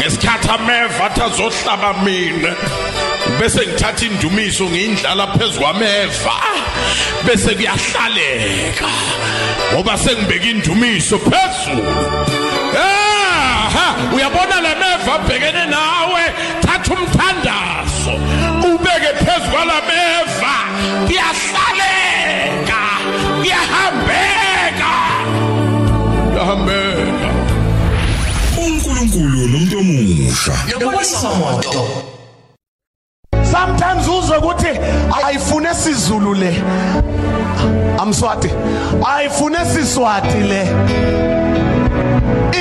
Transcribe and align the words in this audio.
ngesikhathi 0.00 0.48
ameva 0.48 1.04
athi 1.06 1.20
azohlaba 1.20 1.92
mina. 2.04 2.52
Bese 3.38 3.66
ngithatha 3.66 4.06
indumiso 4.06 4.64
ngiyindlala 4.64 5.26
phezulu 5.36 5.60
kwameva. 5.60 6.34
Bese 7.26 7.54
kuyahlaleka. 7.54 8.88
Ngoba 9.72 9.98
sengibeka 9.98 10.46
indumiso 10.46 11.18
phezulu 11.18 11.84
aha 12.74 13.86
uyabona 14.14 14.60
lemeva 14.60 15.14
abhekene 15.14 15.66
nawe? 15.66 16.22
Thatha 16.62 16.94
umthandazo. 16.94 18.14
Ubeke 18.68 19.10
phezulu 19.24 19.50
kwalameva 19.52 20.54
kuyahlaleka. 21.06 22.80
Kuyahambeka. 23.40 24.92
Kuyahambeka. 26.30 27.09
uNkulunkulu 29.10 29.48
nomuntu 29.48 29.78
omusha. 29.78 30.52
Yobonisa 30.70 31.28
moto. 31.34 31.86
sometimes 33.50 34.08
uzwe 34.08 34.36
ukuthi 34.38 34.68
ayifune 35.24 35.74
sizulu 35.74 36.34
le. 36.34 36.62
Amswati 37.98 38.50
ayifune 39.16 39.58
siswati 39.64 40.38
le. 40.38 40.62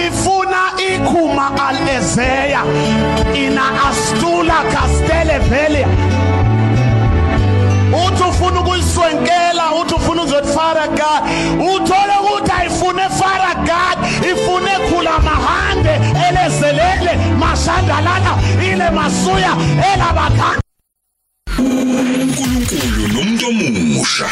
Ifuna 0.07 0.61
ikhuma 0.93 1.67
alezeya. 1.67 2.63
Ina 3.35 3.63
astula 3.89 4.63
castele 4.73 5.39
velia 5.39 5.87
uthi 7.93 8.23
ufuna 8.23 8.59
ukuyiswenkela 8.59 9.73
uthi 9.81 9.93
ufuna 9.93 10.23
uzothi 10.23 10.47
faragad 10.47 11.23
uthole 11.59 12.13
ukuthi 12.21 12.51
ayifune 12.59 13.01
faragad 13.09 13.98
ifune 14.31 14.71
khula 14.89 15.19
mahande 15.19 15.93
elezelele 16.27 17.13
mashandalana 17.39 18.33
ile 18.71 18.89
masuya 18.89 19.53
elabakhanda 19.93 20.61
uNkulunkulu 21.59 23.07
nomuntu 23.13 23.45
omusha. 23.47 24.29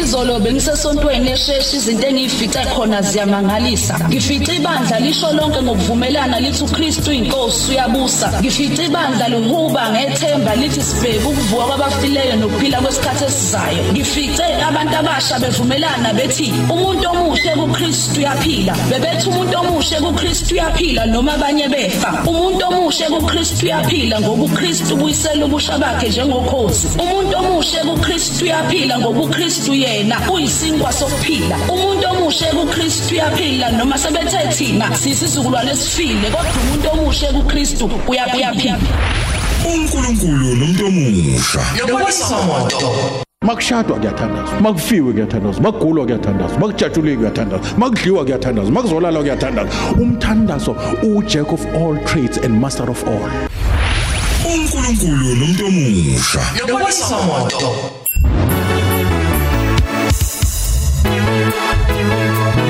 Izolo 0.00 0.38
bengisesontweni 0.40 1.30
esheshi 1.30 1.76
izinto 1.76 2.06
engiyifice 2.06 2.60
khona 2.74 3.02
ziyamangalisa. 3.02 3.94
Ngifice 4.08 4.52
ibandla 4.56 5.00
lisho 5.00 5.32
lonke 5.32 5.62
ngokuvumelana 5.62 6.40
lithi 6.40 6.64
uKristu 6.64 7.12
inkosi 7.12 7.70
uyabusa. 7.72 8.28
Ngifice 8.40 8.84
ibandla 8.84 9.28
lihuba 9.28 9.90
ngethemba 9.90 10.56
lithi 10.56 10.82
sibheke 10.82 11.26
ukuvuka 11.28 11.64
kwabafileyo 11.64 12.36
nokuphila 12.36 12.80
kwesikhathi 12.80 13.24
esizayo. 13.24 13.82
Ngifice 13.92 14.44
abantu 14.68 14.96
abasha 14.96 15.38
bevumelana 15.38 16.12
bethi 16.12 16.52
umuntu 16.72 17.08
omusha 17.08 17.52
kuKristu 17.58 18.20
uyaphila. 18.20 18.74
Bebethi 18.90 19.28
umuntu 19.28 19.58
omusha 19.58 19.96
kuKristu 20.00 20.54
uyaphila 20.54 21.06
noma 21.06 21.32
abanye 21.34 21.68
befa. 21.68 22.10
Umuntu 22.26 22.64
omusha 22.68 23.06
kuKristu 23.06 23.66
uyaphila 23.66 24.20
ngoba 24.20 24.44
uKristu 24.44 24.94
ubuyisela 24.94 25.44
ubusha 25.46 25.78
bakhe 25.78 26.08
njengokhozi. 26.08 26.86
Umuntu 27.02 27.36
omusha 27.38 27.80
kuKristu 27.84 28.44
uyaphila 28.44 28.98
ngoba 28.98 29.20
uKristu 29.20 29.70
yena 29.84 30.16
uyisinkwa 30.32 30.92
sokuphila. 30.92 31.56
Umuntu 31.68 32.06
omusha 32.10 32.46
kuKristu 32.46 33.14
uyaphila 33.14 33.70
noma 33.72 33.98
sebethe 33.98 34.48
thina 34.56 34.96
sisizukulwane 34.96 35.70
esifile 35.72 36.30
kodwa 36.30 36.52
umuntu 36.62 36.88
omusha 36.92 37.26
kuKristu 37.32 37.90
uyaphila. 38.08 38.78
uNkulunkulu 39.74 40.56
nomuntu 40.56 40.86
omusha. 40.86 41.60
Yobonisa 41.78 42.42
moto. 42.42 42.92
makushadwa 43.42 43.98
kuyathandazwa 43.98 44.60
makufiwe 44.60 45.12
kuyathandazwa 45.12 45.62
makugulwa 45.62 46.04
kuyathandazwa 46.04 46.58
makujatshulwe 46.58 47.16
kuyathandazwa 47.16 47.78
makudliwa 47.78 48.24
kuyathandazwa 48.24 48.72
makuzolala 48.72 49.20
kuyathandazwa. 49.20 49.74
Umthandazo 50.00 50.76
ujack 51.02 51.52
of 51.52 51.66
all 51.74 52.04
trades 52.04 52.38
and 52.44 52.60
master 52.60 52.90
of 52.90 53.04
all. 53.08 53.30
uNkulunkulu 54.54 55.34
nomuntu 55.34 55.66
omusha. 55.66 56.40
Yobonisa 56.58 57.16
moto. 62.08 62.64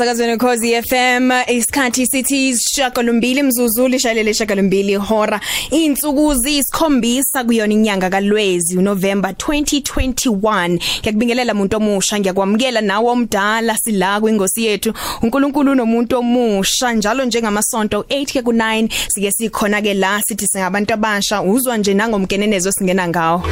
Emsakazweni 0.00 0.38
Khosi 0.38 0.82
FM 0.82 1.30
isikhathi 1.48 2.06
sithi 2.06 2.56
shakalombili 2.56 3.42
mzuzu 3.42 3.88
lishalele 3.88 4.34
shakalombili 4.34 4.96
hora. 4.96 5.40
Insuku 5.70 6.34
zisikhombisa 6.34 7.44
kuyona 7.44 7.72
inyanga 7.72 8.10
kaLwezi 8.10 8.78
uNovember 8.78 9.30
2021 9.30 10.78
ngiyakubingelela 11.00 11.52
umuntu 11.52 11.76
omusha 11.76 12.18
ngiyakwamukela 12.18 12.80
nawe 12.80 13.10
omdala 13.10 13.76
sila 13.76 14.20
kwingosi 14.20 14.64
yethu. 14.64 14.94
uNkulunkulu 15.22 15.74
nomuntu 15.74 16.18
omusha 16.18 16.92
njalo 16.92 17.24
njengamasonto 17.24 18.00
8 18.00 18.32
ke 18.32 18.40
ku9 18.40 18.88
sike 19.08 19.30
sikhona 19.30 19.82
ke 19.82 19.94
la 19.94 20.22
sithi 20.22 20.46
singabantu 20.46 20.94
abasha 20.94 21.42
uzwa 21.42 21.76
nje 21.76 21.94
nangomkenenezo 21.94 22.72
singena 22.72 23.08
ngawo. 23.08 23.42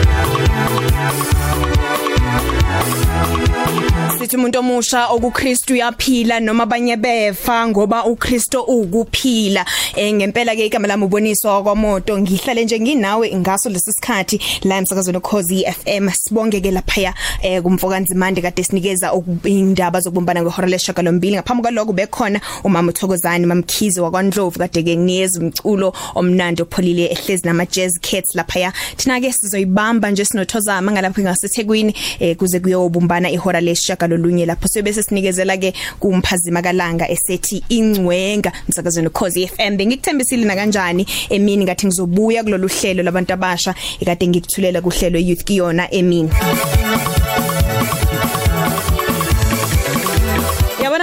Sithi 4.19 4.37
umuntu 4.37 4.59
omusha 4.59 5.07
okuKristu 5.07 5.73
uyaphila 5.73 6.41
noma 6.41 6.63
abanye 6.63 6.97
befa 6.97 7.69
ngoba 7.69 8.05
uKristu 8.05 8.61
ukuphila. 8.61 9.65
Eh 9.97 10.13
ngempela 10.13 10.57
ke 10.57 10.67
igama 10.67 10.89
lami 10.89 11.05
uboniswa 11.05 11.63
kwamoto 11.63 12.19
ngihlale 12.19 12.65
nje 12.65 12.81
nginawe 12.81 13.35
ngaso 13.35 13.71
lesisikhathi 13.71 14.41
la 14.65 14.77
emsakazweni 14.77 15.21
Khosi 15.21 15.65
FM 15.65 16.11
sibonge 16.11 16.61
ke 16.61 16.71
lapha 16.71 17.15
eh 17.43 17.63
kumfokanzi 17.63 18.15
mande 18.15 18.43
kade 18.43 18.65
sinikeza 18.65 19.13
indaba 19.45 20.01
zokubumbana 20.01 20.43
ngehora 20.43 20.69
leshakalombili 20.69 21.37
ngaphambi 21.37 21.63
kwaloko 21.63 21.93
bekhona 21.93 22.41
umama 22.65 22.91
uthokozani 22.91 23.47
mamkhize 23.47 24.01
wakwaNdlovu 24.01 24.59
kade 24.59 24.83
ke 24.83 24.97
nginikeza 24.97 25.41
umculo 25.41 25.93
omnandi 26.15 26.63
opholile 26.63 27.07
ehlezi 27.07 27.47
nama 27.47 27.67
jazz 27.67 28.01
cats 28.01 28.35
lapha 28.35 28.73
thina 28.97 29.21
ke 29.21 29.33
sizoyibamba 29.33 30.11
nje 30.11 30.25
sinothozama 30.25 30.93
ngalapha 30.93 31.23
ngasethekwini 31.23 31.95
eh 32.19 32.37
kuze 32.37 32.61
kuyobumbana 32.61 33.31
ihora 33.31 33.61
leshakalolunye 34.09 34.47
lapho 34.47 34.69
sebese 34.69 35.03
sinikezela 35.03 35.57
ke 35.57 35.73
kumphazima 36.01 36.63
kalanga 36.63 37.09
esethi 37.09 37.65
ingcwenga. 37.69 38.53
Msakazweni 38.69 39.11
Khosi 39.11 39.47
FM 39.47 39.77
bengikuthembisile 39.77 40.45
na 40.45 40.55
kanjani 40.55 41.07
emini 41.31 41.65
ngathi 41.65 41.87
ngizobuya 41.87 42.45
kulolu 42.45 42.69
hlelo 42.69 43.03
labantu 43.03 43.33
abasha 43.33 43.75
ekade 44.01 44.27
ngikuthulela 44.27 44.81
kuhlelo 44.81 45.19
youth 45.19 45.45
kiyona 45.45 45.91
emini. 45.91 46.31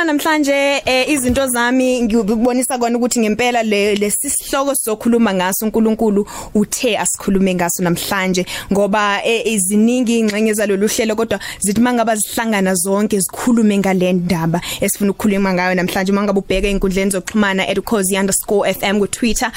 Namhlanje 0.06 0.82
eh, 0.86 1.10
izinto 1.10 1.48
zami 1.48 2.02
ngikubonisa 2.02 2.78
kona 2.78 2.98
ukuthi 2.98 3.20
ngempela 3.20 3.64
le 3.64 3.96
lesisihloko 3.96 4.76
sokhuluma 4.76 5.34
ngaso 5.34 5.66
uNkulunkulu 5.66 6.28
uthe 6.54 6.98
asikhulume 6.98 7.56
ngaso 7.56 7.84
namhlanje. 7.84 8.46
Ngoba 8.72 9.26
eh, 9.26 9.48
iziningi 9.48 10.20
ingxenye 10.20 10.54
zalolu 10.54 10.88
hlelo 10.88 11.16
kodwa 11.16 11.40
zithi 11.60 11.82
mangaba 11.82 12.16
zihlangana 12.16 12.76
zonke 12.76 13.20
zikhulume 13.20 13.78
ngale 13.78 14.14
ndaba 14.14 14.62
esifuna 14.82 15.12
ukukhuluma 15.12 15.54
ngayo 15.54 15.76
namhlanje. 15.76 16.12
Mangaba 16.12 16.40
ubheka 16.40 16.68
inkundleni 16.68 17.12
zokuxhumana 17.12 17.66
@cozy_fm 17.66 19.00
ku 19.00 19.08
Twitter 19.08 19.52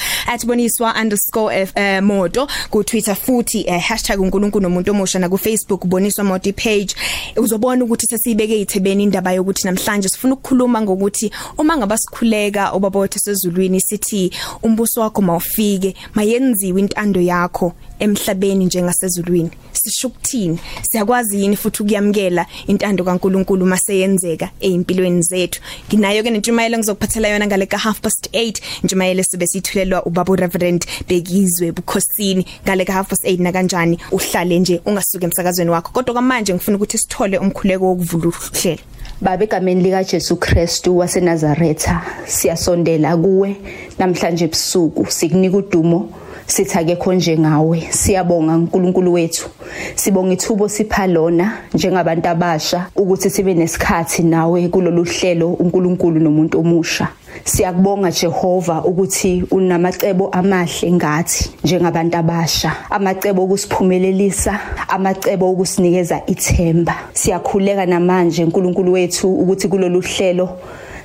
@boniswa_moto 0.45 2.47
ku 2.69 2.83
Twitter 2.83 3.15
futhi 3.15 3.65
eh, 3.67 4.19
#unkulunkulu 4.19 4.63
nomuntu 4.63 4.91
omusha 4.91 5.19
na 5.19 5.29
ku 5.29 5.37
Facebook 5.37 5.85
boniswa 5.85 6.23
moto 6.23 6.51
page. 6.53 6.95
Uzobona 7.37 7.83
ukuthi 7.83 8.07
sesibeke 8.07 8.61
ithebeni 8.61 9.03
indaba 9.03 9.31
yokuthi 9.31 9.65
namhlanje 9.65 10.09
sifuna 10.09 10.38
ukukhuluma 10.39 10.81
ngokuthi 10.81 11.31
uma 11.57 11.77
ngaba 11.77 11.97
sikhuleka 11.97 12.71
obaba 12.71 12.99
wethu 12.99 13.19
sezulwini 13.19 13.81
sithi 13.81 14.31
umbuso 14.63 15.01
wakho 15.01 15.21
mawufike 15.21 15.95
mayenziwe 16.15 16.79
intando 16.79 17.21
yakho 17.21 17.73
emhlabeni 17.99 18.65
njengasezulwini. 18.65 19.51
Sisho 19.73 20.07
ukuthini? 20.07 20.59
Siyakwazi 20.81 21.41
yini 21.41 21.55
futhi 21.55 21.83
ukuyamkela 21.83 22.45
intando 22.67 23.03
kaNkuluNkulu 23.03 23.65
maseyenzeka 23.65 24.49
ezimpilweni 24.59 25.21
zethu? 25.21 25.61
Nginayo 25.87 26.23
ke 26.23 26.29
nentshumayelo 26.29 26.77
ngizokuphathela 26.77 27.27
yona 27.27 27.47
ngale 27.47 27.65
ka 27.65 27.77
half 27.77 27.99
past 28.01 28.29
8 28.33 28.61
ntshumayelo 28.83 29.23
sibe 29.23 29.47
sithulelwa 29.47 30.05
ubaba 30.05 30.35
Reverend 30.35 30.85
Bekizwe 31.07 31.71
bukhosini 31.71 32.45
ngale 32.63 32.85
ka 32.85 32.93
half 32.93 33.07
past 33.07 33.23
8 33.23 33.41
na 33.41 33.51
kanjani 33.51 33.99
uhlale 34.11 34.59
nje 34.59 34.81
ungasuka 34.85 35.25
emsakazweni 35.25 35.71
wakho. 35.71 35.91
Kodwa 35.91 36.15
kamanje 36.15 36.53
ngifuna 36.53 36.77
ukuthi 36.77 36.97
sithole 36.97 37.37
umkhuleko 37.37 37.85
wokuvula 37.85 38.27
uhlela 38.27 38.81
Baba 39.21 39.43
egameni 39.43 39.81
lika 39.83 40.03
Jesu 40.03 40.35
Kristu 40.35 40.97
waseNazaretha 40.97 42.01
siyasondela 42.25 43.17
kuwe 43.17 43.55
namhlanje 43.97 44.45
ebusuku 44.45 45.05
sikunika 45.11 45.57
udumo 45.57 46.09
sithi 46.49 46.77
akekho 46.77 47.13
njengawe 47.13 47.87
siyabonga 47.89 48.55
uNkulunkulu 48.55 49.13
wethu. 49.13 49.49
Sibonga 49.95 50.33
ithubo 50.33 50.69
sipha 50.69 51.07
lona 51.07 51.57
njengabantu 51.73 52.29
abasha 52.29 52.85
ukuthi 52.95 53.29
sibe 53.29 53.53
nesikhathi 53.53 54.23
nawe 54.23 54.67
kulolu 54.67 55.03
hlelo 55.03 55.53
uNkulunkulu 55.53 56.19
nomuntu 56.19 56.59
omusha. 56.59 57.07
Siyakubonga 57.43 58.11
Jehova 58.11 58.83
ukuthi 58.83 59.43
unamacebo 59.51 60.29
amahle 60.31 60.91
ngathi 60.91 61.51
njengabantu 61.63 62.17
abasha. 62.17 62.75
Amacebo 62.89 63.43
okusiphumelelisa 63.43 64.59
amacebo 64.87 65.51
okusinikeza 65.51 66.21
ithemba. 66.27 66.95
Siyakhuleka 67.13 67.85
namanje 67.85 68.43
uNkulunkulu 68.43 68.91
wethu 68.93 69.33
ukuthi 69.33 69.67
kulolu 69.67 70.01
hlelo 70.01 70.49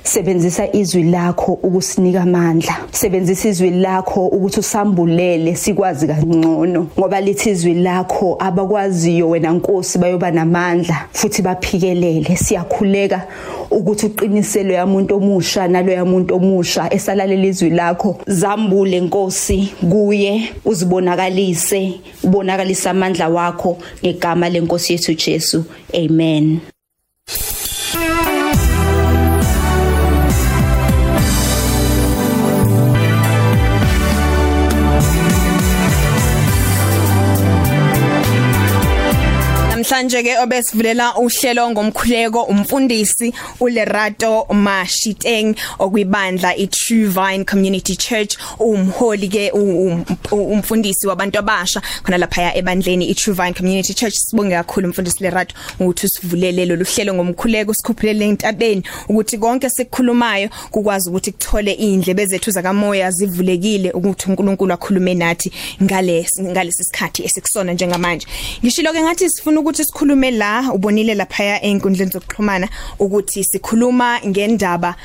sebenzisa 0.05 0.71
izwi 0.73 1.03
lakho 1.03 1.53
ukusinika 1.53 2.21
amandla. 2.21 2.75
Sebenzisa 2.91 3.49
izwi 3.49 3.69
lakho 3.69 4.27
ukuthi 4.27 4.59
usambulele 4.59 5.55
sikwazi 5.55 6.07
kangcono 6.07 6.87
ngoba 6.99 7.21
lithi 7.21 7.49
izwi 7.49 7.73
lakho 7.73 8.37
abakwaziyo 8.39 9.29
wena 9.29 9.51
Nkosi 9.51 9.97
bayoba 9.99 10.31
namandla 10.31 11.07
futhi 11.13 11.41
baphikelele. 11.41 12.35
Siyakhuleka 12.35 13.21
ukuthi 13.71 14.05
uqiniselo 14.05 14.73
yamuntu 14.73 15.15
omusha 15.15 15.67
nalo 15.67 15.91
yamuntu 15.91 16.35
omusha 16.35 16.93
esalalela 16.93 17.45
izwi 17.45 17.69
lakho. 17.69 18.17
Zambule 18.27 18.99
Nkosi 19.01 19.73
kuye 19.89 20.49
uzibonakalise 20.65 21.99
ubonakalisa 22.23 22.91
amandla 22.91 23.29
wakho 23.29 23.77
ngegama 24.03 24.49
lenkosi 24.49 24.93
yethu 24.93 25.13
Jesu. 25.13 25.65
Amen. 25.93 26.74
Namhlanje 39.95 40.23
ke 40.23 40.37
obesivulela 40.39 41.15
uhlelo 41.17 41.71
ngomkhuleko 41.71 42.43
umfundisi 42.43 43.33
uLerato 43.59 44.45
Mashiteng 44.49 45.55
okwibandla 45.79 46.55
iTrue 46.57 47.07
Vine 47.07 47.45
Community 47.45 47.95
Church 47.95 48.37
umholi 48.59 49.29
ke 49.29 49.51
umfundisi 50.31 51.07
wabantu 51.07 51.39
abasha 51.39 51.81
khona 52.03 52.17
lapha 52.17 52.55
ebandleni 52.55 53.05
iTrue 53.05 53.33
Vine 53.33 53.53
Community 53.53 53.93
Church. 53.93 54.15
Sibonge 54.15 54.55
kakhulu 54.55 54.87
umfundisi 54.87 55.23
Lerato 55.23 55.55
ukuthi 55.79 56.05
usivulele 56.05 56.65
lo 56.65 56.75
hlelo 56.75 57.13
ngomkhuleko 57.13 57.73
sikhuphulele 57.73 58.25
entabeni 58.25 58.83
ukuthi 59.09 59.37
konke 59.37 59.69
sikukhulumayo 59.69 60.49
kukwazi 60.71 61.09
ukuthi 61.09 61.31
kuthole 61.31 61.71
indlebe 61.71 62.25
zethu 62.25 62.51
zakamoya 62.51 63.11
zivulekile 63.11 63.91
ukuthi 63.91 64.29
uNkulunkulu 64.29 64.73
akhulume 64.73 65.13
nathi 65.13 65.51
ngale 65.83 66.27
ngalesi 66.41 66.83
sikhathi 66.83 67.23
esikusona 67.23 67.73
njengamanje. 67.73 68.27
Ngishilo 68.63 68.93
ke 68.93 69.01
ngathi 69.01 69.29
sifuna 69.29 69.59
ukuthi 69.59 69.84
sikhulume 69.85 70.31
la 70.31 70.73
ubonile 70.73 71.13
lapha 71.15 71.61
einkundleni 71.61 72.11
zokuxhumana 72.11 72.67
ukuthi 72.99 73.43
sikhuluma 73.43 74.19
ngendaba 74.27 74.95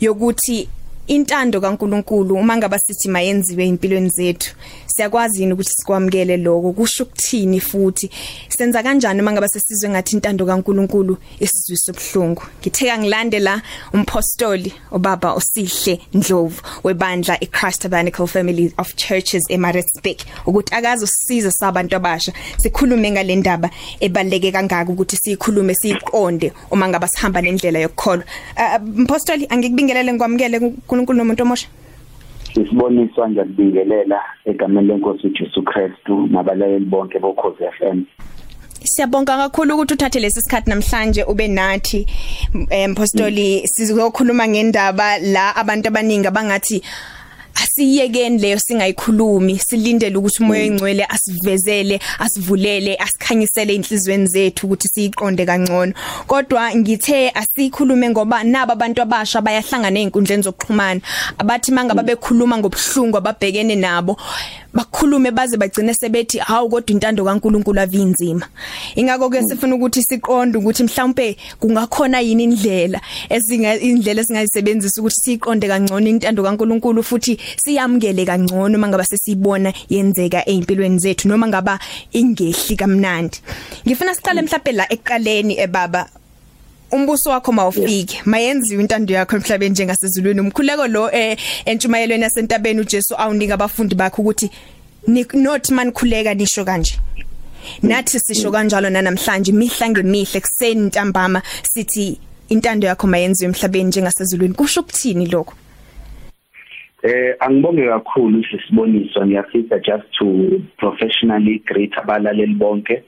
yokuthi 0.00 0.68
intando 1.06 1.60
kaNkuluNkulu 1.60 2.34
uma 2.34 2.56
ngaba 2.56 2.78
sithi 2.78 3.08
mayenziwe 3.08 3.66
empilweni 3.66 4.08
zethu 4.08 4.54
siyakwazi 4.90 5.40
yini 5.40 5.52
ukuthi 5.52 5.70
sikwamukele 5.70 6.36
lokho. 6.36 6.72
Kusho 6.72 7.04
ukuthini 7.04 7.60
futhi? 7.60 8.10
Senza 8.48 8.82
kanjani 8.82 9.20
uma 9.20 9.32
ngaba 9.32 9.48
sesizwe 9.48 9.90
ngathi 9.90 10.16
intando 10.16 10.46
kaNkuluNkulu 10.46 11.16
isizwisa 11.40 11.92
ubhlungu 11.92 12.42
ngitheka 12.60 12.98
ngilande 12.98 13.38
la 13.38 13.62
umpostoli 13.94 14.72
obaba 14.92 15.32
osihle 15.32 16.00
Ndlovu 16.14 16.62
webandla 16.84 17.40
iChrist 17.40 17.82
Tabernacle 17.82 18.26
Family 18.26 18.72
of 18.78 18.94
Churches 18.96 19.44
eMaritzburg 19.48 20.18
ukuthi 20.46 20.74
akazi 20.74 21.04
usisiza 21.04 21.50
sabantu 21.50 21.96
abasha. 21.96 22.32
Sikhulume 22.56 23.10
ngale 23.10 23.36
ndaba 23.36 23.70
ebaleke 24.00 24.52
kangaka 24.52 24.92
ukuthi 24.92 25.16
sikhulume 25.16 25.74
siqonde 25.74 26.52
uma 26.70 26.88
ngaba 26.88 27.08
sihamba 27.08 27.42
nendlela 27.42 27.78
yokukholwa. 27.78 28.24
Umpostoli 28.98 29.46
angikubingelele 29.48 30.12
ngikwamukele 30.12 30.58
uNkulunkulu 30.58 31.18
nomuntu 31.18 31.42
omusha 31.42 31.68
Sisiboniswa 32.54 33.30
ngiyakubingelela 33.30 34.20
egameni 34.44 34.88
lenkosi 34.88 35.26
uJesu 35.26 35.62
Kristu 35.62 36.26
nabalaleli 36.26 36.84
bonke 36.84 37.18
bokhozi 37.18 37.64
FM. 37.78 38.02
Siyabonga 38.84 39.36
kakhulu 39.36 39.74
ukuthi 39.74 39.94
uthathe 39.94 40.20
lesi 40.20 40.40
sikhathi 40.40 40.70
namhlanje 40.70 41.24
ube 41.24 41.48
nathi 41.48 42.06
empostoli 42.70 43.68
sizokhuluma 43.68 44.48
ngendaba 44.48 45.18
la 45.18 45.56
abantu 45.56 45.88
abaningi 45.88 46.26
abangathi 46.26 46.82
asiyekeni 47.54 48.38
leyo 48.38 48.58
singayikhulumi 48.58 49.58
silindele 49.58 50.16
ukuthi 50.16 50.42
umoya 50.42 50.62
engcwele 50.62 51.04
asivezele 51.04 52.00
asivulele 52.18 52.96
asikhanyisele 52.96 53.74
inhlizweni 53.74 54.26
zethu 54.26 54.66
ukuthi 54.66 54.88
siyiqonde 54.88 55.46
kangcono. 55.46 55.92
Kodwa 56.26 56.74
ngithe 56.74 57.30
asikhulume 57.30 58.10
ngoba 58.10 58.44
naba 58.44 58.72
abantu 58.72 59.02
abasha 59.02 59.40
bayahlangana 59.40 60.00
einkundleni 60.00 60.42
zokuxhumana. 60.42 61.00
Abathi 61.38 61.72
mangaba 61.72 62.02
bekhuluma 62.02 62.58
ngobhlungu 62.58 63.16
ababhekene 63.16 63.76
nabo 63.76 64.16
bakhulume 64.74 65.30
baze 65.30 65.56
bagcine 65.56 65.94
sebethi 65.94 66.38
hawu 66.38 66.68
kodwa 66.68 66.90
intando 66.90 67.24
kaNkuluNkulu 67.24 67.80
avinzima. 67.80 68.46
Ingakho 68.94 69.30
ke 69.30 69.42
sifuna 69.42 69.74
ukuthi 69.74 70.02
siqonde 70.02 70.58
ukuthi 70.58 70.84
mhlawumbe 70.84 71.36
kungakhona 71.60 72.20
yini 72.20 72.44
indlela 72.44 73.00
esinga 73.28 73.78
indlela 73.78 74.20
esingayisebenzisa 74.20 75.00
ukuthi 75.00 75.20
siqonde 75.20 75.68
kangcono 75.68 76.06
intando 76.06 76.42
kaNkuluNkulu 76.42 77.02
futhi 77.02 77.39
siyamukele 77.56 78.24
kangcono 78.24 78.78
mangaba 78.78 79.04
sesibona 79.04 79.72
yenzeka 79.88 80.48
eimpilweni 80.48 80.98
zethu 80.98 81.28
noma 81.28 81.46
ngaba 81.48 81.78
ingehli 82.12 82.76
kamnandi. 82.76 83.40
Ngifuna 83.86 84.14
siqale 84.14 84.42
mhlawumbe 84.42 84.72
la 84.72 84.92
eqaleni 84.92 85.58
ebaba 85.58 86.08
umbuso 86.92 87.30
wakho 87.30 87.52
mawufike. 87.52 88.22
Mayenziwe 88.24 88.82
intando 88.82 89.14
yakho 89.14 89.36
emhlabeni 89.36 89.70
njengasezulwini. 89.70 90.40
Umkhuleko 90.40 90.86
lo 90.86 91.10
eh 91.12 91.36
entshumayelweni 91.64 92.22
yasentabeni 92.22 92.80
uJesu 92.80 93.14
awunika 93.18 93.54
abafundi 93.54 93.94
bakhe 93.94 94.22
ukuthi 94.22 94.50
not 95.34 95.70
manikhuleka 95.70 96.34
nisho 96.34 96.64
kanje. 96.64 96.98
Nathi 97.82 98.20
sisho 98.20 98.50
kanjalo 98.50 98.90
namhlanje 98.90 99.52
mihla 99.52 99.88
ngemihle 99.90 100.38
ekseni 100.38 100.86
ntambama 100.86 101.42
sithi 101.62 102.18
intando 102.48 102.86
yakho 102.86 103.06
mayenziwe 103.06 103.48
emhlabeni 103.48 103.88
njengasezulwini. 103.88 104.54
Kusho 104.54 104.80
ukuthini 104.80 105.26
lokho? 105.26 105.54
Eh 107.02 107.34
angibonge 107.40 107.86
kakhulu 107.86 108.44
sisiboniswa 108.44 109.26
ngiyafisa 109.26 109.78
just 109.78 110.04
to 110.18 110.26
professionally 110.76 111.58
greet 111.58 111.98
abalaleli 111.98 112.54
bonke 112.54 113.02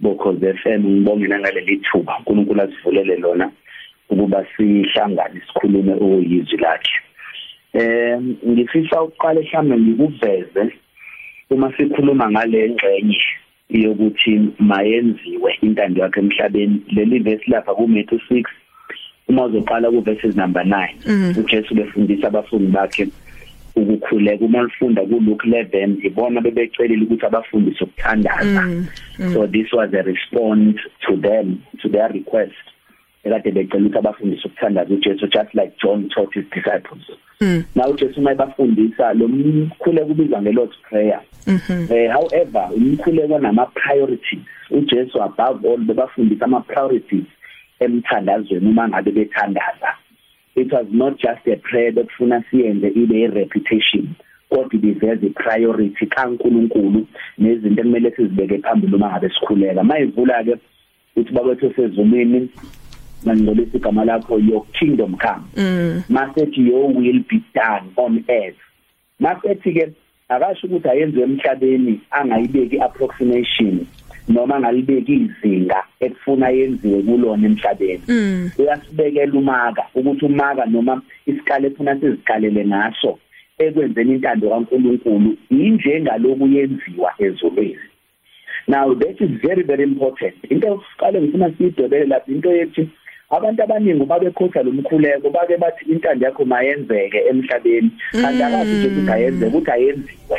bokhoze 0.00 0.54
FM 0.54 0.80
ngibonge 0.86 1.26
nangaleli 1.28 1.76
thuba. 1.76 2.16
uNkulunkulu 2.18 2.62
asivulele 2.62 3.16
lona 3.16 3.50
ukuba 4.10 4.46
sihlangane 4.56 5.40
sikhulume 5.46 5.94
uyizwi 5.94 6.58
lakhe. 6.58 6.90
Eh 7.72 8.20
ngifisa 8.48 9.02
uqala 9.02 9.40
mhlambe 9.40 9.76
ngikuveze 9.76 10.72
uma 11.50 11.72
sikhuluma 11.76 12.30
ngale 12.30 12.70
ngxenye 12.70 13.18
yokuthi 13.68 14.40
mayenziwe 14.58 15.58
intando 15.62 16.02
yakhe 16.02 16.20
emhlabeni. 16.20 16.82
Leli 16.88 17.18
verse 17.18 17.44
lapha 17.46 17.74
ku 17.74 17.88
Matthew 17.88 18.18
6 18.30 18.44
uma 19.28 19.44
uzoqala 19.44 19.90
ku 19.90 20.00
verses 20.00 20.36
number 20.36 20.64
9 20.64 21.38
uJesu 21.40 21.74
befundisa 21.74 22.26
abafundi 22.26 22.66
bakhe 22.66 23.08
ukukhuleka 23.76 24.44
uma 24.44 24.62
lifunda 24.62 25.02
ku 25.02 25.20
Luke 25.20 25.48
11 25.48 26.06
ibona 26.06 26.40
bebecelile 26.40 27.04
ukuthi 27.04 27.26
abafundise 27.26 27.84
ukuthandaza 27.84 28.62
mm, 28.62 28.86
mm. 29.18 29.32
so 29.32 29.46
this 29.46 29.72
was 29.72 29.94
a 29.94 30.02
response 30.02 30.80
to 31.06 31.16
them 31.16 31.58
to 31.82 31.88
their 31.88 32.12
request 32.12 32.54
ekade 33.24 33.50
becela 33.50 33.86
ukuthi 33.86 33.98
abafundise 33.98 34.42
ukuthandaza 34.44 34.94
uJesu 34.94 35.26
just 35.26 35.54
like 35.54 35.72
John 35.82 36.08
taught 36.08 36.34
his 36.34 36.44
disciples 36.44 37.02
mm. 37.40 37.64
now 37.74 37.90
uJesu 37.90 38.20
mayebafundisa 38.20 39.12
lo 39.14 39.28
mkhuleko 39.28 40.10
ubizwa 40.10 40.42
ngelord's 40.42 40.78
prayer 40.88 41.20
mm 41.46 41.60
-hmm. 41.68 41.96
eh 41.96 42.12
however 42.12 42.68
umkhuleko 42.76 43.38
nama 43.38 43.66
priorities 43.66 44.40
uJesu 44.70 45.22
above 45.22 45.68
all 45.68 45.78
bebafundisa 45.78 46.44
ama 46.44 46.60
priorities 46.60 47.24
emthandazweni 47.80 48.68
uma 48.68 48.88
ngabe 48.88 49.10
bethandaza 49.10 49.94
it 50.56 50.72
was 50.72 50.86
not 50.90 51.18
just 51.18 51.46
a 51.46 51.56
prayer 51.56 51.92
bekufuna 51.92 52.42
siyenze 52.50 52.88
ibe 52.88 53.24
i 53.24 53.26
reputation 53.26 54.08
kodwa 54.48 54.74
ibiveza 54.74 55.26
priority 55.34 56.06
kaNkuluNkulu 56.06 57.06
nezinto 57.38 57.80
ekumele 57.80 58.10
sizibeke 58.10 58.58
phambili 58.58 58.94
uma 58.94 59.10
ngabe 59.10 59.28
sikhuleka. 59.28 59.84
Mayivula 59.84 60.44
ke 60.44 60.56
uthi 61.16 61.32
bakwethu 61.32 61.72
sezulwini 61.76 62.48
mangcolisa 63.24 63.76
igama 63.76 64.04
lakho 64.04 64.38
your 64.38 64.64
kingdom 64.72 65.16
come. 65.16 65.44
Mm. 65.56 66.02
masethi 66.08 66.66
your 66.66 66.88
will 66.88 67.20
be 67.28 67.42
done 67.54 67.92
on 67.96 68.24
earth. 68.28 68.56
Masethi 69.20 69.72
ke 69.72 69.92
akasho 70.28 70.66
ukuthi 70.66 70.88
ayenziwe 70.88 71.24
emhlabeni 71.24 72.00
angayibeki 72.10 72.80
approximation 72.80 73.86
noma 74.28 74.60
ngalibeki 74.60 75.14
izinga 75.14 75.78
ekufuna 76.00 76.48
yenziwe 76.48 77.02
kulona 77.02 77.46
emhlabeni. 77.46 78.04
Uyasibekela 78.58 79.32
umaka 79.32 79.82
ukuthi 79.94 80.24
umaka 80.24 80.66
noma 80.66 81.02
isikale 81.26 81.66
efuna 81.68 82.00
sizikalele 82.00 82.66
ngaso 82.66 83.18
ekwenzeni 83.58 84.12
intando 84.14 84.50
kaNkuluNkulu 84.50 85.30
injengaloku 85.50 86.46
yenziwa 86.54 87.10
ezulwini. 87.18 87.86
Now 88.68 88.94
that 88.94 89.20
is 89.20 89.30
very 89.40 89.62
very 89.62 89.84
important. 89.84 90.34
Into 90.50 90.66
yokuqala 90.66 91.20
ngifuna 91.20 91.50
siyidobele 91.50 92.04
lapha 92.04 92.32
into 92.32 92.50
yethi 92.52 92.90
abantu 93.30 93.62
abaningi 93.62 94.04
babekhosa 94.04 94.62
lomkhuleko 94.62 95.30
bake 95.30 95.56
bathi 95.56 95.84
intando 95.92 96.26
yakho 96.26 96.44
mayenzeke 96.44 97.18
emhlabeni. 97.30 97.90
Kanti 98.12 98.42
akazi 98.42 98.72
nje 98.74 98.88
ukuthi 98.88 99.12
ayenzeke 99.12 99.46
ukuthi 99.46 99.70
ayenziwe. 99.70 100.38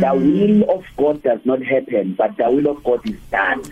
The 0.00 0.12
will 0.14 0.70
of 0.70 0.84
God 0.96 1.22
does 1.22 1.40
not 1.44 1.62
happen 1.62 2.14
but 2.16 2.36
the 2.36 2.50
will 2.50 2.68
of 2.68 2.82
God 2.84 3.00
is 3.06 3.20
done. 3.30 3.62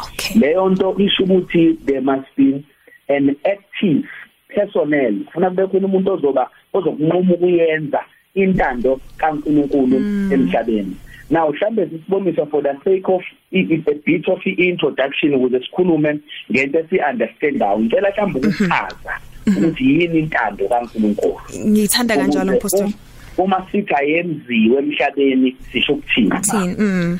Okay. 0.00 0.40
Leyo 0.40 0.68
nto 0.68 0.94
isho 0.98 1.24
ukuthi 1.24 1.78
there 1.86 2.00
must 2.00 2.28
be 2.36 2.64
an 3.08 3.36
active 3.44 4.04
personnel. 4.48 5.14
Kufuna 5.24 5.50
kube 5.50 5.66
khona 5.66 5.86
umuntu 5.86 6.12
ozoba 6.12 6.50
ozokunquma 6.72 7.34
ukuyenza 7.34 8.00
intando 8.34 9.00
kaNkuluNkulu 9.16 9.96
emhlabeni. 10.32 10.96
Now 11.32 11.48
mhlambe 11.52 11.86
sisibonisa 11.86 12.46
for 12.46 12.62
the 12.62 12.74
sake 12.84 13.08
of 13.12 13.22
i- 13.52 13.66
i- 13.74 13.82
a 13.90 13.94
bit 14.06 14.28
of 14.28 14.46
introduction 14.46 15.34
ukuze 15.34 15.60
sikhulume 15.60 16.18
ngento 16.52 16.78
esi 16.78 16.98
understandayo 17.10 17.78
ngicela 17.78 18.10
mhlawumbe 18.10 18.38
ukuchaza 18.38 19.12
ukuthi 19.58 19.84
yini 19.84 20.18
intando 20.18 20.68
kaNkuluNkulu. 20.68 21.40
Ngithanda 21.66 22.16
kanjalo 22.16 22.52
um- 22.52 22.92
uma 23.38 23.66
sithi 23.72 23.94
ayenziwe 23.94 24.78
emhlabeni 24.78 25.56
sisho 25.72 25.92
ukuthini? 25.92 26.30
Thini 26.40 26.74
mm. 26.78 27.18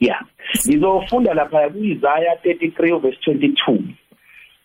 Yeah. 0.00 0.20
Ngizofunda 0.68 1.34
lapha 1.34 1.70
kuIsaiah 1.70 2.36
33 2.44 2.98
verse 3.00 3.18
22 3.30 3.78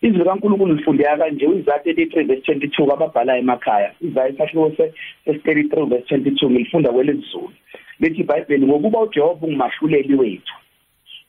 izwi 0.02 0.24
kaNkuluNkulu 0.24 0.74
lifundeka 0.74 1.16
kanje 1.16 1.46
uIsaiah 1.46 1.80
33 1.84 2.24
verse 2.26 2.52
22 2.52 2.86
kwababhala 2.86 3.36
emakhaya. 3.38 3.92
Isaiah 4.00 4.34
isahluko 4.34 4.76
se 4.76 4.92
33 5.26 5.86
verse 5.86 6.16
22 6.16 6.50
ngilifunda 6.50 6.90
kwelezulu 6.92 7.52
lithi 8.00 8.20
iBhayibheli 8.20 8.66
ngokuba 8.66 9.00
uJehova 9.00 9.46
ungumahluleli 9.46 10.14
wethu 10.14 10.54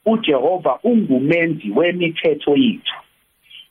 uJehova 0.05 0.79
ungumenzi 0.83 1.71
wemithetho 1.75 2.55
yethu 2.55 2.95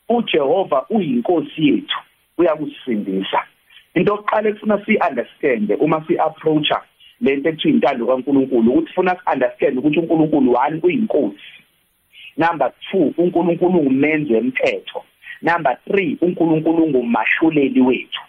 uJehova 0.09 0.85
uyinkosi 0.89 1.67
yethu 1.67 1.97
uyakusindisa. 2.37 3.43
Into 3.95 4.11
yokuqala 4.11 4.49
efuna 4.49 4.85
si 4.85 4.97
understand 5.09 5.75
uma 5.79 6.05
si 6.07 6.17
approacha 6.17 6.81
lento 7.21 7.49
ekuthiwa 7.49 7.73
intando 7.73 8.05
kaNkuluNkulu 8.05 8.71
ukuthi 8.71 8.93
funa 8.93 9.15
si 9.15 9.21
understand 9.33 9.77
ukuthi 9.77 9.99
uNkulunkulu 9.99 10.53
one 10.53 10.79
uyinkosi. 10.83 11.51
Number 12.37 12.71
2 12.93 13.13
uNkulunkulu 13.17 13.79
ungumenzi 13.79 14.33
wemthetho. 14.33 15.03
Number 15.41 15.77
3 15.89 16.17
uNkulunkulu 16.21 16.83
ungumahluleli 16.83 17.81
wethu. 17.81 18.21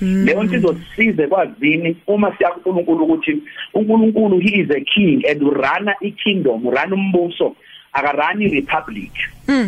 Leyo 0.00 0.42
nto 0.42 0.56
izosisize 0.56 1.26
kwazini 1.26 1.96
uma 2.06 2.36
siya 2.36 2.50
kuNkulunkulu 2.50 3.04
ukuthi 3.04 3.42
uNkulunkulu 3.74 4.38
he 4.40 4.60
is 4.62 4.70
a 4.70 4.80
king 4.80 5.22
and 5.28 5.42
urana 5.42 5.94
ikingdom 6.00 6.66
urana 6.66 6.94
umbuso 6.94 7.56
akarani 7.92 8.48
republic 8.48 9.12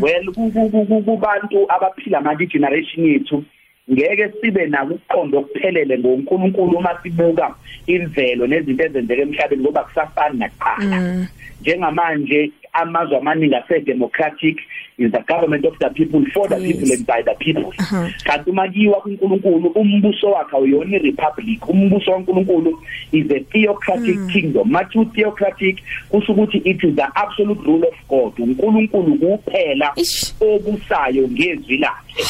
well 0.00 0.24
ku- 0.34 0.50
ku- 0.50 0.70
ku- 0.70 0.86
ku- 0.86 1.02
kubantu 1.02 1.66
abaphila 1.68 2.20
manje 2.20 2.46
generation 2.46 3.06
yethu 3.06 3.44
ngeke 3.92 4.28
sibe 4.40 4.66
nako 4.66 4.94
ukuqonda 4.94 5.38
okuphelele 5.38 5.98
ngoNkulunkulu 5.98 6.78
uma 6.78 6.98
sibuka 7.02 7.54
imvelo 7.86 8.46
nezinto 8.46 8.84
ezenzeka 8.84 9.22
emhlabeni 9.22 9.62
ngoba 9.62 9.84
kusafani 9.84 10.38
nakuqala. 10.38 11.26
Njengamanje 11.60 12.50
amazwe 12.72 13.16
amaningi 13.18 13.54
ase 13.54 13.80
democratic 13.80 14.56
is 15.00 15.10
the 15.12 15.18
government 15.26 15.64
of 15.64 15.78
the 15.78 15.88
people 15.90 16.22
for 16.34 16.46
the 16.48 16.56
Yes. 16.58 16.72
people 16.76 16.92
and 16.92 17.06
by 17.06 17.22
the 17.22 17.34
people. 17.40 17.72
Kanti 18.24 18.50
uma 18.50 18.68
kiwa 18.68 19.00
kuNkulunkulu 19.00 19.68
umbuso 19.74 20.30
wakhe 20.30 20.56
awuyona 20.56 20.96
irepublic 20.96 21.68
umbuso 21.68 22.12
kaNkulunkulu 22.12 22.78
is 23.12 23.30
a 23.30 23.40
theocratic 23.40 24.18
kingdom. 24.32 24.70
Mathi 24.70 25.04
theocratic 25.14 25.78
kusho 26.10 26.32
ukuthi 26.32 26.62
it 26.64 26.84
is 26.84 26.94
the 26.96 27.06
absolute 27.16 27.60
rule 27.66 27.84
of 27.88 27.94
God. 28.08 28.38
uNkulunkulu 28.38 29.18
kuphela 29.18 29.92
Ish. 29.96 30.34
obusayo 30.40 31.28
ngezwi 31.28 31.78
lakhe. 31.78 32.24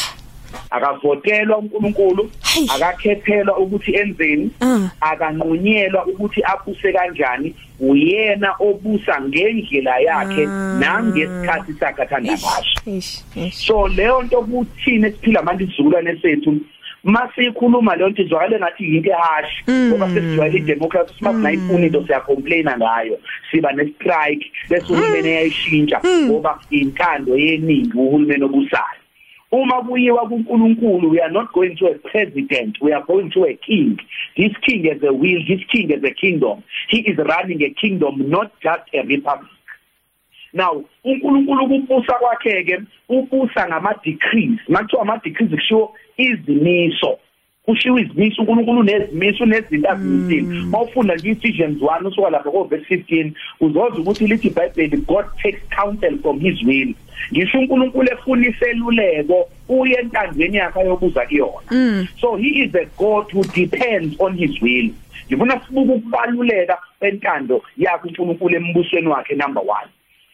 Akavotelwa 0.71 1.57
uNkulunkulu 1.57 2.31
akakhethelwa 2.75 3.57
ukuthi 3.57 3.91
enzeni 3.95 4.51
Ah. 4.61 4.89
akanqunyelwa 5.01 6.05
ukuthi 6.05 6.41
abuse 6.43 6.93
kanjani 6.93 7.55
uyena 7.79 8.55
obusa 8.59 9.21
ngendlela 9.21 9.99
yakhe 9.99 10.43
Ah. 10.45 10.79
nangesikhathi 10.79 11.73
sakhe 11.79 12.01
athanda 12.01 12.33
ngaso. 12.33 12.81
so 13.51 13.87
leyo 13.87 14.21
nto 14.21 14.41
kuthina 14.41 15.07
esiphila 15.07 15.41
manje 15.41 15.63
isizukulwane 15.63 16.17
sethu 16.21 16.57
masikhuluma 17.03 17.95
leyo 17.95 18.09
nto 18.09 18.21
izwakale 18.21 18.59
ngathi 18.59 18.83
yinto 18.83 19.09
ehash 19.09 19.53
ngoba 19.69 20.07
sesijwayele 20.13 20.57
idemocracy 20.59 21.13
simasingayifuni 21.17 21.85
into 21.85 22.05
siyacomplaina 22.07 22.77
ngayo 22.77 23.19
siba 23.51 23.71
ne-strike 23.73 24.51
bese 24.69 24.85
uhulumeni 24.93 25.29
eyayishintsha 25.29 26.01
ngoba 26.25 26.59
intando 26.69 27.37
yeningi 27.37 27.97
uhulumeni 27.97 28.43
obusayo. 28.43 29.00
Uma 29.51 29.83
kuyiwa 29.83 30.27
kuNkulunkulu 30.27 31.11
we 31.11 31.19
are 31.19 31.31
not 31.33 31.51
going 31.53 31.75
to 31.75 31.87
a 31.87 31.95
president 32.09 32.77
we 32.81 32.93
are 32.93 33.03
going 33.05 33.29
to 33.29 33.45
a 33.45 33.53
king. 33.55 33.97
This 34.37 34.53
king 34.61 34.85
has 34.85 35.03
a 35.03 35.13
will 35.13 35.43
this 35.47 35.61
king 35.71 35.89
has 35.89 36.03
a 36.03 36.13
kingdom. 36.13 36.63
He 36.89 36.99
is 36.99 37.17
running 37.17 37.61
a 37.63 37.69
kingdom 37.73 38.29
not 38.29 38.51
just 38.61 38.83
a 38.93 39.01
republic. 39.05 39.51
Now 40.53 40.83
uNkulunkulu 41.05 41.67
kubusa 41.67 42.13
kwakhe 42.13 42.63
ke 42.63 42.81
ubusa 43.09 43.67
ngama 43.67 43.95
decrees 44.03 44.59
makuthiwa 44.69 45.01
ama 45.01 45.17
decrees 45.23 45.51
kushiwo 45.51 45.95
izimiso. 46.17 47.19
Kushiwo 47.65 47.99
izimiso 47.99 48.41
uNkulunkulu 48.41 48.83
nezimiso 48.83 49.45
nezinto 49.45 49.91
azimisile 49.91 50.41
mawufunda 50.41 51.15
nje 51.15 51.29
Ephesians 51.29 51.81
1 51.81 52.07
usuka 52.07 52.29
lapha 52.29 52.51
ko 52.51 52.63
verse 52.63 52.95
15 52.95 53.31
uzoza 53.59 53.95
ukuthi 53.95 54.27
lithi 54.27 54.47
iBhayibheli 54.47 54.97
God 54.97 55.25
takes 55.43 55.61
counsel 55.69 56.17
from 56.19 56.39
his 56.39 56.63
will. 56.63 56.93
Ngisho 57.31 57.59
uNkulunkulu 57.59 58.07
efuna 58.13 58.47
iseluleko 58.47 59.49
uye 59.69 59.93
entandweni 59.93 60.57
yakhe 60.57 60.79
ayobuza 60.79 61.25
kuyona. 61.25 62.07
So 62.19 62.35
he 62.35 62.47
is 62.47 62.75
a 62.75 62.85
God 62.97 63.31
who 63.31 63.43
depends 63.43 64.15
on 64.19 64.37
his 64.37 64.61
will. 64.61 64.89
Ngifuna 65.27 65.61
sibuke 65.67 65.91
ukubaluleka 65.91 66.77
kwentando 66.99 67.63
yakhe 67.77 68.07
uNkulunkulu 68.07 68.55
embusweni 68.55 69.07
wakhe 69.07 69.35
number 69.35 69.63
1 69.63 69.87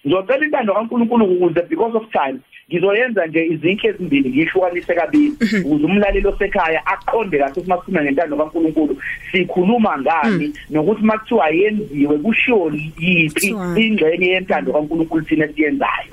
ngizocela 0.08 0.46
intando 0.46 0.74
kaNkulunkulu 0.74 1.26
ukuze 1.26 1.62
because 1.70 1.98
of 1.98 2.12
time 2.12 2.40
ngizoyenza 2.72 3.26
nje 3.28 3.46
izinhle 3.46 3.90
ezimbili 3.90 4.30
ngihlukanise 4.30 4.94
kabili 4.96 5.34
ukuze 5.66 5.86
umlaleli 5.86 6.28
osekhaya 6.28 6.86
aqonde 6.86 7.38
kahle 7.38 7.52
ukuthi 7.52 7.70
masikhuluma 7.70 8.04
ngentando 8.04 8.38
kaNkulunkulu 8.38 8.98
sikhuluma 9.32 9.98
ngani 10.00 10.54
nokuthi 10.70 11.04
makuthiwa 11.04 11.50
yenziwe 11.50 12.18
kushiwo 12.18 12.72
yiphi 13.00 13.34
Kuthiwani. 13.34 13.86
ingxenye 13.86 14.28
yentando 14.28 14.74
kaNkulunkulu 14.74 15.22
thina 15.26 15.48
siyenzayo 15.48 16.12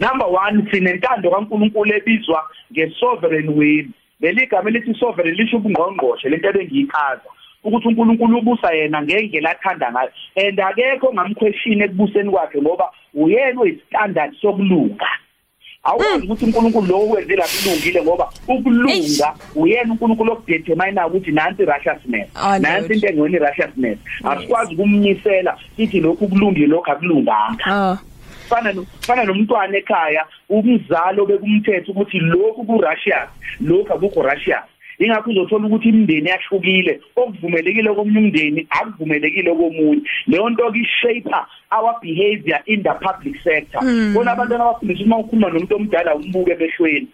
number 0.00 0.26
1 0.26 0.70
sinentando 0.70 1.30
kaNkulunkulu 1.30 1.94
ebizwa 1.94 2.42
ngesovereign 2.72 3.48
will 3.48 3.86
leligama 4.20 4.68
elithi 4.70 4.94
sovereign 4.94 5.36
lisho 5.36 5.56
ubungqongqoshe 5.56 6.28
lento 6.28 6.48
ebengiyichaza. 6.48 7.30
Ukuthi 7.66 7.88
uNkulunkulu 7.88 8.38
ubusa 8.38 8.72
yena 8.72 9.02
ngendlela 9.02 9.50
athanda 9.50 9.92
ngayo. 9.92 10.10
And 10.36 10.58
akekho 10.58 11.12
ngamquestion 11.12 11.82
ekubuseni 11.82 12.30
kwakhe 12.30 12.62
ngoba 12.62 12.90
uyena 13.14 13.60
oyistandard 13.60 14.34
sokulunga. 14.40 15.08
Awukwazi 15.84 16.24
ukuthi 16.24 16.44
uNkulunkulu 16.44 16.86
lo 16.86 17.08
wenzela 17.08 17.44
kulungile 17.44 18.02
ngoba 18.02 18.30
ukulunga 18.48 19.28
uyena 19.54 19.92
uNkulunkulu 19.92 20.32
okudetermine 20.32 21.04
ukuthi 21.04 21.32
nansi 21.32 21.64
righteousness 21.64 22.28
Oh, 22.34 22.58
nansi 22.58 22.92
into 22.92 23.06
engiyona 23.06 23.38
righteousness 23.38 23.98
asikwazi 24.24 24.74
ukumnyisela 24.74 25.58
sithi 25.76 26.00
lokhu 26.00 26.28
kulungile 26.28 26.66
lokhu 26.66 26.90
akulunganga. 26.90 27.66
Ah 27.66 27.98
fana 28.48 28.72
fana 29.00 29.24
nomntwana 29.24 29.78
ekhaya 29.78 30.22
umzalo 30.48 31.26
bekumthethe 31.26 31.90
ukuthi 31.90 32.18
lokhu 32.18 32.64
ku-Russia 32.64 33.28
lokhu 33.60 33.92
akukho 33.92 34.22
Russia. 34.22 34.62
Ingakho 34.98 35.30
uzothola 35.30 35.66
ukuthi 35.66 35.88
imindeni 35.88 36.28
yahlukile 36.28 37.00
okuvumelekile 37.16 37.94
komunye 37.94 38.18
umndeni 38.18 38.66
akuvumelekile 38.70 39.50
komunye. 39.54 40.02
Leyo 40.26 40.50
nto 40.50 40.72
ke 40.72 40.78
ishaper 40.78 41.46
our 41.70 41.94
behavior 42.02 42.60
in 42.66 42.82
the 42.82 42.94
public 43.00 43.36
sector. 43.42 43.80
Bona 44.14 44.32
abantwana 44.32 44.64
abafundisa 44.64 45.04
uma 45.04 45.18
ukhuluma 45.18 45.48
nomuntu 45.50 45.76
omdala 45.76 46.14
umbuke 46.14 46.52
emehlweni. 46.52 47.08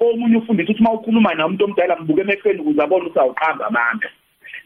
Omunye 0.00 0.36
ufundisa 0.36 0.70
ukuthi 0.70 0.80
uma 0.80 0.92
ukhuluma 0.92 1.34
nomuntu 1.34 1.64
omdala 1.64 1.96
mbuke 1.96 2.20
emehlweni 2.20 2.60
ukuze 2.60 2.82
abone 2.82 3.06
ukuthi 3.06 3.18
awuqamba 3.18 3.66
amanga 3.66 4.10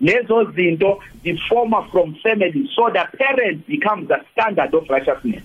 lezo 0.01 0.45
zinto 0.53 0.99
ziforma 1.23 1.89
from 1.91 2.15
family 2.23 2.69
so 2.75 2.91
the 2.91 3.05
parent 3.19 3.67
becomes 3.69 4.09
the 4.09 4.19
standard 4.33 4.75
of 4.75 4.89
righteousness. 4.91 5.43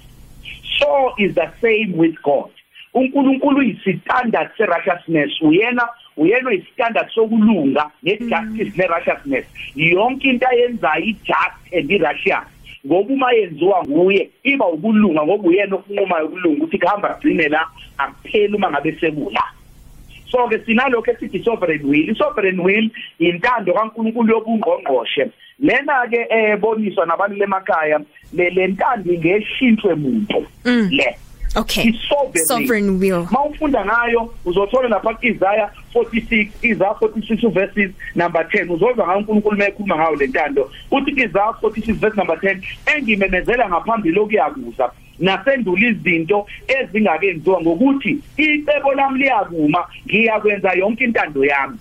So 0.80 1.14
is 1.18 1.36
the 1.36 1.52
same 1.62 1.98
with 1.98 2.16
God. 2.24 2.52
uNkulunkulu 2.94 3.58
uyisitandard 3.58 4.50
serighteousness. 4.58 5.42
Uyena 5.42 5.90
uyena 6.18 6.50
uyisitandard 6.50 7.10
sokulunga 7.10 7.90
nejustice 8.04 8.72
nerighteousness 8.78 9.46
yonke 9.76 10.30
into 10.30 10.48
ayenzayo 10.48 11.06
ijust 11.06 11.74
and 11.78 11.92
irighteous 11.92 12.48
ngoba 12.86 13.14
uma 13.14 13.32
yenziwa 13.32 13.84
nguye 13.88 14.30
iba 14.44 14.68
ukulunga 14.68 15.24
ngoba 15.24 15.48
uyena 15.48 15.76
okunqumayo 15.76 16.26
ukulunga 16.26 16.64
ukuthi 16.64 16.80
kuhamba 16.80 17.18
gcine 17.20 17.48
la 17.50 17.68
akupheli 17.98 18.56
uma 18.56 18.72
ngabe 18.72 18.92
sekula 19.00 19.44
so 20.32 20.48
ke 20.48 20.60
sinalokho 20.66 21.12
esithi 21.12 21.44
sovereign 21.44 21.88
will. 21.88 22.10
Isovereign 22.10 22.60
will 22.60 22.90
intando 23.20 23.74
kaNkuluNkulu 23.74 24.34
yobungqongqoshe. 24.34 25.32
Lena 25.60 26.08
ke 26.12 26.28
eboniswa 26.30 27.06
nabantu 27.06 27.36
lemakhaya 27.36 28.00
le 28.34 28.50
lentando 28.50 29.14
ngeshintshwe 29.14 29.96
muntu. 29.96 30.46
Le. 30.66 31.16
Okay. 31.56 31.90
Isovereign. 31.90 32.46
Sovereign 32.46 33.00
will. 33.00 33.28
Mawufunda 33.32 33.86
ngayo 33.86 34.34
uzothola 34.46 34.90
lapha 34.90 35.14
kuIsaiah 35.14 35.72
46 35.98 36.50
Isaiah 36.62 36.96
46 37.00 37.50
verses 37.50 37.92
number 38.16 38.44
10 38.44 38.74
uzozwa 38.74 39.06
ngayo 39.06 39.20
uNkulunkulu 39.20 39.58
mekhuluma 39.58 39.96
ngayo 39.96 40.16
lentando 40.16 40.72
uthi 40.92 41.12
Isaiah 41.12 41.54
46 41.62 41.94
verse 41.94 42.18
number 42.18 42.38
10 42.38 42.62
engimemezela 42.96 43.70
ngaphambili 43.70 44.16
lokuyakuza 44.16 44.92
nasendulo 45.20 45.88
izinto 45.88 46.48
ezingakenziwa 46.68 47.62
ngokuthi 47.62 48.20
icebo 48.38 48.94
lami 48.94 49.20
liyakuma 49.20 49.86
ngiyakwenza 50.06 50.74
yonke 50.74 51.04
intando 51.04 51.46
yami. 51.46 51.78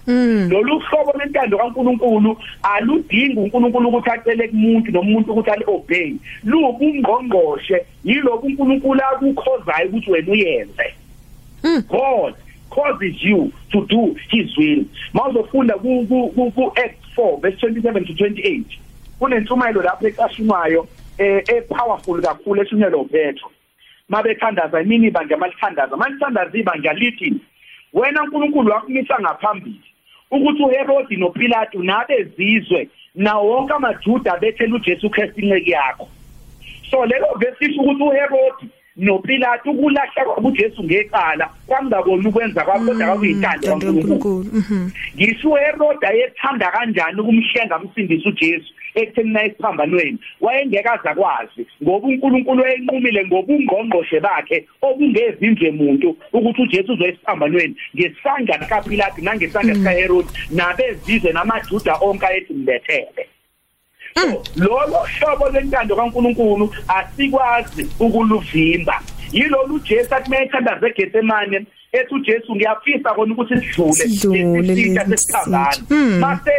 Lolu 0.50 0.78
hlobo 0.78 1.12
lentando 1.18 1.58
kaNkuluNkulu 1.58 2.38
aludingi 2.62 3.38
uNkulunkulu 3.38 3.88
ukuthi 3.88 4.10
acele 4.10 4.48
kumuntu 4.48 4.92
nomuntu 4.92 5.32
ukuthi 5.32 5.50
aliobey 5.50 6.16
lubungqongqoshe 6.44 7.86
yilobu 8.04 8.46
uNkulunkulu 8.46 9.00
akukhozayo 9.00 9.88
ukuthi 9.88 10.10
wena 10.10 10.32
uyenze. 10.32 10.86
God 11.88 12.34
causes 12.70 13.22
you 13.22 13.52
to 13.72 13.86
do 13.86 14.16
his 14.30 14.56
will. 14.56 14.84
Mawuzofunda 15.14 15.74
ku 15.78 16.06
ku 16.54 16.72
Acts 16.76 17.06
4 17.14 17.40
verse 17.40 17.58
27 17.60 18.04
to 18.06 18.14
28 18.14 18.64
kunentshumayelo 19.18 19.82
lapho 19.82 20.06
ecashunwayo 20.08 20.88
eh 21.18 21.42
e 21.48 21.60
powerful 21.62 22.22
kakhulu 22.22 22.62
eshunyelo 22.62 23.04
Petro 23.04 23.50
mabethandaza 24.08 24.82
imini 24.82 25.06
ibandla 25.06 25.36
malithandaza. 25.36 25.96
Malithandaza 25.96 26.58
ibandla 26.58 26.92
lithi 26.92 27.34
wena 27.92 28.22
uNkulunkulu 28.22 28.70
wakumisa 28.70 29.18
ngaphambili 29.20 29.80
ukuthi 30.30 30.62
uHerodi 30.62 31.16
noPilato 31.16 31.82
nabezizwe 31.82 32.88
nawo 33.14 33.48
wonke 33.50 33.72
amaJuda 33.72 34.36
bethela 34.36 34.74
uJesu 34.74 35.10
Kristu 35.10 35.40
inceke 35.40 35.70
yakho. 35.70 36.08
So 36.90 37.06
lelo 37.06 37.26
vesisho 37.38 37.80
ukuthi 37.80 38.02
uHerodi 38.02 38.68
noPilato 38.96 39.70
ukulahla 39.70 40.24
kwabuJesu 40.24 40.84
ngecala 40.84 41.50
kwangaboni 41.66 42.28
ukwenza 42.28 42.64
kwakho 42.64 42.84
kodwa 42.84 43.06
kwakuyintando 43.06 43.68
kaNkulunkulu. 43.68 44.46
Mhm. 44.52 44.90
ngisho 45.16 45.50
uHerodi 45.50 46.06
ayethanda 46.06 46.70
kanjani 46.70 47.20
ukumhlenga 47.20 47.78
umsindisi 47.78 48.28
uJesu 48.28 48.72
ekutheni 48.94 49.38
esiphambanweni 49.44 50.18
wayengekaza 50.40 51.14
kwazi 51.14 51.66
ngoba 51.82 52.08
uNkulunkulu 52.08 52.62
wayenqumile 52.62 53.24
ngobungqongqoshe 53.26 54.20
bakhe 54.20 54.66
obungezinje 54.82 55.68
umuntu 55.68 56.16
ukuthi 56.32 56.62
uJesu 56.62 56.92
uzoyesiphambanweni 56.92 57.74
ngesandla 57.96 58.58
kaPilato 58.58 59.22
nangesandla 59.22 59.74
sikaHerodi 59.74 60.28
nabezizwe 60.50 61.32
namaJuda 61.32 61.94
onke 62.00 62.26
ayethimlethele 62.26 63.22
lolo 64.56 64.98
hlobo 65.18 65.48
lentando 65.48 65.96
kaNkuluNkulu 65.96 66.74
asikwazi 66.88 67.88
ukuluvimba. 68.00 69.02
Yilolu 69.32 69.80
Jesu 69.80 70.14
athi 70.14 70.30
mayethandaza 70.30 70.86
eGetsemane 70.88 71.66
ethi 71.92 72.14
uJesu 72.14 72.56
ngiyafisa 72.56 73.14
kona 73.14 73.32
ukuthi 73.34 73.54
sidlule 73.60 73.92
Sidlule 73.92 74.62
lesisitha 74.62 75.04
lesi 75.04 75.22
sesithabana 75.22 75.72
sitha. 75.72 75.94
Mm. 75.94 76.18
mase 76.18 76.52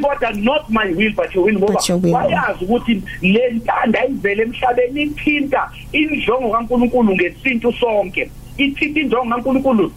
kodwa 0.00 0.30
not 0.32 0.70
my 0.70 0.92
will 0.94 1.12
but 1.14 1.34
your 1.34 1.44
will 1.44 1.58
ngoba 1.58 1.80
wayazi 2.12 2.64
ukuthi 2.64 3.02
le 3.22 3.50
ntanda 3.50 4.06
ivele 4.06 4.42
emhlabeni 4.42 5.02
ithinta 5.02 5.70
injongo 5.92 6.50
kaNkuluNkulu 6.50 7.14
ngesintu 7.14 7.72
sonke. 7.72 8.30
Ithinta 8.56 9.00
injongo 9.00 9.30
kaNkuluNkulu. 9.30 9.92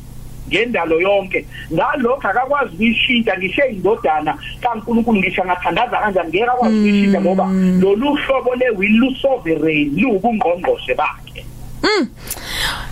Ngendalo 0.51 1.01
yonke. 1.01 1.45
Ngalokho 1.73 2.27
akakwazi 2.27 2.73
ukuyishintsha 2.73 3.37
ngisho 3.37 3.65
indodana 3.65 4.37
kaNkuluNkulu 4.61 5.19
ngisho 5.19 5.45
ngathandaza 5.45 5.97
kanjani 5.97 6.29
ngeke 6.29 6.45
akwazi 6.45 6.77
ukuyishintsha 6.77 7.21
ngoba 7.21 7.45
lolu 7.81 8.15
hlobo 8.15 8.55
le 8.55 8.69
will 8.77 8.95
lu 8.99 9.15
sovereign 9.15 9.95
lubungqongqoshe 9.95 10.93
bakhe. 10.95 11.45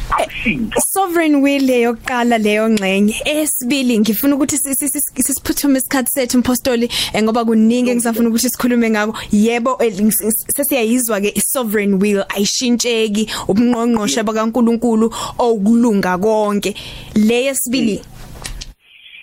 Akushintsha 0.09 0.79
Sovereign 0.81 1.41
will 1.41 1.61
leyo 1.61 1.93
qala 1.93 2.37
leyo 2.37 2.69
ngxenye. 2.69 3.15
Esibili 3.25 3.99
ngifuna 3.99 4.35
ukuthi 4.35 4.57
si- 4.57 4.75
si- 4.75 4.89
si- 4.89 5.23
sisiphuthume 5.23 5.77
isikhathi 5.79 6.09
sethu 6.11 6.37
mpostoli 6.37 6.89
eh, 7.13 7.23
ngoba 7.23 7.45
kuningi 7.45 7.89
engisafuna 7.91 8.29
ukuthi 8.29 8.49
sikhulume 8.49 8.89
ngako. 8.89 9.17
Yebo 9.31 9.77
eh, 9.79 9.93
ngis- 9.93 10.23
ngis- 10.25 10.51
sesiyayizwa 10.55 11.21
ke 11.21 11.31
isovereign 11.35 11.93
will 12.01 12.23
ayishintsheki 12.29 13.29
ubungqongqoshe 13.47 14.23
bakaNkuluNkulu 14.23 15.13
okulunga 15.37 16.17
konke. 16.17 16.75
Leyo 17.15 17.55
sibili 17.55 18.01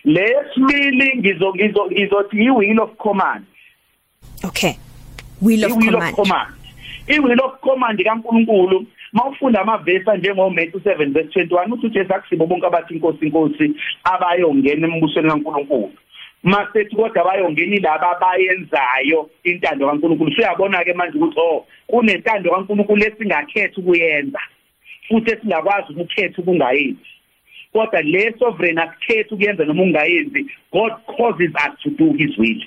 lesibili 0.05 1.17
ngizo 1.19 1.55
ngizo 1.55 1.87
ngizothi 1.90 2.37
i 2.45 2.51
will 2.51 2.81
of 2.81 2.90
command. 2.97 3.45
Okay. 4.45 4.75
Will 5.43 5.64
of 5.64 5.71
i-will 5.73 5.97
of 5.97 6.14
command. 6.14 6.17
command. 6.17 6.49
I-will 7.09 7.40
of 7.45 7.61
command 7.61 7.99
kaNkuluNkulu. 8.05 8.87
Mawufunda 9.16 9.61
amavesi 9.61 10.11
njengo 10.18 10.50
Matthew 10.50 10.81
7 10.81 11.12
verse 11.12 11.40
21 11.40 11.72
uthi 11.72 11.87
uJesu 11.87 12.14
akusibo 12.14 12.46
bonke 12.46 12.66
abathi 12.66 12.94
inkosi 12.94 13.26
inkosi 13.26 13.72
abayongena 14.05 14.88
embusweni 14.88 15.31
kaNkuluNkulu. 15.31 15.92
Masethi 16.42 16.96
kodwa 16.96 17.24
bayongena 17.24 17.76
laba 17.81 18.16
abayenzayo 18.16 19.31
intando 19.44 19.87
kaNkuluNkulu. 19.87 20.33
Siyabona 20.33 20.85
ke 20.85 20.92
manje 20.92 21.18
ukuthi 21.18 21.40
oh 21.40 21.66
kunentando 21.87 22.50
kaNkuluNkulu 22.50 23.02
esingakhetha 23.05 23.81
ukuyenza 23.81 24.40
futhi 25.09 25.31
esingakwazi 25.33 25.92
ukukhetha 25.92 26.42
ukungayenzi. 26.42 27.09
Kodwa 27.72 28.02
le 28.02 28.35
sovereign 28.38 28.79
akukhethi 28.79 29.35
ukuyenza 29.35 29.64
noma 29.64 29.83
ungayenzi 29.83 30.46
God 30.72 30.92
causes 31.16 31.52
us 31.55 31.72
to 31.83 31.90
do 31.90 32.12
his 32.12 32.37
will. 32.38 32.62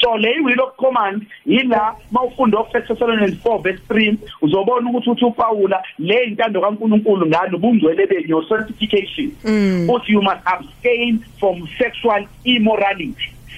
So 0.00 0.16
le 0.16 0.40
will 0.42 0.60
of 0.62 0.76
command 0.76 1.26
yila 1.46 1.94
mawufunda 2.10 2.58
of 2.58 2.66
1 2.74 2.86
Thessalonians 2.86 3.36
4 3.44 3.62
verse 3.62 3.82
3 3.88 4.16
uzobona 4.42 4.90
ukuthi 4.90 5.10
uthi 5.10 5.24
uPaula 5.24 5.82
le 5.98 6.24
intando 6.24 6.60
kaNkuluNkulu 6.60 7.26
ngani 7.26 7.54
ubungcwele 7.56 8.06
benyo 8.06 8.42
sanctification 8.48 9.32
uthi 9.88 10.12
you 10.12 10.22
must 10.22 10.42
abstain 10.44 11.24
from 11.38 11.68
sexual 11.78 12.26
immorality. 12.44 13.14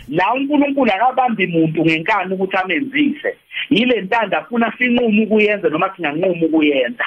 La 0.08 0.34
uNkulunkulu 0.34 0.92
akabambi 0.92 1.46
umuntu 1.46 1.84
ngenkani 1.84 2.34
ukuthi 2.34 2.56
amenzise. 2.56 3.36
Yile 3.70 4.00
ntanda 4.00 4.38
afuna 4.38 4.72
sinqume 4.78 5.22
ukuyenza 5.24 5.68
noma 5.68 5.92
singanqumi 5.96 6.44
ukuyenza. 6.44 7.04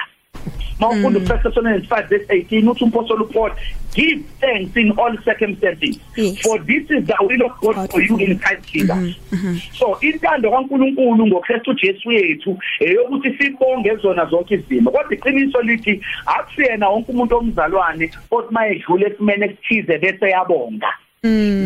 Mawufunda 0.80 1.20
u 1.20 1.24
1 1.24 1.44
Thessalonians 1.44 1.86
5 1.90 2.08
verse 2.10 2.26
18 2.34 2.70
uthi 2.70 2.84
umpostoli 2.84 3.24
Paul 3.34 3.52
give 3.96 4.24
thanks 4.42 4.76
in 4.78 4.92
all 4.98 5.18
circumstances. 5.26 6.00
Yes. 6.16 6.40
for 6.42 6.58
this 6.66 6.84
is 6.90 7.06
the 7.06 7.16
will 7.22 7.46
of 7.46 7.52
God 7.62 7.92
for 7.92 8.02
you 8.02 8.18
in 8.18 8.40
Christ 8.40 8.74
Jesus. 8.74 9.16
So 9.78 9.98
intando 10.02 10.52
kaNkuluNkulu 10.52 11.28
ngoKristu 11.28 11.74
Jesu 11.74 12.12
yethu 12.12 12.58
eyokuthi 12.80 13.38
sibonge 13.38 13.96
zona 13.96 14.26
zonke 14.26 14.56
izimo. 14.56 14.92
Kodwa 14.92 15.14
iqiniso 15.14 15.62
lithi 15.62 16.02
akusiyena 16.26 16.90
wonke 16.90 17.12
umuntu 17.12 17.38
omzalwane 17.38 18.12
othi 18.32 18.54
mayedlule 18.54 19.06
esimene 19.08 19.46
esithize 19.46 19.98
bese 19.98 20.30
yabonga. 20.30 20.88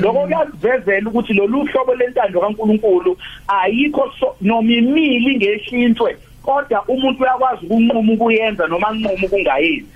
Lokho 0.01 0.19
kuyazivezela 0.27 1.09
ukuthi 1.09 1.33
lolu 1.33 1.65
hlobo 1.65 1.95
lentando 1.95 2.41
kaNkuluNkulu 2.41 3.17
ayikho 3.47 4.11
so- 4.19 4.35
noma 4.41 4.71
imili 4.71 5.35
ngeshintshwe 5.37 6.17
kodwa 6.47 6.83
umuntu 6.87 7.23
uyakwazi 7.23 7.65
ukunquma 7.65 8.13
ukuyenza 8.13 8.67
noma 8.67 8.87
anquma 8.87 9.25
ukungayenzi 9.25 9.91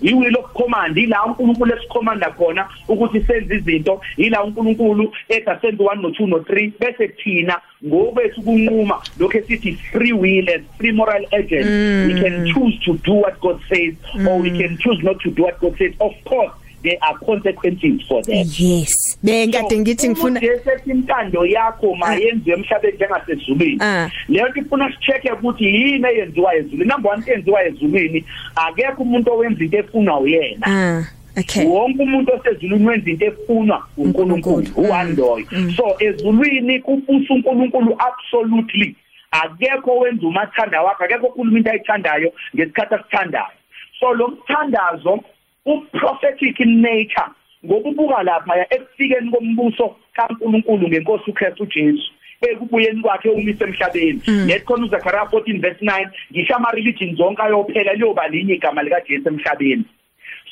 i-will 0.00 0.36
of 0.38 0.52
command 0.52 0.98
ila 0.98 1.24
uNkulunkulu 1.24 1.74
esikhomanda 1.74 2.30
khona 2.30 2.68
ukuthi 2.88 3.20
senze 3.20 3.56
izinto 3.56 4.00
ila 4.16 4.44
uNkulunkulu 4.44 5.12
etha 5.28 5.60
senze 5.60 5.82
1 5.82 6.02
no 6.02 6.08
2 6.08 6.26
no 6.26 6.38
3 6.38 6.72
bese 6.80 7.08
thina 7.08 7.60
ngobethu 7.86 8.42
kunquma 8.42 8.96
lokho 9.18 9.38
esithi 9.38 9.72
free 9.92 10.12
will 10.12 10.48
and 10.54 10.64
free 10.78 10.92
moral 10.92 11.24
agent. 11.32 11.66
We 12.08 12.20
can 12.20 12.46
choose 12.52 12.78
to 12.84 12.98
do 13.04 13.14
what 13.14 13.40
God 13.40 13.60
says 13.68 13.94
or 14.26 14.40
we 14.40 14.50
can 14.50 14.78
choose 14.78 15.02
not 15.02 15.20
to 15.20 15.30
do 15.30 15.42
what 15.42 15.60
God 15.60 15.76
says. 15.78 15.92
Of 16.00 16.12
course 16.24 16.52
there 16.86 16.98
are 17.02 17.18
consequences 17.18 18.02
for 18.08 18.22
that. 18.22 18.46
Yes. 18.58 19.18
Bengade 19.22 19.78
ngithi 19.78 20.08
ngifuna 20.08 20.40
ujesethi 20.40 20.90
intando 20.90 21.46
yakho 21.46 21.94
mayenziwe 21.94 22.56
emhlabeni 22.56 22.96
njengasezulwini. 22.96 23.78
Ah. 23.80 24.10
leyo 24.28 24.48
nto 24.48 24.60
ifuna 24.60 24.92
sicheke 24.92 25.32
ukuthi 25.32 25.64
yini 25.64 26.08
eyenziwa 26.08 26.54
ezulwini. 26.54 26.84
Number 26.84 27.12
1 27.12 27.28
eyenziwa 27.28 27.64
ezulwini 27.64 28.24
akekho 28.56 29.02
umuntu 29.02 29.32
owenza 29.32 29.64
into 29.64 29.78
efunwa 29.78 30.20
uyena. 30.20 30.66
Ah 30.66 31.04
okay. 31.36 31.66
Wonke 31.66 32.02
umuntu 32.02 32.32
osezulwini 32.32 32.86
wenza 32.86 33.10
into 33.10 33.26
efunwa 33.26 33.86
uNkulunkulu 33.96 34.56
uNkulunkulu. 34.56 34.86
uwandoyo 34.88 35.46
so 35.76 35.96
ezulwini 35.98 36.80
kubusa 36.80 37.34
uNkulunkulu 37.34 37.96
absolutely. 37.98 38.96
Akekho 39.30 39.98
wenza 39.98 40.26
umathanda 40.26 40.82
wakhe 40.82 41.04
akekho 41.04 41.26
ukhuluma 41.26 41.58
into 41.58 41.70
ayithandayo 41.70 42.32
ngesikhathi 42.54 42.94
asithandayo. 42.94 43.56
So 44.00 44.14
lo 44.14 44.28
mthandazo 44.28 45.20
uprophetic 45.66 46.60
in 46.60 46.80
nature. 46.80 47.30
Ngokubuka 47.64 48.22
lapha 48.22 48.66
ekufikeni 48.70 49.30
kombuso 49.30 49.96
kaNkulunkulu 50.14 50.88
ngenkosi 50.88 51.30
uKristu 51.30 51.62
uJesu 51.62 52.12
ekubuyeni 52.40 53.02
kwakhe 53.02 53.28
umisa 53.30 53.64
emhlabeni. 53.64 54.20
Let 54.46 54.64
khona 54.64 54.86
uZakhariya 54.86 55.24
14 55.24 55.60
verse 55.60 55.84
9 55.84 56.10
ngisho 56.32 56.54
ama 56.54 56.70
religion 56.70 57.16
zonke 57.16 57.42
ayophela 57.42 57.94
liyoba 57.94 58.28
linye 58.28 58.54
igama 58.54 58.82
lika 58.82 59.00
Jesu 59.08 59.28
emhlabeni. 59.28 59.84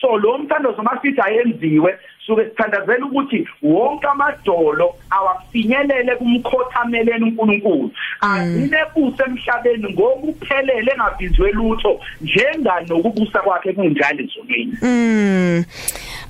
So 0.00 0.16
lo 0.16 0.38
mthandazo 0.38 0.82
masithi 0.82 1.20
ayenziwe 1.20 1.98
suke 2.26 2.44
sithandazela 2.44 3.06
ukuthi 3.06 3.48
wonke 3.62 4.06
amadolo 4.06 4.94
awafinyelele 5.10 6.16
kumkhothameleni 6.16 7.24
uNkulunkulu 7.24 7.90
agcine 8.20 8.78
busa 8.94 9.24
emhlabeni 9.26 9.92
ngokuphelele 9.92 10.92
engabizwe 10.92 11.52
lutho 11.52 12.00
njenganokubusa 12.20 13.38
kwakhe 13.40 13.72
kunjalo 13.72 14.24
ezonweni 14.24 14.74
Mm. 14.82 15.64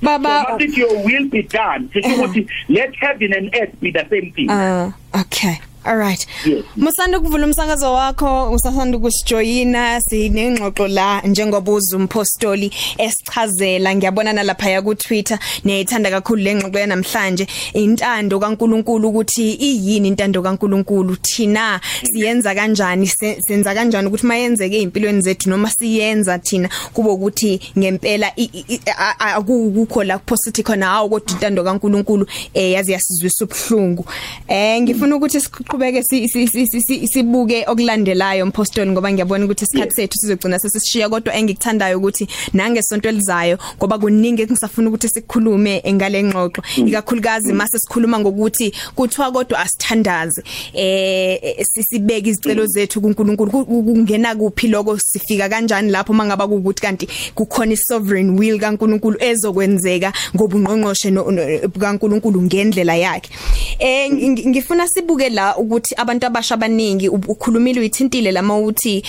Baba 0.02 0.44
masithi 0.50 0.80
your 0.80 0.96
will 1.04 1.24
be 1.28 1.42
done 1.42 1.88
sithi 1.92 2.12
ukuthi 2.14 2.46
let 2.68 2.94
heaven 2.96 3.32
and 3.32 3.54
earth 3.54 3.74
be 3.80 3.90
the 3.90 4.04
same 4.10 4.32
thing 4.36 4.50
Uh 4.50 4.90
okay. 5.20 5.56
Alright. 5.86 6.26
Yes. 6.46 6.64
Musanda 6.76 7.18
ukuvula 7.18 7.46
umsakazo 7.46 7.92
wakho 7.92 8.50
usasanda 8.52 8.96
ukusijoyina 8.98 10.00
sinengxoxo 10.00 10.88
la 10.88 11.20
njengoba 11.20 11.72
uzumpostoli 11.72 12.72
esichazela. 12.98 13.94
Ngiyabona 13.94 14.32
nalapha 14.32 14.70
ya 14.70 14.82
ku 14.82 14.94
Twitter 14.94 15.38
neyithanda 15.64 16.10
kakhulu 16.10 16.42
lengxoxo 16.42 16.78
yanamhlanje. 16.78 17.46
Intando 17.74 18.40
kaNkuluNkulu 18.40 19.08
ukuthi 19.08 19.52
iyini 19.52 20.08
intando 20.08 20.42
kaNkuluNkulu? 20.42 21.16
Thina 21.16 21.80
siyenza 22.02 22.54
kanjani? 22.54 23.06
Se- 23.06 23.40
senza 23.48 23.74
kanjani 23.74 24.08
ukuthi 24.08 24.26
mayenzeke 24.26 24.80
empilweni 24.82 25.20
zethu 25.22 25.50
noma 25.50 25.70
siyenza 25.70 26.38
thina? 26.38 26.68
Kube 26.94 27.08
ukuthi 27.10 27.60
ngempela 27.78 28.32
i- 28.36 28.50
i- 28.52 28.64
i- 28.68 28.80
a- 28.86 29.14
a- 29.18 29.34
akukho 29.34 30.04
la 30.04 30.18
positive 30.18 30.64
khona 30.66 30.86
hawo 30.86 31.08
kodwa 31.08 31.32
intando 31.32 31.64
kaNkuluNkulu 31.64 32.26
eh 32.54 32.72
yazi 32.72 32.92
yasizwisa 32.92 33.44
ubhlungu 33.44 34.04
eh 34.48 34.80
ngifuna 34.82 35.16
ukuthi 35.16 35.40
siqhubeke 35.74 36.02
si- 36.02 36.28
si- 36.28 36.46
si- 36.48 36.66
si- 36.66 36.80
si- 36.80 37.06
sibuke 37.08 37.64
okulandelayo 37.66 38.46
mpostoli 38.46 38.90
ngoba 38.90 39.12
ngiyabona 39.12 39.44
ukuthi 39.44 39.64
isikhathi 39.64 39.94
sethu 39.94 40.18
sizogcina 40.18 40.58
sesishiya 40.58 41.08
kodwa 41.08 41.34
engikuthandayo 41.34 41.98
ukuthi 41.98 42.28
nangesonto 42.52 43.08
elizayo 43.08 43.58
ngoba 43.78 43.98
kuningi 43.98 44.42
engisafuna 44.42 44.88
ukuthi 44.88 45.08
sikhulume 45.08 45.82
ngale 45.92 46.22
ngxoxo. 46.22 46.62
Ikakhulukazi 46.86 47.52
mase 47.52 47.78
sikhuluma 47.78 48.18
ngokuthi 48.18 48.72
kuthiwa 48.94 49.32
kodwa 49.32 49.58
asithandaze 49.58 50.42
eh 50.74 51.64
sisibeke 51.66 52.30
izicelo 52.30 52.66
zethu 52.66 53.00
kuNkulunkulu. 53.00 53.50
Ku- 53.50 53.64
ku- 53.66 53.82
kungena 53.82 54.34
kuphi 54.34 54.68
lokho 54.68 54.98
sifika 54.98 55.48
kanjani 55.48 55.90
lapho? 55.90 56.12
Mangaba 56.12 56.46
ukuthi 56.46 56.82
kanti 56.82 57.08
kukhona 57.34 57.72
isovereign 57.72 58.38
will 58.38 58.58
kaNkulunkulu 58.60 59.16
ezokwenzeka 59.20 60.12
ngobungqongqoshe 60.36 61.10
no- 61.10 61.30
no- 61.30 61.68
kaNkulunkulu 61.80 62.42
ngendlela 62.42 62.94
yakhe. 62.96 63.30
Eh 63.78 64.10
ng- 64.10 64.48
ngifuna 64.48 64.88
sibuke 64.88 65.28
la 65.30 65.56
ukuthi 65.64 65.94
abantu 65.96 66.26
abasha 66.26 66.54
abaningi 66.54 67.08
u- 67.08 67.20
ukhulumile 67.28 67.80
uyithintile 67.80 68.32
lama 68.32 68.58
uthi 68.58 69.02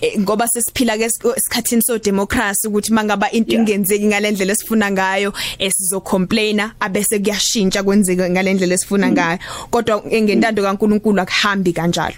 eh, 0.00 0.18
ngoba 0.20 0.48
sesiphila 0.48 0.96
ke 0.98 1.04
es- 1.06 1.20
esikhathini 1.36 1.82
so 1.82 1.98
democracy 1.98 2.66
ukuthi 2.68 2.92
mangaba 2.92 3.30
into 3.30 3.52
Yeah. 3.52 3.60
ingenzeki 3.62 4.06
ngalendlela 4.06 4.52
esifuna 4.52 4.90
ngayo 4.90 5.32
esizo 5.58 6.00
complainer 6.00 6.72
abese 6.80 7.18
kuyashintsha 7.18 7.82
kwenzeke 7.82 8.30
ngalendlela 8.30 8.74
esifuna 8.74 9.10
ngayo. 9.12 9.38
Kodwa 9.70 10.02
ngentando 10.06 10.62
kaNkuluNkulu 10.62 11.20
akuhambi 11.20 11.72
kanjalo. 11.72 12.16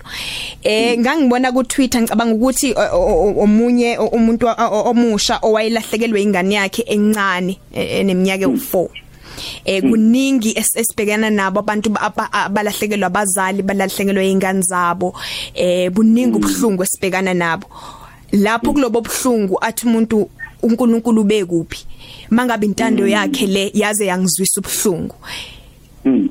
Eh 0.63 0.99
ngangibona 0.99 1.53
ku 1.53 1.65
Twitter 1.65 2.03
ngicabanga 2.03 2.35
ukuthi 2.35 2.73
o- 2.75 2.93
o- 2.93 3.31
o- 3.31 3.43
omunye 3.43 3.99
o- 3.99 4.07
umuntu 4.13 4.47
wa- 4.47 4.69
o- 4.69 4.91
omusha 4.91 5.39
owayelahlekelwe 5.43 6.23
ingane 6.23 6.55
yakhe 6.55 6.83
encane 6.87 7.59
eh, 7.75 8.01
eneminyaka 8.01 8.45
ewu4 8.47 8.89
eh 9.65 9.83
kuningi 9.83 10.53
es- 10.55 10.77
esibhekana 10.77 11.31
nabo 11.31 11.61
abantu 11.61 11.91
ba- 11.91 12.01
aba- 12.01 12.33
abalahlekelwa 12.33 13.07
abazali 13.07 13.63
balahlekelwa 13.63 14.23
izingane 14.25 14.63
zabo. 14.63 15.15
Eh 15.55 15.91
buningi 15.91 16.37
ubhlungu 16.39 16.83
esibhekana 16.83 17.35
nabo. 17.35 17.67
Lapho 18.33 18.73
kulobo 18.73 19.01
buhlungu 19.01 19.59
athi 19.61 19.87
umuntu 19.87 20.31
uNkulunkulu 20.63 21.25
bekuphi 21.25 21.87
mangabe 22.31 22.67
intando 22.67 23.07
yakhe 23.07 23.47
le 23.47 23.71
yaze 23.75 24.07
yangizwisa 24.07 24.61
ubhlungu 24.61 25.15
Mm. 26.05 26.29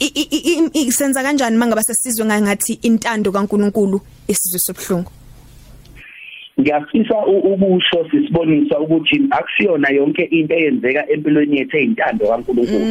I- 0.00 0.12
i- 0.14 0.28
i- 0.30 0.70
i- 0.72 0.92
senza 0.92 1.22
kanjani 1.22 1.56
mangabe 1.56 1.82
sesizwe 1.82 2.24
ngathi 2.26 2.78
intando 2.82 3.30
kaNkulunkulu 3.32 4.00
isizwe 4.28 4.58
sobhlungu 4.58 5.10
ngiyafisa 6.60 7.18
u- 7.26 7.38
ukusho 7.52 8.06
sisibonisa 8.10 8.78
ukuthi 8.80 9.20
akusiyona 9.30 9.88
yonke 9.90 10.22
into 10.24 10.54
eyenzeka 10.54 11.08
empilweni 11.10 11.58
yethu 11.58 11.76
eyintando 11.76 12.26
kaNkulunkulu. 12.28 12.86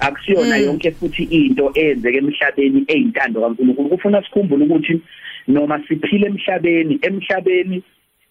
Akusiyona 0.00 0.56
yonke 0.56 0.90
futhi 0.90 1.22
into 1.22 1.72
eyenzeka 1.74 2.18
emhlabeni 2.18 2.84
eyintando 2.88 3.40
kaNkulunkulu. 3.40 3.88
Kufuna 3.88 4.22
sikhumbule 4.22 4.64
ukuthi 4.64 5.00
noma 5.48 5.82
siphile 5.88 6.26
emhlabeni 6.26 6.98
emhlabeni 7.02 7.82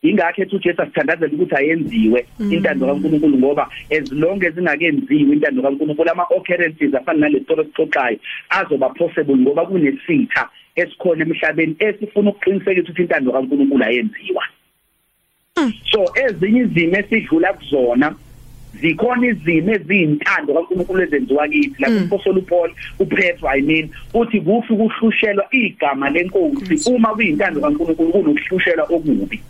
ingakho 0.04 0.42
ethi 0.42 0.56
uJesu 0.56 0.82
asithandazela 0.82 1.34
ukuthi 1.34 1.56
ayenziwe 1.56 2.26
intando 2.52 2.86
kaNkulunkulu 2.86 3.38
ngoba 3.38 3.68
as 3.92 4.12
long 4.12 4.44
as 4.46 4.58
ingakenziwi 4.58 5.34
intando 5.34 5.62
kaNkulunkulu 5.62 6.12
ama 6.12 6.24
occurrences 6.30 6.94
afana 6.96 7.20
nale 7.20 7.44
story 7.44 7.64
sixoxayo 7.66 8.18
azoba 8.50 8.90
possible 8.90 9.36
ngoba 9.36 9.66
kunesitha. 9.66 10.50
Esikhona 10.82 11.22
emhlabeni 11.26 11.76
esifuna 11.80 12.30
ukuqinisekisa 12.30 12.82
ukuthi 12.84 13.02
intando 13.02 13.32
kaNkulunkulu 13.32 13.84
ayenziwa. 13.84 14.44
So 15.92 16.12
ezinye 16.24 16.62
izimo 16.62 16.98
esidlula 16.98 17.54
kuzona 17.54 18.16
zikhona 18.82 19.28
izimo 19.28 19.72
eziyintando 19.72 20.54
kaNkulunkulu 20.54 21.04
ezenziwa 21.04 21.48
kithi. 21.48 21.82
La 21.82 21.88
umpostoli 21.90 22.40
uPaul 22.40 22.72
uPetro 23.00 23.50
I 23.50 23.62
mean 23.62 23.90
uthi 24.14 24.42
kufi 24.42 24.74
kuhlushelwa 24.74 25.48
igama 25.52 26.10
lenkosi. 26.10 26.82
Uma 26.86 27.16
kuyintando 27.16 27.62
kaNkulunkulu 27.62 28.12
kunokuhlushelwa 28.12 28.86
okubi. 28.90 29.44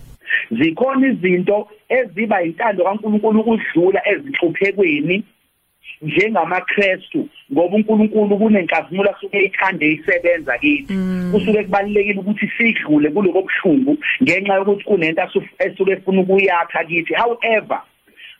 Zikhona 0.51 1.07
izinto 1.07 1.67
eziba 1.89 2.43
intando 2.43 2.83
kaNkulunkulu 2.83 3.39
ukudlula 3.39 4.01
ezinhluphekweni. 4.11 5.23
njengamaKristu 6.01 7.27
ngoba 7.53 7.75
uNkulunkulu 7.75 8.37
kunenkazimulo 8.37 9.09
asuke 9.15 9.39
ikhande 9.39 9.91
isebenza 9.91 10.57
kithi. 10.57 10.93
Kusuke 11.31 11.63
kubalekile 11.63 12.19
ukuthi 12.19 12.51
sidlule 12.57 13.09
kuloko 13.09 13.41
buhlungu 13.41 13.97
ngenxa 14.23 14.53
yokuthi 14.55 14.83
kunento 14.83 15.21
asu- 15.21 15.43
esuke 15.59 15.91
efuna 15.91 16.21
ukuyakha 16.21 16.83
kithi. 16.83 17.13
However 17.13 17.81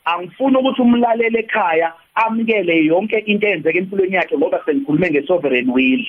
angifuni 0.04 0.56
ukuthi 0.56 0.82
umlaleli 0.82 1.38
ekhaya 1.38 1.92
amukele 2.14 2.84
yonke 2.84 3.18
into 3.26 3.46
eyenzeka 3.46 3.78
empilweni 3.78 4.14
yakhe 4.16 4.36
ngoba 4.38 4.60
sengikhulume 4.66 5.10
ngesovereign 5.10 5.70
will. 5.70 6.04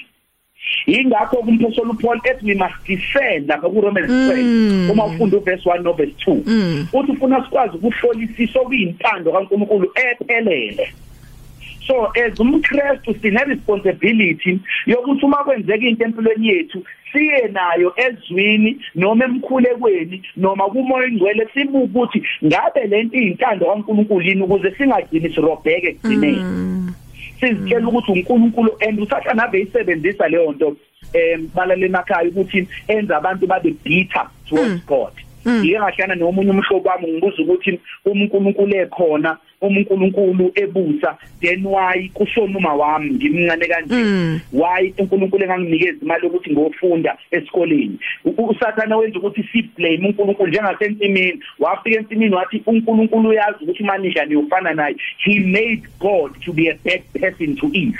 Ingakho 0.85 1.37
kumphosolo 1.37 1.91
uPaul 1.91 2.19
ethi 2.23 2.45
we 2.45 2.55
must 2.55 2.75
discern 2.87 3.47
lapha 3.47 3.69
kuRomans 3.69 4.07
12 4.11 4.91
uma 4.91 5.05
ufunda 5.05 5.37
uverse 5.37 5.69
1 5.69 5.81
no 5.83 5.93
verse 5.93 6.13
2 6.27 6.87
uthi 6.93 7.11
ufuna 7.11 7.43
sikwazi 7.43 7.77
ukuhlolisisa 7.77 8.59
okuyintando 8.59 9.31
kaNkulunkulu 9.31 9.91
ephelele. 9.95 10.89
So 11.89 12.11
as 12.15 12.39
umKristu 12.39 13.15
sine 13.21 13.43
responsibility 13.43 14.59
yokuthi 14.85 15.25
uma 15.25 15.43
kwenzeka 15.43 15.85
into 15.85 16.03
empilweni 16.03 16.47
yethu 16.47 16.83
siye 17.11 17.47
nayo 17.47 17.93
ezwini 17.97 18.77
noma 18.95 19.25
emkhulekweni 19.25 20.21
noma 20.37 20.69
kumoya 20.69 21.07
ingcwele 21.07 21.47
sibuke 21.53 21.85
ukuthi 21.85 22.23
ngabe 22.45 22.87
lento 22.87 23.17
iyintando 23.17 23.65
kaNkulunkulu 23.65 24.21
yini 24.21 24.41
ukuze 24.41 24.71
singagcini 24.71 25.33
sirobheke 25.33 25.87
ekugcineni. 25.87 26.43
Sizitshela 27.39 27.87
ukuthi 27.87 28.11
uNkulunkulu 28.11 28.71
and 28.87 28.99
usahla 28.99 29.33
nabe 29.33 29.61
isebenzisa 29.61 30.27
leyo 30.27 30.51
nto 30.51 30.75
em 31.13 31.49
balale 31.55 31.85
emakhaya 31.85 32.29
ukuthi 32.29 32.67
enza 32.87 33.17
abantu 33.17 33.47
babe 33.47 33.71
bitter 33.83 34.29
towards 34.49 34.85
God. 34.85 35.13
Ngike 35.45 35.79
ngahlana 35.79 36.15
nomunye 36.15 36.51
umhlobo 36.51 36.89
wami 36.89 37.07
ngibuza 37.11 37.43
ukuthi 37.43 37.79
uNkulunkulu 38.05 38.75
ekhona 38.77 39.37
uNkulunkulu 39.61 40.51
ebusa 40.55 41.17
then 41.41 41.65
why 41.65 42.09
kushona 42.13 42.57
uma 42.57 42.73
wami 42.73 43.09
ngimncane 43.11 43.67
kanje? 43.67 43.95
Why 44.53 44.93
uNkulunkulu 44.97 45.43
enganginikeza 45.43 45.97
imali 46.01 46.27
ukuthi 46.27 46.51
ngofunda 46.51 47.17
esikoleni? 47.31 47.99
U- 48.25 48.45
usathana 48.49 48.97
wenza 48.97 49.19
ukuthi 49.19 49.43
si 49.51 49.61
blame 49.77 50.07
uNkulunkulu 50.07 50.49
njengasensimini. 50.49 51.39
Wafika 51.59 51.99
ensimini 51.99 52.35
wathi 52.35 52.63
uNkulunkulu 52.65 53.29
uyazi 53.29 53.63
ukuthi 53.63 53.83
manisha 53.83 54.25
niyofana 54.25 54.73
naye. 54.73 54.95
He 55.17 55.39
made 55.39 55.83
God 55.99 56.31
to 56.45 56.53
be 56.53 56.69
a 56.69 56.75
bad 56.83 57.01
person 57.13 57.55
to 57.55 57.67
Eve 57.73 57.97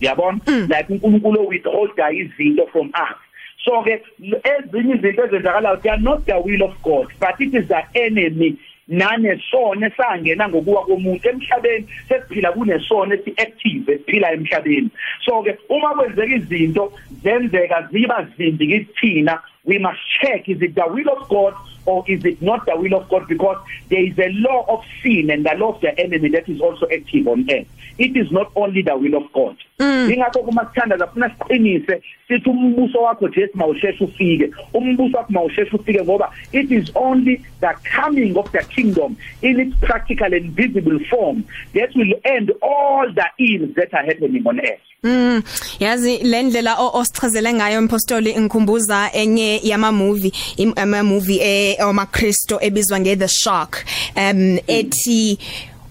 yabona? 0.00 0.38
Like 0.68 0.86
uNkulunkulu 0.92 1.48
withholda 1.48 2.12
izinto 2.12 2.66
from 2.72 2.88
us. 2.88 3.16
So 3.64 3.82
ke 3.82 4.02
ezinye 4.22 4.94
izinto 4.94 5.26
ezenzakalayo 5.26 5.82
they 5.82 5.90
are 5.90 6.00
not 6.00 6.24
the 6.26 6.40
will 6.40 6.62
of 6.62 6.74
God 6.82 7.08
but 7.18 7.40
it 7.40 7.54
is 7.54 7.68
the 7.68 7.82
enemy. 7.94 8.58
Nanesona 8.90 9.86
esangena 9.86 10.48
ngokuwa 10.48 10.84
komuntu. 10.84 11.28
Emhlabeni 11.28 11.88
sesiphila 12.08 12.52
kunesona 12.52 13.14
esi 13.14 13.30
active 13.30 13.92
esiphila 13.92 14.32
emhlabeni. 14.32 14.90
So 15.24 15.42
ke 15.42 15.58
uma 15.68 15.94
kwenzeka 15.94 16.34
izinto 16.34 16.92
zenzeka 17.22 17.88
ziba 17.92 18.26
zimbi 18.36 18.66
kithina. 18.66 19.40
We 19.64 19.78
must 19.78 20.00
check 20.20 20.48
is 20.48 20.62
it 20.62 20.74
the 20.74 20.86
will 20.88 21.10
of 21.10 21.28
God 21.28 21.54
or 21.86 22.04
is 22.08 22.24
it 22.24 22.40
not 22.42 22.66
the 22.66 22.76
will 22.76 22.94
of 22.94 23.08
God? 23.08 23.26
Because 23.28 23.58
there 23.88 24.04
is 24.04 24.18
a 24.18 24.28
law 24.32 24.64
of 24.68 24.84
sin 25.02 25.30
and 25.30 25.44
the 25.44 25.54
law 25.56 25.74
of 25.74 25.80
the 25.80 25.98
enemy 25.98 26.28
that 26.30 26.48
is 26.48 26.60
also 26.60 26.86
active 26.92 27.26
on 27.28 27.48
earth. 27.50 27.66
It 27.98 28.16
is 28.16 28.30
not 28.30 28.50
only 28.56 28.82
the 28.82 28.96
will 28.96 29.14
of 29.14 29.32
God. 29.32 29.56
Ingakho 29.78 30.44
kuma 30.44 30.70
sithandaza 30.74 31.12
funa 31.12 31.28
siqinise 31.28 32.02
sithi 32.28 32.50
umbuso 32.50 33.02
wakho 33.02 33.28
Jesu 33.28 33.52
mawusheshe 33.54 34.04
ufike. 34.04 34.50
Umbuso 34.74 35.16
wakho 35.16 35.32
mawusheshe 35.32 35.76
ufike 35.76 36.04
ngoba 36.04 36.32
it 36.52 36.70
is 36.70 36.90
only 36.94 37.44
the 37.60 37.74
coming 37.84 38.36
of 38.36 38.50
the 38.52 38.62
kingdom 38.74 39.16
in 39.42 39.60
its 39.60 39.76
practical 39.80 40.32
and 40.32 40.50
visible 40.52 40.98
form 41.10 41.44
that 41.74 41.94
will 41.94 42.12
end 42.24 42.52
all 42.62 43.06
the 43.12 43.26
ills 43.38 43.74
that 43.74 43.92
are 43.94 44.04
happening 44.04 44.46
on 44.46 44.60
earth. 44.60 44.80
Mm. 45.02 45.42
Yazi 45.80 46.18
lendlela 46.18 46.76
osichazele 46.78 47.52
ngayo 47.54 47.82
mpostoli 47.82 48.40
ngikhumbuza 48.40 49.10
enye 49.12 49.60
yama 49.62 49.92
movie 49.92 50.32
ama 50.76 51.02
movie 51.02 51.40
eh 51.40 51.69
omakristo 51.78 52.58
ebizwa 52.62 53.00
nge 53.00 53.16
The 53.16 53.28
Shark 53.28 53.84
um 54.16 54.58
ethi 54.66 55.38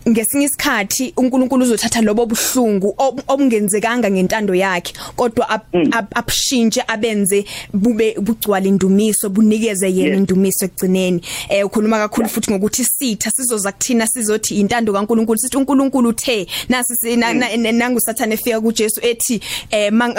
ngesinye 0.09 0.45
isikhathi 0.45 1.13
uNkulunkulu 1.17 1.63
uzothatha 1.65 2.01
lobo 2.01 2.25
buhlungu 2.25 2.93
ob- 2.97 3.21
obungenzekanga 3.27 4.11
ngentando 4.11 4.55
yakhe 4.55 4.93
kodwa 5.15 5.49
ap- 5.49 5.75
ap- 5.91 6.17
abushintshe 6.17 6.83
abenze 6.87 7.45
bube 7.73 8.15
bugcwala 8.21 8.65
indumiso 8.67 9.29
bunikeze 9.29 9.87
yena 9.91 10.09
Yes. 10.09 10.17
indumiso 10.17 10.65
ekugcineni. 10.65 11.21
Eh 11.49 11.65
ukhuluma 11.65 11.97
kakhulu 11.97 12.29
futhi 12.29 12.51
ngokuthi 12.51 12.83
sitha 12.83 13.31
sizoza 13.31 13.71
kuthina 13.71 14.07
sizothi 14.07 14.55
intando 14.59 14.93
kaNkulunkulu 14.93 15.37
sithi 15.37 15.57
uNkulunkulu 15.57 16.09
uthe 16.09 16.47
nasi 16.69 16.95
si- 16.95 17.15
na- 17.15 17.33
na- 17.33 17.57
na- 17.57 17.71
nangu 17.71 17.99
sathane 17.99 18.33
efika 18.33 18.61
kuJesu 18.61 18.99
ethi 19.01 19.41
eh 19.71 19.91
mang- 19.91 20.15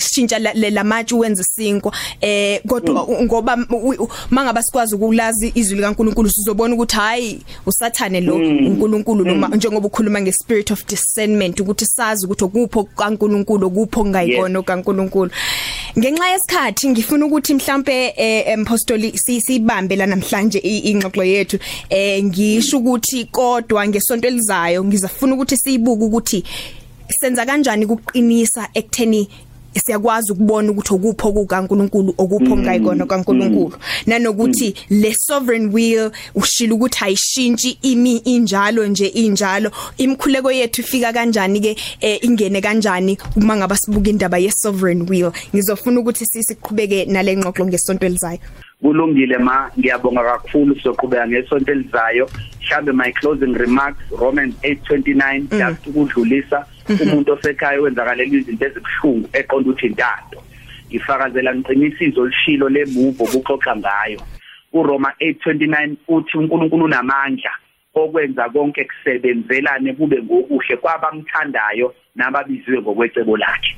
shintsha 0.00 0.38
la- 0.38 0.52
le- 0.54 0.70
lamatshe 0.70 1.14
wenze 1.14 1.42
isinkwa. 1.42 1.92
Eh 2.20 2.60
kodwa 2.68 3.06
u- 3.08 3.22
ngoba 3.24 3.56
u- 3.70 3.94
u- 4.04 4.08
mangaba 4.30 4.62
sikwazi 4.62 4.94
ukulazi 4.94 5.52
izwi 5.54 5.76
likaNkulunkulu 5.76 6.30
sizobona 6.30 6.74
ukuthi 6.74 6.96
hayi 6.96 7.40
usathane 7.66 8.20
lo 8.20 8.34
uNkulunkulu 8.36 9.24
noma 9.34 9.56
njengoba 9.56 9.86
ukhuluma 9.86 10.20
ngespirit 10.20 10.70
of 10.70 10.86
discernment 10.86 11.60
ukuthi 11.60 11.86
sazi 11.86 12.26
ukuthi 12.26 12.44
okupho 12.44 12.84
kaNkulunkulu 12.84 13.66
okupho 13.66 14.02
kungayikona 14.02 14.62
kaNkulunkulu. 14.62 15.30
Ngenxa 15.98 16.28
yesikhathi 16.28 16.88
ngifuna 16.88 17.26
ukuthi 17.26 17.54
mhlambe 17.54 18.14
eh 18.16 18.58
mpostoli 18.58 19.18
sibambe 19.18 19.96
la 19.96 20.06
namhlanje 20.06 20.58
ingxoxo 20.58 21.24
yethu. 21.24 21.58
Eh 21.90 22.24
ngisho 22.24 22.78
ukuthi 22.78 23.24
kodwa 23.24 23.88
ngesonto 23.88 24.28
elizayo 24.28 24.84
ngizafuna 24.84 25.34
ukuthi 25.34 25.56
siyibuke 25.56 26.04
ukuthi 26.04 26.44
senza 27.20 27.46
kanjani 27.46 27.84
ukuqinisa 27.84 28.68
ekutheni 28.74 29.28
siyakwazi 29.80 30.32
ukubona 30.32 30.70
ukuthi 30.70 30.94
okupho 30.94 31.32
kukaNkuluNkulu 31.32 32.14
okupho 32.18 32.56
ngayikona 32.56 33.06
kaNkuluNkulu 33.06 33.76
nanokuthi 34.06 34.74
le 34.90 35.14
sovereign 35.14 35.72
will 35.72 36.10
ushila 36.34 36.74
ukuthi 36.74 37.04
ayishintshi 37.04 37.78
imi 37.82 38.16
injalo 38.16 38.86
nje 38.86 39.06
injalo. 39.06 39.70
Imkhuleko 39.98 40.52
yethu 40.52 40.80
ifika 40.80 41.12
kanjani 41.12 41.60
ke 41.60 41.76
eh, 42.00 42.18
ingene 42.24 42.60
kanjani 42.60 43.18
uma 43.36 43.56
ngaba 43.56 43.76
sibuka 43.76 44.10
indaba 44.10 44.38
ye 44.38 44.50
sovereign 44.50 45.06
will? 45.08 45.32
Ngizofuna 45.54 46.00
ukuthi 46.00 46.26
sisiqhubeke 46.26 47.04
nale 47.04 47.36
ngxoxo 47.36 47.66
ngesonto 47.66 48.06
elizayo. 48.06 48.38
Kulungile 48.82 49.38
ma. 49.38 49.70
Ngiyabonga 49.78 50.22
kakhulu 50.22 50.80
soqhubeka 50.80 51.28
ngesonto 51.28 51.72
elizayo. 51.72 52.28
Mhlambe 52.60 52.92
my 52.92 53.12
closing 53.12 53.54
remarks 53.54 54.00
Romans 54.10 54.54
8:29 54.62 55.48
just 55.50 55.86
ukudlulisa 55.86 56.66
umuntu 56.88 57.32
osekhaya 57.32 57.80
wenzakalela 57.80 58.36
izinto 58.36 58.66
ezibhlungu 58.66 59.28
eqonda 59.32 59.70
ukuthi 59.70 59.86
intando. 59.86 60.38
Ifakazela 60.90 61.54
ngiqinisizwe 61.54 62.22
olishilo 62.22 62.68
lemuvo 62.68 63.24
buxoxa 63.32 63.76
ngayo. 63.76 64.20
uRoma 64.74 65.12
8:29 65.20 65.96
uthi 66.08 66.38
uNkulunkulu 66.38 66.84
unamandla 66.84 67.50
okwenza 67.94 68.48
konke 68.48 68.84
kusebenzelane 68.84 69.92
kube 69.94 70.22
ngokuhle 70.22 70.76
kwabamthandayo 70.76 71.94
nababiziwe 72.16 72.82
ngokwecebo 72.82 73.36
lakhe. 73.36 73.76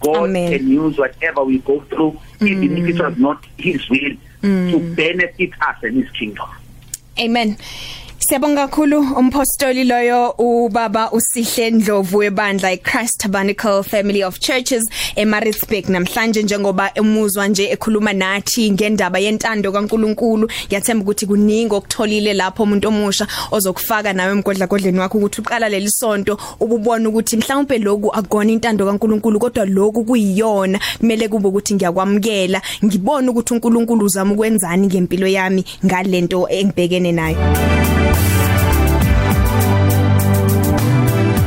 God 0.00 0.30
Amen. 0.30 0.50
can 0.50 0.68
use 0.68 0.98
whatever 0.98 1.44
we 1.44 1.58
go 1.58 1.80
through 1.88 2.14
even 2.40 2.76
if 2.76 2.88
it 2.88 3.00
was 3.00 3.16
not 3.16 3.38
his 3.56 3.88
will 3.88 4.16
to 4.42 4.78
benefit 4.94 5.52
us 5.62 5.76
and 5.82 5.96
his 5.96 6.10
kingdom. 6.10 6.48
Amen. 7.18 7.56
Siyabonga 8.28 8.68
kakhulu 8.68 9.00
umpostoli 9.00 9.84
loyo 9.84 10.34
ubaba 10.38 11.12
usihle 11.12 11.70
Ndlovu 11.70 12.18
webandla 12.18 12.72
iChrist 12.72 13.18
Tabernacle 13.18 13.82
Family 13.82 14.24
of 14.24 14.38
Churches 14.38 14.84
eMaritzburg. 15.16 15.88
Namhlanje 15.88 16.42
njengoba 16.42 16.90
emuzwa 16.94 17.48
nje 17.48 17.68
ekhuluma 17.70 18.12
nathi 18.12 18.70
ngendaba 18.70 19.18
yentando 19.18 19.72
kaNkuluNkulu 19.72 20.48
ngiyathemba 20.66 21.02
ukuthi 21.02 21.26
kuningi 21.26 21.74
okutholile 21.74 22.34
lapho 22.34 22.62
umuntu 22.62 22.88
omusha 22.88 23.26
ozokufaka 23.50 24.12
nawe 24.12 24.32
emgodla 24.32 24.66
godleni 24.66 24.98
wakho 24.98 25.18
ukuthi 25.18 25.40
uqala 25.40 25.68
leli 25.68 25.90
sonto 25.90 26.38
ububona 26.60 27.08
ukuthi 27.08 27.36
mhlawumbe 27.36 27.78
lokhu 27.78 28.10
akona 28.10 28.52
intando 28.52 28.86
kaNkuluNkulu 28.86 29.38
kodwa 29.38 29.66
lokhu 29.66 30.04
kuyiyona. 30.04 30.80
Kumele 30.98 31.28
kube 31.28 31.48
ukuthi 31.48 31.74
ngiyakwamukela 31.74 32.62
ngibona 32.84 33.30
ukuthi 33.30 33.54
uNkulunkulu 33.54 34.04
uzama 34.04 34.32
ukwenzani 34.32 34.86
ngempilo 34.86 35.26
yami 35.26 35.64
ngalento 35.84 36.48
engibhekene 36.48 37.12
nayo. 37.12 37.93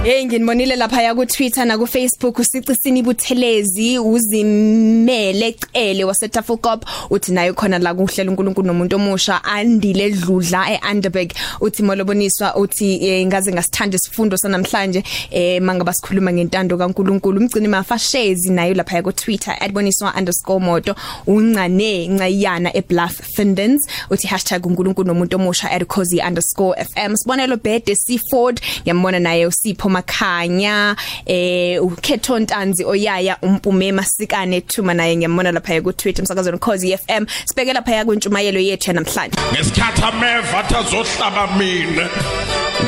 Hey 0.07 0.25
nginibonile 0.25 0.75
lapha 0.75 1.13
ku 1.15 1.25
Twitter 1.25 1.65
na 1.65 1.77
ku 1.77 1.85
Facebook 1.85 2.39
usicisini 2.39 3.03
buthelezi 3.03 3.99
uzimele 3.99 5.51
cele 5.73 6.03
waseTafelkop 6.05 6.85
uthi 7.09 7.33
nayo 7.33 7.53
khona 7.53 7.77
la 7.77 7.93
kuhlela 7.93 8.31
uNkulunkulu 8.31 8.67
nomuntu 8.67 8.95
omusha 8.95 9.43
andile 9.43 10.11
dludla 10.11 10.79
eUnderberg 10.79 11.33
uthi 11.59 11.83
moloboniswa 11.83 12.55
uthi 12.55 13.05
eh, 13.05 13.27
ngaze 13.27 13.51
ngasithanda 13.51 13.97
isifundo 13.97 14.37
sanamhlanje 14.37 15.03
eh 15.29 15.61
mangaba 15.61 15.93
sikhuluma 15.93 16.31
ngentando 16.31 16.77
kaNkulunkulu. 16.77 17.41
Umgcini 17.41 17.67
mafashezi 17.67 18.49
nayo 18.49 18.73
lapha 18.73 18.95
ya 18.95 19.03
ku 19.03 19.11
Twitter 19.11 19.57
@boniswa_moto 19.59 20.95
uncane 21.27 22.07
ncayana 22.07 22.77
eBluff 22.77 23.21
Findens 23.35 23.85
uthi 24.09 24.29
#uNkulunkulu 24.63 25.07
nomuntu 25.07 25.35
omusha 25.35 25.67
@cozy_fm 25.67 27.15
sibonelo 27.15 27.57
bede 27.57 27.95
Seaford 27.95 28.61
ngiyambona 28.81 29.19
naye 29.19 29.45
usipho 29.45 29.96
makhanya 29.97 30.95
eh 31.25 31.81
ukhetho 31.81 32.39
ntanzi 32.39 32.85
oyaya 32.85 33.37
umpume 33.41 33.91
masikane 33.91 34.61
thuma 34.61 34.93
naye 34.93 35.15
ngiyambona 35.15 35.51
lapha 35.51 35.81
ku 35.81 35.93
Twitter 35.93 36.21
umsakazweni 36.21 36.59
Cozy 36.59 36.97
FM 36.97 37.25
sibeke 37.45 37.73
lapha 37.73 37.91
ya 37.91 38.05
kwentshumayelo 38.05 38.59
yethu 38.59 38.93
namhlanje 38.93 39.37
ngesikhathi 39.53 40.01
ameva 40.03 40.59
athazohlaba 40.59 41.47
mina 41.57 42.09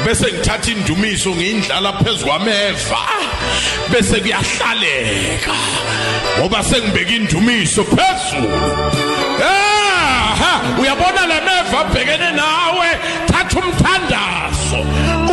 bese 0.06 0.28
ngithatha 0.34 0.72
indumiso 0.72 1.36
ngiyindlala 1.36 1.94
phezulu 1.94 2.26
kwameva 2.26 3.02
bese 3.92 4.20
kuyahlaleka 4.22 5.54
ngoba 6.40 6.64
sengibeka 6.64 7.12
indumiso 7.12 7.84
phezulu 7.84 8.50
eh 9.42 9.70
uyabona 10.80 11.28
lemeva 11.28 11.80
abhekene 11.80 12.32
nawe? 12.32 12.88
Thatha 13.28 13.60
umthandazo 13.60 14.80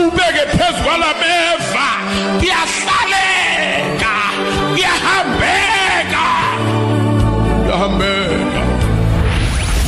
ubeke 0.01 0.45
phezulu 0.57 0.85
kwalameva 0.85 1.66
kuyahlaleka 2.39 4.13
kuyahambeka 4.73 6.25
kuyahambeka 7.63 8.63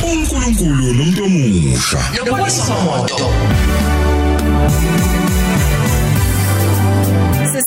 uNkulunkulu 0.03 0.93
nomuntu 0.93 1.23
omusha. 1.25 1.99
Lokwesa 2.25 2.63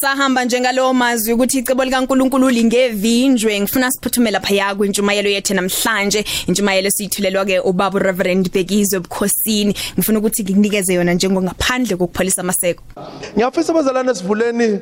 moto. 0.03 0.13
sisahamba 0.13 0.45
njengalowo 0.45 0.95
mazwi 0.95 1.33
ukuthi 1.33 1.59
icebo 1.59 1.85
likaNkuluNkulu 1.85 2.51
lingevinjwe. 2.51 3.61
Ngifuna 3.61 3.91
siphuthumela 3.91 4.39
lapha 4.39 4.55
ya 4.55 4.75
kwentshumayelo 4.75 5.31
yethu 5.31 5.55
namhlanje. 5.55 6.25
Intshumayelo 6.49 6.91
siyithulelwa 6.91 7.45
ke 7.45 7.61
ubaba 7.61 7.99
Reverend 8.01 8.51
Bekizwe 8.53 8.97
ebukhosini 8.97 9.75
ngifuna 9.95 10.19
ukuthi 10.19 10.43
ngikunikeze 10.43 10.95
yona 10.95 11.15
njengongaphandle 11.15 11.97
kokupholisa 11.97 12.41
amaseko. 12.41 12.83
Ngiyafisa 13.37 13.73
abazalwane 13.73 14.15
sivuleni 14.15 14.81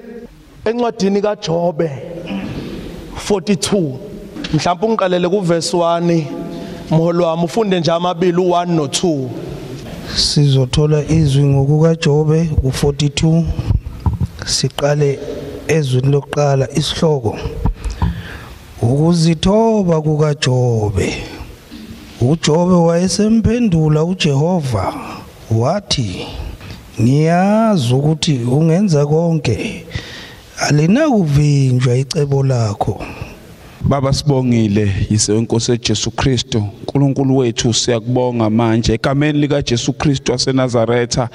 encwadini 0.64 1.22
kaJobe 1.22 1.90
42 3.28 3.98
mhlawumbe 4.54 4.86
ungiqalele 4.86 5.28
kuverse 5.28 5.76
1 5.76 6.24
mholo 6.90 7.26
wami 7.26 7.44
ufunde 7.44 7.80
nje 7.80 7.92
amabili 7.92 8.38
u1 8.38 8.66
no2 8.76 9.28
sizothola 10.16 11.02
izwi 11.08 11.44
ngokukaJobe 11.44 12.50
u42 12.64 13.44
siqale 14.50 15.18
ezwini 15.68 16.08
lokuqala 16.12 16.68
isihloko 16.80 17.38
ukuzithoba 18.82 20.02
kukaJobe. 20.02 21.08
uJobe 22.20 22.74
wayesemphendula 22.74 24.04
uJehova 24.04 24.94
wathi 25.50 26.26
ngiyazi 27.00 27.94
ukuthi 27.94 28.34
ungenza 28.38 29.06
konke 29.06 29.86
alinakuvinjwa 30.58 31.96
icebo 31.96 32.42
lakho. 32.42 33.04
Baba 33.80 34.12
sibongile 34.12 34.92
yise 35.10 35.32
wenkosi 35.32 35.78
Jesu 35.78 36.10
Kristu 36.10 36.58
uNkulunkulu 36.58 37.36
wethu 37.36 37.74
siyakubonga 37.74 38.50
manje. 38.50 38.92
Egameni 38.94 39.38
lika 39.38 39.62
Jesu 39.62 39.92
Kristu 39.92 40.32
waseNazaretha 40.32 41.28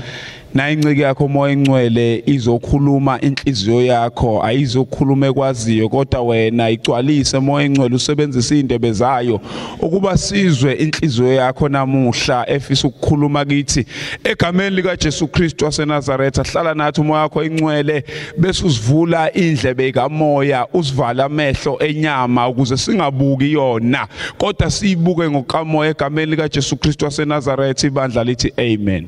na 0.56 0.72
incike 0.72 1.02
yakho 1.02 1.28
moya 1.28 1.54
engcwele 1.54 2.24
izokhuluma 2.26 3.22
inhliziyo 3.22 3.86
yakho 3.86 4.44
ayizokhuluma 4.44 5.28
ekwaziyo 5.28 5.90
kodwa 5.90 6.22
wena 6.22 6.70
igcwalise 6.70 7.40
moya 7.40 7.66
engcwele 7.66 7.96
usebenzise 7.96 8.60
indebe 8.60 8.92
zayo 8.92 9.42
ukuba 9.80 10.18
sizwe 10.18 10.74
inhliziyo 10.74 11.34
yakho 11.34 11.70
namuhla. 11.70 12.50
Efisa 12.50 12.88
ukukhuluma 12.88 13.46
kithi 13.46 13.86
egameni 14.24 14.76
lika 14.76 14.96
Jesu 14.96 15.28
Kristu 15.28 15.66
waseNazaretha 15.66 16.44
hlala 16.44 16.74
nathi 16.74 17.02
umoya 17.02 17.22
wakho 17.22 17.44
engcwele 17.44 18.04
bese 18.38 18.66
usivula 18.66 19.34
indlebe 19.34 19.92
kamoya 19.92 20.68
usivala 20.74 21.26
amehlo 21.26 21.80
enyama 21.80 22.48
ukuze 22.48 22.78
singabuki 22.78 23.52
yona. 23.52 24.08
Kodwa 24.38 24.72
siyibuke 24.72 25.30
ngokamoya 25.30 25.90
egameni 25.92 26.32
lika 26.32 26.50
Jesu 26.50 26.78
Kristu 26.78 27.06
waseNazaretha 27.06 27.88
ibandla 27.88 28.24
lithi 28.24 28.54
amen. 28.58 29.08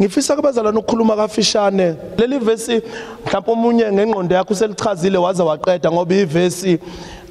Ngifisa 0.00 0.36
kubazalwane 0.36 0.78
ukukhuluma 0.78 1.16
kafishane. 1.16 1.94
Leli 2.18 2.38
vesi 2.38 2.82
mhlawumbe 3.26 3.52
omunye 3.52 3.92
ngengqondo 3.92 4.34
yakho 4.34 4.52
uselichazile 4.52 5.18
waze 5.18 5.42
waqeda 5.42 5.92
ngoba 5.92 6.14
ivesi 6.14 6.78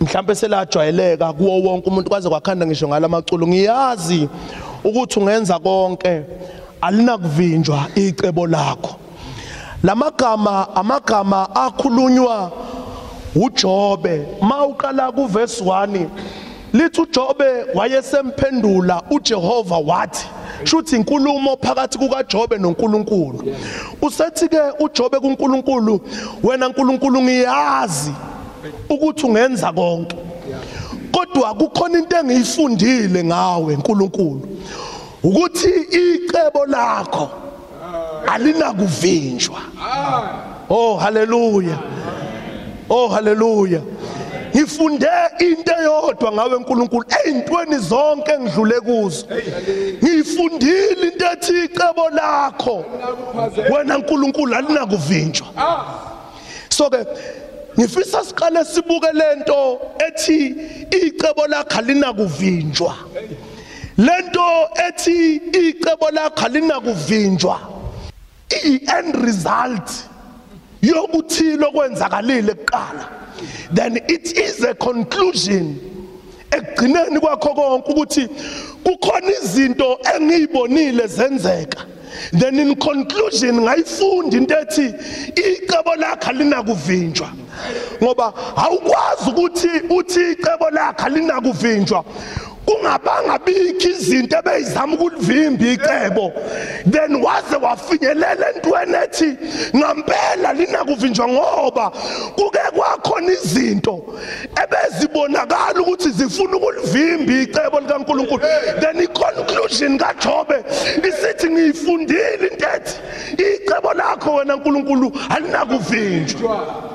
mhlawumbe 0.01 0.35
selajwayeleka 0.35 1.33
kuwo 1.33 1.61
wonke 1.61 1.89
umuntu 1.89 2.09
kwaze 2.09 2.29
kwakhanda 2.29 2.65
ngisho 2.65 2.87
ngalamaculo 2.87 3.47
ngiyazi 3.47 4.29
ukuthi 4.83 5.19
ungenza 5.19 5.59
konke 5.59 6.21
alinakuvinjwa 6.81 7.85
icebo 7.95 8.47
lakho. 8.47 8.95
Lamagama 9.83 10.75
amagama 10.75 11.55
akhulunywa 11.55 12.51
uJobe. 13.35 14.25
Mawuqala 14.41 15.11
kuverse 15.11 15.63
1 15.63 16.07
lithi 16.73 17.01
uJobe 17.01 17.65
wayesemphendula 17.75 19.01
uJehova 19.11 19.77
wathi 19.77 20.27
shuthi 20.65 20.95
inkulumo 20.95 21.57
phakathi 21.57 21.97
kukaJobe 21.97 22.57
noNkulunkulu. 22.57 23.55
Usethi 24.01 24.49
ke 24.49 24.59
uJobe 24.79 25.19
kuNkulunkulu 25.19 26.01
wena 26.43 26.67
nkulunkulu 26.67 27.21
ngiyazi 27.21 28.11
ukuthi 28.89 29.25
ungenza 29.25 29.73
konke 29.73 30.15
kodwa 31.11 31.53
kukhona 31.53 31.99
into 31.99 32.17
engiyifundile 32.17 33.23
ngawe 33.23 33.75
nkulunkulu 33.75 34.41
ukuthi 35.23 35.69
icebo 35.91 36.65
lakho 36.65 37.29
alinakuvinjwa. 38.27 39.61
Oh 40.69 40.97
haleluya 40.97 41.77
oh 42.89 43.07
haleluya 43.07 43.81
ngifunde 44.55 45.07
into 45.39 45.73
eyodwa 45.73 46.31
ngawe 46.31 46.59
nkulunkulu. 46.59 47.05
Ey'ntweni 47.25 47.77
zonke 47.77 48.31
engidlule 48.31 48.79
kuzo. 48.81 49.25
Ngiyifundile 50.03 51.07
into 51.07 51.25
ethi 51.25 51.63
icebo 51.65 52.09
lakho 52.09 52.85
wena 53.71 53.97
nkulunkulu 53.97 54.55
alinakuvinjwa. 54.55 55.47
So 56.69 56.89
ke 56.89 57.05
ngifisa 57.79 58.23
siqale 58.23 58.65
sibuke 58.65 59.11
lento 59.13 59.79
ethi 60.07 60.55
icebo 60.91 61.47
lakho 61.47 61.77
alinakuvinjwa. 61.77 62.95
Lento 63.97 64.69
ethi 64.87 65.35
icebo 65.35 66.11
lakho 66.11 66.45
alinakuvinjwa 66.45 67.59
i-end 68.63 69.15
result 69.15 69.89
yokuthilo 70.81 71.71
kwenzakalile 71.71 72.53
kuqala. 72.53 73.24
Then 73.71 73.97
it 73.97 74.37
is 74.37 74.63
a 74.63 74.73
conclusion. 74.75 75.79
Ekugcineni 76.51 77.19
kwakho 77.19 77.53
konke 77.55 77.91
ukuthi 77.91 78.27
kukhona 78.83 79.31
izinto 79.31 79.99
engiyibonile 80.15 81.07
zenzeka. 81.07 81.85
Then 82.31 82.59
in 82.59 82.75
conclusion 82.75 83.61
ngayifunda 83.61 84.37
into 84.37 84.55
ethi 84.55 84.93
icebo 85.35 85.95
lakho 85.95 86.29
alinakuvinjwa. 86.29 87.29
Ngoba 88.03 88.33
awukwazi 88.55 89.29
ukuthi 89.29 89.69
uthi 89.89 90.31
icebo 90.31 90.69
lakho 90.71 91.05
alinakuvinjwa. 91.05 92.05
Kungabanga 92.65 93.39
bikho 93.45 93.89
izinto 93.89 94.37
ebeyizama 94.37 94.93
ukulivimba 94.95 95.65
icebo. 95.65 96.33
Then 96.85 97.21
waze 97.21 97.55
wafinyelela 97.55 98.53
entweni 98.53 98.97
ethi 99.03 99.37
ngampela 99.75 100.53
linakuvinjwa 100.53 101.27
ngoba 101.27 101.91
kuke 102.35 102.59
kwakhona 102.75 103.31
izinto 103.31 104.03
ebezibonakala 104.63 105.81
ukuthi 105.81 106.09
zifuna 106.09 106.57
ukulivimba 106.57 107.33
icebo 107.33 107.79
likaNkuluNkulu. 107.79 108.41
Then 108.79 109.01
iconclusion 109.01 109.97
kaJobe 109.97 110.63
isithi 111.07 111.49
ngiyifundile 111.49 112.47
into 112.51 112.67
ethi 112.75 112.95
icebo 113.37 113.93
lakho 113.93 114.35
wena 114.35 114.55
nkulunkulu 114.55 115.11
alinakuvinjwa. 115.29 116.85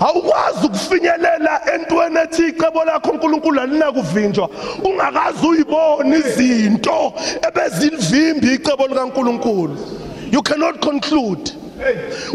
Awukwazi 0.00 0.66
ukufinyelela 0.66 1.74
entweni 1.74 2.18
ethi 2.18 2.48
icebo 2.48 2.84
lakho 2.84 3.10
uNkulunkulu 3.10 3.60
alinakuvinjwa. 3.60 4.50
Ungakazi 4.84 5.46
uyibona 5.46 6.16
izinto 6.16 7.12
ebezilivimba 7.48 8.46
icebo 8.46 8.86
likaNkulunkulu. 8.86 9.76
You 10.32 10.42
cannot 10.42 10.80
conclude. 10.80 11.52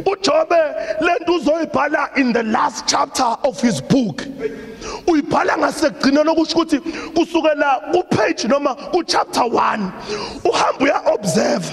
uJobe 0.05 0.55
lento 1.01 1.33
uzoyibhala 1.35 2.09
in 2.17 2.33
the 2.33 2.43
last 2.43 2.87
chapter 2.87 3.35
of 3.43 3.59
his 3.61 3.81
book. 3.81 4.23
Uyibhala 5.07 5.57
ngasekugcineni 5.57 6.29
okusho 6.29 6.55
ukuthi 6.55 6.79
kusukela 7.15 7.81
kupage 7.91 8.47
noma 8.47 8.75
kuchapter 8.75 9.43
1 9.43 9.79
uhamba 10.45 10.83
uya 10.83 11.01
observe 11.13 11.65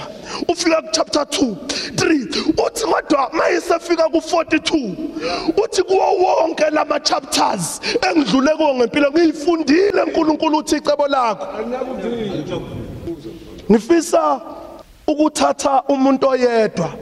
ufika 0.47 0.81
kuchapter 0.81 1.21
2 1.21 1.55
3 1.95 2.65
uthi 2.67 2.83
kodwa 2.85 3.29
mayisefika 3.33 4.03
ku42 4.03 4.91
uthi 5.63 5.83
kuwo 5.83 6.15
wonke 6.17 6.69
lama 6.71 6.99
chapters 6.99 7.81
engidlule 8.09 8.51
kuwo 8.55 8.75
ngempilo 8.75 9.11
ngiyifundile 9.11 10.01
uNkulunkulu 10.01 10.57
uthi 10.57 10.75
icebo 10.75 11.07
lakho. 11.07 11.47
Ngifisa 13.71 14.41
ukuthatha 15.07 15.83
umuntu 15.87 16.27
oyedwa 16.27 16.93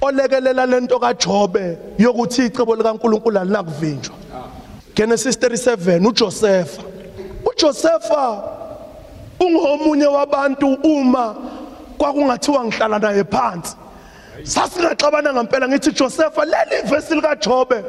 olekelela 0.00 0.66
lento 0.66 0.98
kaJobe 0.98 1.78
yokuthi 1.98 2.46
icebo 2.46 2.76
likaNkulunkulu 2.76 3.38
alinakuvinjwa 3.38 4.14
Genesis 4.96 5.36
37 5.36 6.06
uJosepha 6.06 6.82
uJosepha 7.44 8.42
ungomunye 9.40 10.06
wabantu 10.06 10.74
uma 10.82 11.36
kwakungathiwa 11.98 12.64
ngihlala 12.64 12.98
naye 12.98 13.24
phansi. 13.24 13.76
Sasingaxabana 14.42 15.32
ngempela 15.32 15.68
ngithi 15.68 15.92
Josepha 15.92 16.44
leli 16.44 16.82
verse 16.88 17.14
lika 17.14 17.36
Jobe 17.36 17.84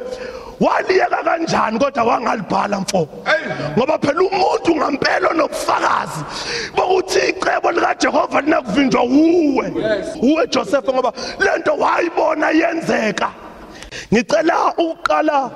waliyeka 0.59 1.23
kanjani 1.23 1.79
kodwa 1.79 2.03
wangalibhala 2.03 2.79
mfo? 2.79 3.07
Ngoba 3.77 3.97
phela 3.99 4.21
umuntu 4.21 4.75
ngempela 4.75 5.29
onobufakazi 5.29 6.23
bokuthi 6.75 7.19
icebo 7.19 7.71
lika 7.71 7.95
Jehova 7.95 8.41
linakuvinjwa 8.41 9.03
uwe 9.03 9.73
uwe 10.21 10.47
Joseph 10.47 10.89
ngoba 10.89 11.13
lento 11.39 11.73
wayibona 11.77 12.49
yenzeka. 12.49 13.29
Ngicela 14.13 14.73
ukuqala 14.77 15.49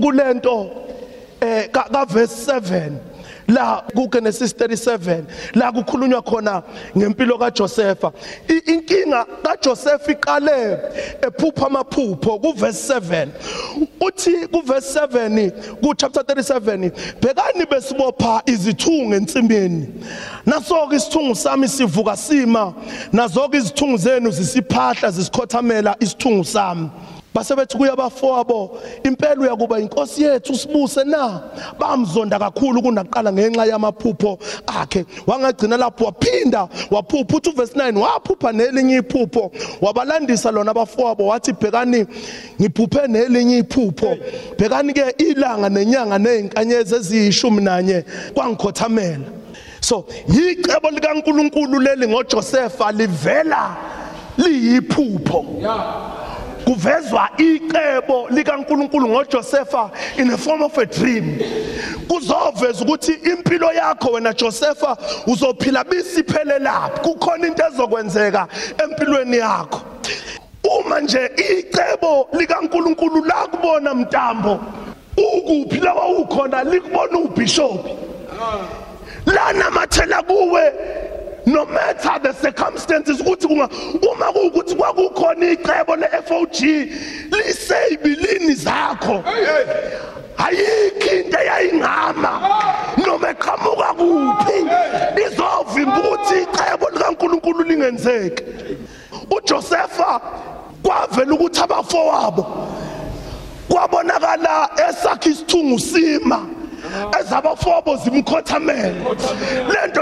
kulento 0.00 0.70
eh 1.40 1.68
ka 1.72 2.04
verse 2.04 2.46
7 2.46 3.14
la 3.48 3.84
kuGenesis 3.94 4.54
37 4.54 5.24
la 5.54 5.72
kukhulunywa 5.72 6.22
khona 6.22 6.62
ngempilo 6.96 7.38
kaJosepha 7.38 8.12
inkinga 8.66 9.26
kaJoseph 9.42 10.08
iqale 10.08 10.78
ephupha 11.22 11.66
amaphupho 11.66 12.38
kuverse 12.38 12.94
7 12.94 13.28
uthi 14.00 14.46
kuverse 14.46 14.98
7 15.00 15.50
ku 15.80 15.94
chapter 15.94 16.22
37 16.22 16.90
bhekani 17.20 17.66
besibopha 17.66 18.42
izithungu 18.46 19.14
ensimini 19.14 19.88
naso 20.46 20.86
ke 20.88 20.96
isithungu 20.96 21.34
sami 21.34 21.68
sivuka 21.68 22.16
sima 22.16 22.74
nazo 23.12 23.48
ke 23.48 23.56
izithungu 23.56 23.96
zenu 23.96 24.30
zisiphahla 24.30 25.10
zisikhothamela 25.10 25.96
isithungu 26.00 26.44
sami. 26.44 26.90
Base 27.34 27.56
bethi 27.56 27.76
kuyabafowabo 27.76 28.78
impela 29.04 29.40
uyakuba 29.40 29.80
inkosi 29.80 30.22
yethu 30.22 30.54
sibuse 30.54 31.04
na? 31.04 31.40
Bamzonda 31.78 32.38
kakhulu 32.38 32.82
kunaqala 32.82 33.32
ngenxa 33.32 33.66
yamaphupho 33.66 34.38
akhe. 34.66 35.04
Wangagcina 35.26 35.76
lapho 35.76 36.04
waphinda 36.04 36.68
waphupha. 36.90 37.36
Uthi 37.36 37.50
verse 37.50 37.74
9 37.74 37.98
waphupha 37.98 38.52
nelinye 38.52 38.98
iphupho. 38.98 39.50
Wabalandisa 39.80 40.52
lona 40.52 40.70
abafowabo 40.70 41.26
wathi 41.26 41.52
bhekani 41.52 42.06
ngiphuphe 42.60 43.08
nelinye 43.08 43.58
iphupho. 43.58 44.16
Bhekani 44.58 44.92
ke 44.92 45.14
ilanga 45.18 45.68
nenyanga 45.68 46.18
nezinkanyezi 46.18 46.94
eziyishumi 46.94 47.62
nanye 47.62 48.04
kwangikhothamela. 48.34 49.24
So 49.80 50.06
yicebo 50.28 50.90
likaNkuluNkulu 50.90 51.80
leli 51.80 52.08
ngoJosepha 52.08 52.92
livela 52.92 53.76
liyiphupho. 54.38 55.46
Yeah. 55.60 56.14
Kuvezwa 56.64 57.28
icebo 57.38 58.28
likaNkuluNkulu 58.30 59.08
ngoJosepha 59.08 59.90
in 60.18 60.28
the 60.28 60.38
form 60.38 60.62
of 60.62 60.78
a 60.78 60.86
dream. 60.86 61.38
Kuzoveza 62.08 62.84
ukuthi 62.84 63.12
impilo 63.12 63.72
yakho 63.72 64.12
wena 64.12 64.32
Josepha 64.32 64.96
uzophila 65.26 65.84
bisiphele 65.84 66.58
lapho 66.58 67.14
kukhona 67.14 67.46
into 67.46 67.62
ezokwenzeka 67.66 68.48
empilweni 68.78 69.36
yakho. 69.36 69.82
Uma 70.64 71.00
nje 71.00 71.30
icebo 71.36 72.28
likaNkuluNkulu 72.32 73.24
la 73.24 73.46
kubona 73.46 73.94
mtambo 73.94 74.60
ukuphi? 75.16 75.80
Lawa 75.80 76.08
ukhona 76.08 76.64
likubona 76.64 77.18
ubishop 77.18 77.86
lana 79.26 79.70
mathela 79.70 80.22
kuwe 80.22 80.72
no 81.46 81.66
matter 81.66 82.18
the 82.22 82.32
circumstances 82.32 83.20
ukuthi 83.20 83.46
uma 83.46 84.32
kuukuthi 84.32 84.74
kwakukhona 84.74 85.50
icebo 85.50 85.96
le-FOG 85.96 86.60
liseyibilini 87.30 88.54
zakho. 88.54 89.22
Ayikho 90.36 91.12
into 91.12 91.38
eyayingama. 91.38 92.96
Noma 93.06 93.28
eqhamuka 93.28 93.94
kuphi 93.98 94.58
izovimba 95.26 95.98
ukuthi 95.98 96.42
icebo 96.42 96.90
likaNkuluNkulu 96.90 97.64
lingenzeki. 97.64 98.42
uJosepha 99.30 100.20
kwavela 100.82 101.34
ukuthi 101.34 101.60
abafowabo 101.60 102.46
kwabonakala 103.68 104.70
esakhe 104.88 105.30
isithungu 105.30 105.78
sima 105.78 106.46
ezabafowabo 107.20 107.96
zimkhothamela 107.96 108.94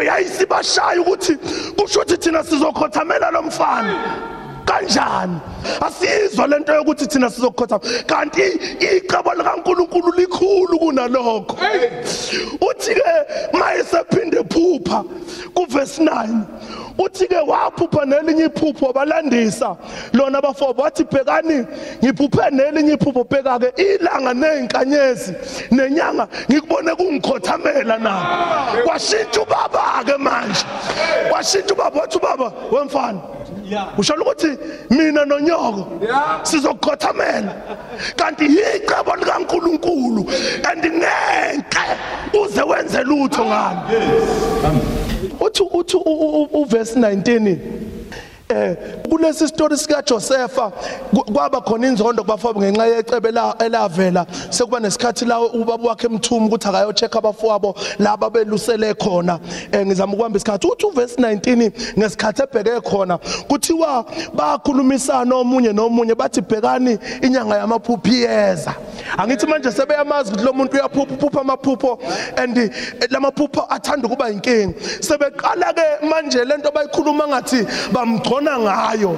lento 0.02 0.10
yayisibashaya 0.10 1.00
ukuthi 1.00 1.36
kusho 1.76 2.00
ukuthi 2.00 2.16
thina 2.16 2.44
sizokhothamela 2.44 3.30
lo 3.30 3.42
mfana. 3.42 4.31
Kanjani? 4.64 5.40
Asizwa 5.80 6.46
lento 6.46 6.74
yokuthi 6.74 7.06
thina 7.06 7.30
sizokhotha 7.30 7.78
kanti 8.06 8.42
icebo 8.80 9.34
likaNkuluNkulu 9.34 10.12
likhulu 10.16 10.78
kunalokho. 10.78 11.56
Uthi 12.60 12.94
ke 12.94 13.14
mayesephinde 13.52 14.42
phupha 14.48 15.04
kuverse 15.54 16.02
9 16.02 16.44
uthi 16.98 17.26
ke 17.26 17.36
waphupha 17.46 18.04
nelinye 18.04 18.44
iphupho 18.44 18.86
wabalandisa. 18.86 19.76
Lona 20.12 20.38
abafowabo 20.38 20.82
wathi 20.82 21.04
bhekani 21.04 21.66
ngiphuphe 22.04 22.50
nelinye 22.50 22.92
iphupho 22.94 23.24
bheka 23.24 23.58
ke 23.58 23.72
ilanga 23.76 24.34
nezinkanyezi 24.34 25.34
nenyanga 25.70 26.28
ngikubone 26.50 26.94
kungikhothamela 26.94 27.98
nabo 27.98 28.82
kwashintsha 28.84 29.42
ubaba 29.42 30.04
ke 30.04 30.16
manje. 30.18 30.64
Kwashintsha 31.30 31.74
ubaba 31.74 32.00
wathi 32.00 32.18
ubaba 32.18 32.52
wemfana 32.72 33.20
usho 33.98 34.14
ukuthi 34.14 34.58
mina 34.90 35.24
nonyoko 35.24 35.86
sizokukhothamela 36.42 37.54
kanti 38.16 38.44
yicebo 38.44 39.16
likaNkuluNkulu 39.16 40.26
and 40.70 40.84
ngeke 40.84 41.84
uze 42.42 42.62
wenze 42.62 43.02
lutho 43.04 43.44
ngami 43.44 43.80
uthi 45.40 45.62
uthi 45.62 45.96
uverse 46.52 46.98
19 46.98 47.56
eh 48.52 48.76
kulesi 49.08 49.48
story 49.48 49.76
sika 49.76 50.02
Josepha 50.02 50.72
kwaba 51.34 51.60
khona 51.60 51.88
inzondo 51.88 52.22
kubafowabo 52.22 52.60
ngenxa 52.60 52.86
yecebe 52.86 53.28
elavela. 53.58 54.26
Sekuba 54.50 54.80
nesikhathi 54.80 55.24
la 55.24 55.40
ubaba 55.40 55.88
wakhe 55.88 56.06
emthuma 56.06 56.46
ukuthi 56.46 56.68
akayo 56.68 56.92
check 56.92 57.16
abafowabo 57.16 57.74
laba 57.98 58.30
belusele 58.30 58.94
khona. 58.94 59.40
Eh 59.72 59.86
ngizama 59.86 60.12
ukubamba 60.12 60.36
isikhathi. 60.36 60.66
Uthi 60.66 60.86
uverse 60.86 61.16
19 61.16 61.72
ngesikhathi 61.98 62.42
ebheke 62.42 62.80
khona 62.80 63.18
kuthiwa 63.48 64.04
bakhulumisana 64.34 65.34
omunye 65.36 65.72
nomunye 65.72 66.14
bathi 66.14 66.40
bhekani 66.40 66.98
inyanga 67.22 67.56
yamaphuphi 67.56 68.22
yeza 68.22 68.74
angithi 69.18 69.46
manje 69.46 69.70
sebeyamazi 69.70 70.32
ukuthi 70.32 70.44
lo 70.44 70.52
muntu 70.52 70.76
uyaphupha 70.76 71.16
phupha 71.16 71.40
amaphupho 71.40 71.98
and 72.36 72.56
lamaphupho 73.10 73.66
athanda 73.70 74.06
ukuba 74.06 74.30
inkingi 74.30 74.74
sebeqala 75.00 75.72
ke 75.74 76.06
manje 76.06 76.44
lento 76.44 76.70
bayikhuluma 76.70 77.28
ngathi 77.28 77.66
bamgcona 77.92 78.41
ngayo 78.50 79.16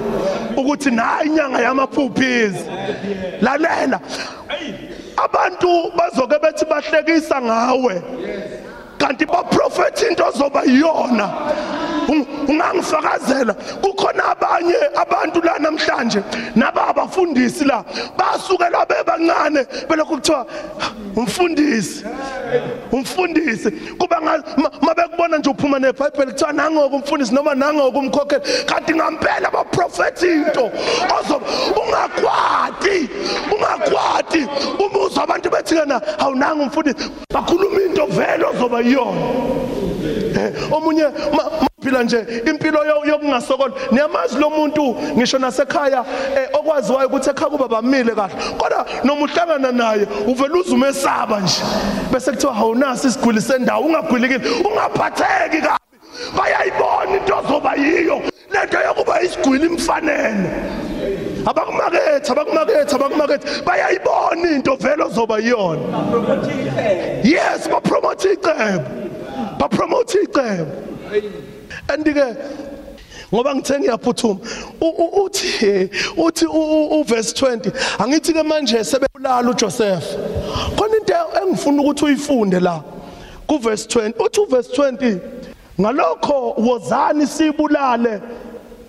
ukuthi 0.57 0.91
nayi 0.91 1.27
inyanga 1.29 1.59
yamaphuphizi 1.61 2.65
lalela. 3.41 3.99
Abantu 5.17 5.91
bazoke 5.97 6.39
bethi 6.39 6.65
bahlekisa 6.65 7.41
ngawe. 7.41 8.01
Kanti 9.05 9.25
baprofethi 9.25 10.07
into 10.09 10.25
ozoba 10.25 10.63
yiyona 10.63 11.29
ungangifakazela. 12.47 13.53
Kukhona 13.81 14.25
abanye 14.31 14.75
abantu 14.95 15.41
la 15.41 15.59
namhlanje 15.59 16.23
naba 16.55 16.87
abafundisi 16.87 17.65
la 17.65 17.83
basukela 18.17 18.85
bebancane 18.85 19.65
belokhu 19.89 20.15
kuthiwa 20.15 20.45
umfundisi 21.15 22.05
umfundisi. 22.91 23.71
Kuba 23.71 24.21
mabekubona 24.81 25.37
nje 25.37 25.49
uphuma 25.49 25.79
nebhayibheli 25.79 26.31
kuthiwa 26.31 26.53
nangoku 26.53 26.95
umfundisi 26.95 27.33
noma 27.33 27.55
nangoku 27.55 27.99
umkhokheli. 27.99 28.43
Kanti 28.65 28.93
ngampela 28.93 29.51
baprofethi 29.51 30.27
into. 30.27 30.71
Ozoba 31.19 31.45
ungakwati 31.81 33.09
ungakwati. 33.51 34.47
Umuzwa 34.79 35.23
abantu 35.23 35.49
bethi 35.49 35.75
kana 35.75 36.01
awunanga 36.19 36.63
umfundisi. 36.63 37.09
Bakhuluma 37.33 37.81
into 37.81 38.05
vele 38.05 38.45
ozoba 38.45 38.79
yiyona 38.95 39.21
omunye 40.71 41.05
phila 41.83 42.03
nje 42.03 42.25
impilo 42.49 42.79
yokungasokoli 43.05 43.73
niyamazi 43.91 44.37
lo 44.39 44.49
muntu 44.49 44.95
ngisho 45.17 45.37
nasekhaya 45.39 46.05
okwaziwayo 46.53 47.07
ukuthi 47.07 47.29
ekhaya 47.29 47.49
kuba 47.49 47.67
bamile 47.67 48.15
kahle. 48.15 48.35
Kodwa 48.57 48.85
noma 49.03 49.21
uhlangana 49.21 49.71
naye 49.71 50.07
uvela 50.27 50.55
uzumesaba 50.55 51.39
nje. 51.39 51.61
Bese 52.11 52.31
kuthiwa 52.31 52.53
hawunasi 52.53 53.07
isigwili 53.07 53.41
sendawo 53.41 53.85
ungagwilikile 53.85 54.49
ungaphatheki 54.65 55.61
kabi. 55.61 55.85
Bayayibona 56.37 57.17
into 57.17 57.37
ozoba 57.37 57.75
yiyo 57.75 58.21
lento 58.51 58.77
yokuba 58.87 59.21
isigwili 59.21 59.65
imfanele. 59.65 60.49
Abakumakethe 61.45 62.31
abakumakethe 62.31 62.95
abakumakethe 62.95 63.63
bayayibona 63.65 64.55
into 64.55 64.75
vele 64.75 65.03
ozoba 65.03 65.39
yiyona. 65.39 65.81
Yes 67.23 67.67
bapromote 67.67 68.33
icebo. 68.33 68.85
Bapromote 69.59 70.17
icebo. 70.23 70.71
Andike 71.87 72.35
ngoba 73.33 73.55
ngithe 73.55 73.79
ngiyaphuthuma 73.79 74.39
uthi 75.23 75.89
uthi 76.17 76.45
uverse 76.45 77.33
20 77.33 77.71
angithi 77.99 78.33
ke 78.33 78.43
manje 78.43 78.83
sebebulala 78.83 79.49
uJoseph. 79.49 80.05
Khona 80.77 80.97
into 80.97 81.13
engifuna 81.41 81.81
ukuthi 81.81 82.05
uyifunde 82.05 82.59
la 82.59 82.83
kuverse 83.47 83.87
20 83.87 84.13
uthi 84.25 84.39
uverse 84.39 84.69
20 84.81 85.19
ngalokho 85.81 86.53
wozani 86.57 87.27
sibulale 87.27 88.21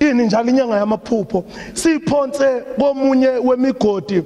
ini 0.01 0.27
njalo 0.27 0.51
inyanga 0.51 0.77
yamaphupho. 0.77 1.45
Siphonse 1.75 2.63
komunye 2.79 3.29
wemigodi 3.29 4.23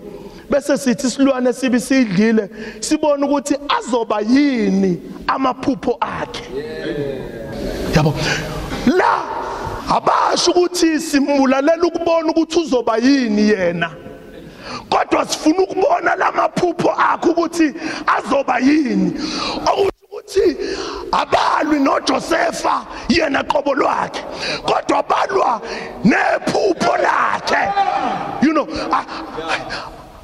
bese 0.51 0.79
sithi 0.79 1.11
silwane 1.11 1.53
sibi 1.53 1.81
sidlile 1.81 2.51
sibone 2.81 3.25
ukuthi 3.27 3.57
azoba 3.79 4.21
yini 4.21 5.01
amaphupho 5.27 5.99
akhe. 6.01 6.45
Yabo. 7.95 8.15
La 8.87 9.23
abasho 9.89 10.51
ukuthi 10.51 11.01
simbulalela 11.01 11.83
ukubona 11.83 12.31
ukuthi 12.31 12.61
uzoba 12.61 12.97
yini 12.97 13.49
yena. 13.49 13.91
Kodwa 14.89 15.27
sifuna 15.29 15.63
ukubona 15.63 16.17
lamaphupho 16.17 16.91
akhe 16.91 17.29
ukuthi 17.31 17.75
azoba 18.07 18.59
yini. 18.59 19.13
Abalwi 21.13 21.79
noJosepha 21.79 22.87
yena 23.09 23.43
qobo 23.45 23.75
lwakhe. 23.75 24.23
Kodwa 24.65 25.03
balwa 25.03 25.61
nephupho 26.05 26.97
lakhe. 26.97 27.73
You 28.43 28.53
know 28.53 28.67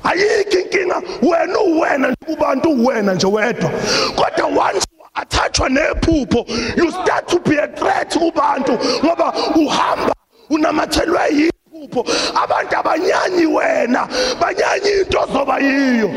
ayikho 0.05 0.59
inkinga. 0.61 1.03
Wena 1.23 1.61
uwena 1.61 2.17
kubantu 2.27 2.71
uwena 2.71 3.15
nje 3.15 3.27
wedwa. 3.27 3.71
Kodwa 4.17 4.47
once 4.47 4.87
attachwa 5.15 5.69
nephupho 5.69 6.45
you 6.77 6.91
start 6.91 7.29
to 7.29 7.39
be 7.41 7.57
a 7.59 7.69
threat 7.69 8.19
kubantu 8.19 8.79
ngoba 9.05 9.33
uhamba 9.57 10.15
unamathelwe 10.51 11.21
yiphupho. 11.31 12.05
Abantu 12.43 12.77
abanyanyi 12.77 13.47
wena 13.47 14.09
banyanyi 14.41 14.91
into 15.01 15.21
ozoba 15.21 15.59
yiyo. 15.59 16.11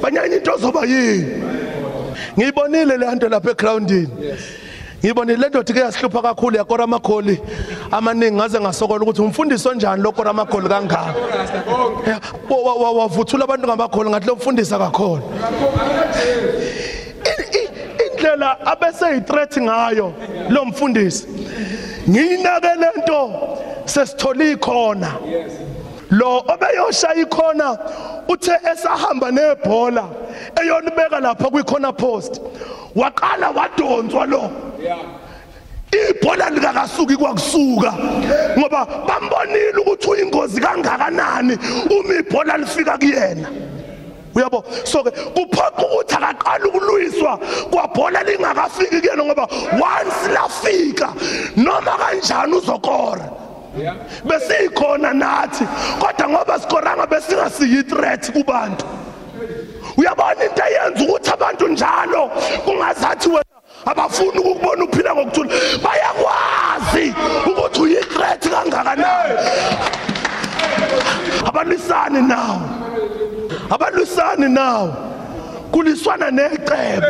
Banyanyi 0.00 0.36
into 0.36 0.52
ozoba 0.52 0.84
yiyo. 0.84 1.63
Ngiyibonile 2.36 2.96
le 2.96 3.14
nto 3.14 3.28
lapha 3.28 3.50
egroundini. 3.50 4.08
Ngibonile 5.04 5.36
le 5.36 5.48
ndoda 5.48 5.72
ke 5.72 5.80
yasihlupha 5.80 6.22
kakhulu 6.22 6.56
yakora 6.56 6.84
amakholi. 6.84 7.40
Amaningi 7.90 8.36
ngaze 8.36 8.60
ngasokola 8.60 9.02
ukuthi 9.02 9.22
umfundisi 9.22 9.68
onjani 9.68 10.02
lo 10.02 10.12
kora 10.12 10.30
amakholi 10.30 10.68
kangaka. 10.68 11.14
Wavuthula 12.48 13.44
abantu 13.44 13.66
ngamakholi 13.68 14.10
ngathi 14.10 14.26
lo 14.26 14.36
mfundisa 14.36 14.78
kakhona. 14.78 15.22
Indlela 18.04 18.66
abese 18.66 19.14
yithreat 19.14 19.58
ngayo 19.58 20.12
lo 20.48 20.64
mfundisi 20.64 21.26
ngiyinake 22.08 22.74
lento 22.80 23.30
sesithole 23.84 24.52
ikhona. 24.52 25.12
Lo 26.18 26.38
obeyoshaya 26.38 27.22
ikhona 27.22 27.78
uthe 28.28 28.52
esahamba 28.72 29.30
nebhola 29.30 30.04
eyonibeka 30.60 31.20
lapha 31.20 31.50
kwi-corner 31.50 31.92
post 31.92 32.40
waqala 32.96 33.50
wadonswa 33.50 34.26
lo. 34.26 34.50
Ibhola 35.94 36.50
likakasuki 36.50 37.16
kwakusuka 37.16 37.94
ngoba 38.58 38.86
bambonile 39.06 39.78
ukuthi 39.78 40.10
uyingozi 40.10 40.60
kangakanani 40.60 41.58
uma 41.90 42.14
ibhola 42.14 42.56
lifika 42.58 42.98
kuyena. 42.98 43.48
Uyabo 44.34 44.64
so 44.84 45.02
ke 45.04 45.10
kuphoqa 45.10 45.84
ukuthi 45.86 46.14
akaqala 46.14 46.66
ukulwiswa 46.66 47.38
kwabhola 47.70 48.22
lingakafiki 48.22 49.00
kuyena 49.00 49.24
ngoba 49.24 49.48
once 49.78 50.28
lafika 50.34 51.14
noma 51.56 51.98
kanjani 51.98 52.54
uzokora. 52.54 53.30
Besikhona 54.24 55.12
nathi 55.14 55.64
kodwa 56.00 56.28
ngoba 56.28 56.58
sikoranga 56.58 57.06
besingasiyi 57.06 57.82
threat 57.82 58.32
kubantu. 58.32 58.84
Uyabona 59.96 60.44
into 60.44 60.62
eyenza 60.62 61.04
ukuthi 61.04 61.30
abantu 61.30 61.68
njalo 61.68 62.30
kungazathi 62.64 63.28
wena 63.28 63.44
abafuni 63.86 64.38
ukubona 64.38 64.84
uphila 64.84 65.14
ngokuthula? 65.14 65.50
Bayakwazi 65.84 67.14
ukuthi 67.46 67.80
uyi-threat 67.80 68.48
kangakanani. 68.48 69.38
Abalwisani 71.46 72.22
nawo. 72.22 72.60
Abalwisani 73.70 74.48
nawo. 74.48 74.96
Kuliswana 75.70 76.30
necebo. 76.30 77.06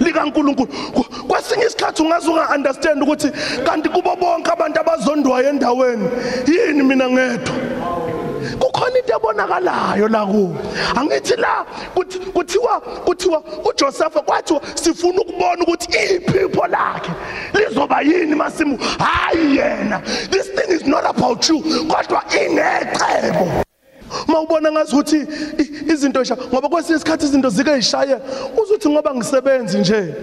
likaNkuluNkulu. 0.00 0.66
Ku- 0.94 1.26
kwesinye 1.28 1.64
isikhathi 1.66 2.02
ungaze 2.02 2.30
unga-understand 2.30 3.02
ukuthi 3.02 3.30
kanti 3.64 3.88
kubo 3.88 4.16
bonke 4.16 4.50
abantu 4.50 4.80
abazondwayo 4.80 5.48
endaweni 5.48 6.08
yini 6.46 6.82
mina 6.82 7.08
ngedwa? 7.10 7.54
Kukhona 8.58 8.98
into 8.98 9.12
ebonakalayo 9.14 10.08
la 10.08 10.26
kuwo 10.26 10.56
angithi 10.96 11.36
la 11.36 11.64
kuthi- 11.94 12.18
kuthiwa 12.32 12.80
kuthiwa 12.80 13.42
uJoseph 13.64 14.16
kwathiwa 14.24 14.60
sifuna 14.74 15.20
ukubona 15.20 15.62
ukuthi 15.62 15.88
iphipho 16.14 16.66
lakhe 16.66 17.10
lizoba 17.54 18.00
yini 18.00 18.34
masimu? 18.34 18.78
Hayi 18.98 19.56
yena 19.56 20.00
this 20.30 20.48
thing 20.54 20.72
is 20.74 20.86
not 20.86 21.04
about 21.04 21.48
you 21.48 21.60
kodwa 21.88 22.22
inecebo 22.44 23.64
mawubona 24.26 24.72
ngazi 24.72 24.92
ukuthi 24.94 25.16
i- 25.62 25.92
izinto 25.92 26.24
sha 26.24 26.36
ngoba 26.36 26.68
kwesinye 26.68 26.96
isikhathi 26.96 27.24
izinto 27.26 27.48
zike 27.48 27.70
yishaye 27.70 28.16
uzuthi 28.62 28.88
ngoba 28.88 29.14
ngisebenzi 29.14 29.78
nje 29.78 30.14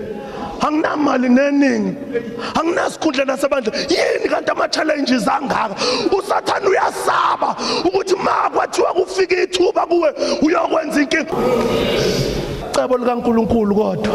anginamali 0.62 1.30
neningi 1.30 1.96
anginasikhundla 2.60 3.26
nasebandla 3.26 3.72
yini 3.90 4.30
kanti 4.30 4.52
ama-challenges 4.52 5.28
angaka? 5.28 5.76
Usathane 6.18 6.68
uyasaba 6.68 7.56
ukuthi 7.86 8.16
ma 8.16 8.50
kwathiwa 8.50 8.94
kufika 8.94 9.36
ithuba 9.44 9.86
kuwe 9.86 10.10
uyokwenza 10.42 11.02
inkinga. 11.02 11.34
Cebo 12.76 12.98
likankulunkulu 12.98 13.76
kodwa 13.76 14.14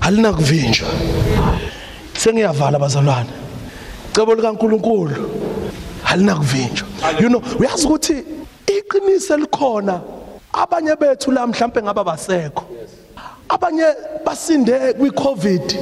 alinakuvinjwa. 0.00 0.88
Sengiyavala 2.18 2.78
bazalwane. 2.78 3.30
Cebo 4.12 4.34
likankulunkulu. 4.34 5.14
Alinakuvinjwa 6.14 6.86
you 7.20 7.28
know 7.28 7.42
uyazi 7.60 7.86
ukuthi 7.86 8.16
iqiniso 8.66 9.34
elikhona 9.34 10.00
abanye 10.54 10.96
bethu 10.96 11.32
la 11.32 11.46
mhlambe 11.46 11.82
ngaba 11.82 12.04
basekho. 12.04 12.64
Abanye 13.48 13.84
basinde 14.24 14.94
kwi-covid. 14.94 15.78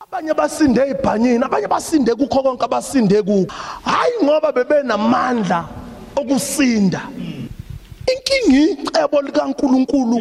Abanye 0.00 0.34
basinde 0.34 0.90
ibhanyini 0.90 1.44
abanye 1.44 1.66
basinde 1.66 2.14
kukho 2.14 2.42
konke 2.42 2.64
abasinde 2.64 3.22
ku. 3.22 3.46
Hayi 3.84 4.24
ngoba 4.24 4.52
bebenamandla 4.52 5.68
okusinda. 6.16 7.02
Inkingi 8.06 8.82
icebo 8.82 9.22
likaNkuluNkulu 9.22 10.20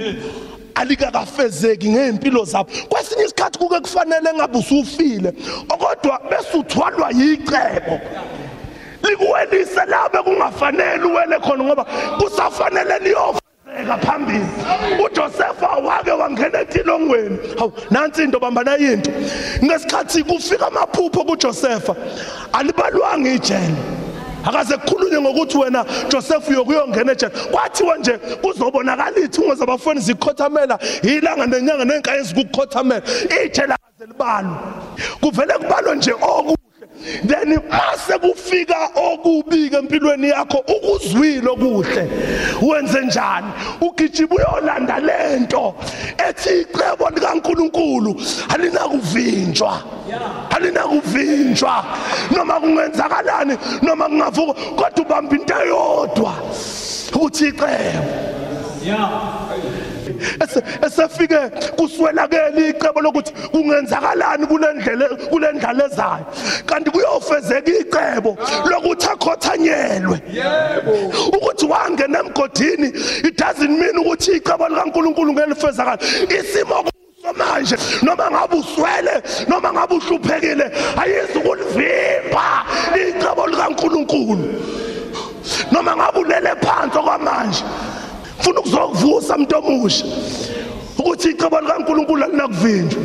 alikakafezeki 0.75 1.89
ngempilo 1.89 2.45
zabo. 2.45 2.69
Kwesinye 2.89 3.25
isikhathi 3.25 3.59
kuke 3.59 3.79
kufanele 3.79 4.33
ngabe 4.33 4.57
usufile 4.57 5.33
okodwa 5.69 6.19
bese 6.29 6.57
uthwalwa 6.57 7.11
yicebo. 7.11 7.99
Likuwelise 9.03 9.85
labe 9.87 10.17
kungafanele 10.17 11.03
uwele 11.03 11.39
khona 11.39 11.63
ngoba 11.63 11.85
kusafanele 12.19 12.99
liyofezeka 12.99 13.97
phambili. 14.05 14.45
uJosepha 15.05 15.67
wake 15.67 16.11
wangena 16.11 16.59
etilongweni. 16.61 17.37
Hawu 17.59 17.73
nansi 17.91 18.23
into 18.23 18.39
bambana 18.39 18.77
into 18.77 19.11
ngesikhathi 19.63 20.23
kufika 20.23 20.67
amaphupho 20.67 21.23
kuJosepha 21.23 21.95
alibalwanga 22.53 23.29
ijele. 23.29 23.75
Akaze 24.45 24.77
kukhulunywe 24.77 25.21
ngokuthi 25.21 25.57
wena 25.57 25.85
Joseph 26.09 26.49
uyokuyongena 26.49 27.11
ejele. 27.11 27.31
Kwathiwa 27.51 27.97
nje 27.97 28.17
kuzobonakala 28.17 29.19
ithungo 29.19 29.55
zabafoni 29.55 29.99
zikhothamela 29.99 30.79
ilanga 31.03 31.45
nenyanga 31.45 31.85
nenkayi 31.85 32.19
ezikukhothamela 32.19 33.01
ijele 33.45 33.73
akaze 33.73 34.05
libalwe. 34.07 34.55
Kuvele 35.21 35.53
kubalwe 35.53 35.95
nje 35.95 36.13
okuhle 36.13 36.62
then 37.25 37.59
mase 37.69 38.17
kufika 38.19 38.89
okubi 38.95 39.69
empilweni 39.75 40.29
yakho 40.29 40.57
ukuzwile 40.57 41.49
okuhle. 41.49 42.07
Wenze 42.61 43.01
njani? 43.01 43.47
Ugijima 43.81 44.35
uyolanda 44.35 44.99
lento 44.99 45.75
ethi 46.29 46.61
icebo 46.61 47.09
likaNkuluNkulu 47.09 48.21
alinakuvinjwa. 48.49 49.81
Alinakuvinjwa. 50.49 51.85
Noma 52.31 52.59
kungenzakalani 52.59 53.57
noma 53.81 54.05
kungavuka 54.05 54.53
kodwa 54.75 55.05
ubamba 55.05 55.35
into 55.35 55.53
eyodwa. 55.53 56.33
Ukuthi 57.15 57.47
icebo. 57.47 58.33
Ese 58.83 59.92
esefike 60.85 61.39
kuswelakele 61.77 62.69
icebo 62.69 63.01
lokuthi 63.01 63.33
kungenzakalani 63.51 64.47
kule 64.47 64.73
ndlela 64.73 65.07
kule 65.29 65.51
ndlela 65.51 65.85
ezayo 65.85 66.25
kanti 66.65 66.91
kuyofezeka 66.91 67.71
icebo 67.71 68.37
lokuthi 68.69 69.07
akhothanyelwe 69.07 70.21
ukuthi 71.27 71.65
wangena 71.65 72.19
emgodini 72.19 72.87
it 73.27 73.37
doesn't 73.37 73.79
mean 73.79 73.97
ukuthi 73.97 74.31
icebo 74.31 74.67
likaNkuluNkulu 74.67 75.33
ngelifezakala 75.33 75.99
isimo 76.39 76.83
manje 77.37 77.75
noma 78.01 78.31
ngabe 78.31 78.55
uswele 78.55 79.23
noma 79.47 79.73
ngabe 79.73 79.95
uhluphekile 79.95 80.71
ayizukulivimba 80.97 82.65
icebo 82.95 83.47
likaNkuluNkulu. 83.47 84.61
Noma 85.71 85.95
ngabe 85.95 86.19
ulele 86.19 86.55
phansi 86.61 86.97
okwamanje. 86.97 87.63
Ufuna 88.43 88.59
ukuzokuvusa 88.59 89.35
umuntu 89.35 89.55
omusha 89.57 90.05
ukuthi 90.97 91.29
icebo 91.29 91.59
likaNkuluNkulu 91.61 92.23
alinakuvinjwa 92.23 93.01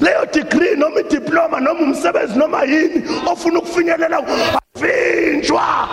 leyo 0.00 0.26
degree 0.32 0.76
noma 0.76 1.00
idiploma 1.00 1.60
noma 1.60 1.80
umsebenzi 1.80 2.38
noma 2.38 2.64
yini 2.64 3.02
ofuna 3.26 3.58
ukufinyelela 3.58 4.18
avinjwa. 4.74 5.88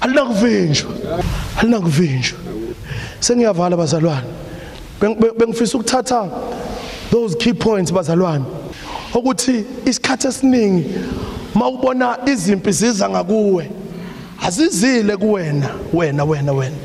Alinakuvinjwa 0.00 0.90
alinakuvinjwa 1.58 2.38
sengiyavala 3.20 3.76
bazalwane. 3.76 4.26
Beng- 5.00 5.16
beng- 5.18 5.38
bengifisa 5.38 5.78
ukuthatha 5.78 6.30
those 7.10 7.34
key 7.36 7.52
points 7.52 7.92
bazalwane. 7.92 8.44
Ukuthi 9.14 9.64
isikhathi 9.86 10.26
esiningi 10.28 10.84
mawubona 11.54 12.18
izimpi 12.26 12.72
ziza 12.72 13.08
ngakuwe. 13.08 13.70
Azizile 14.42 15.16
kuwena 15.16 15.68
wena 15.92 16.24
wena 16.24 16.52
wena. 16.52 16.76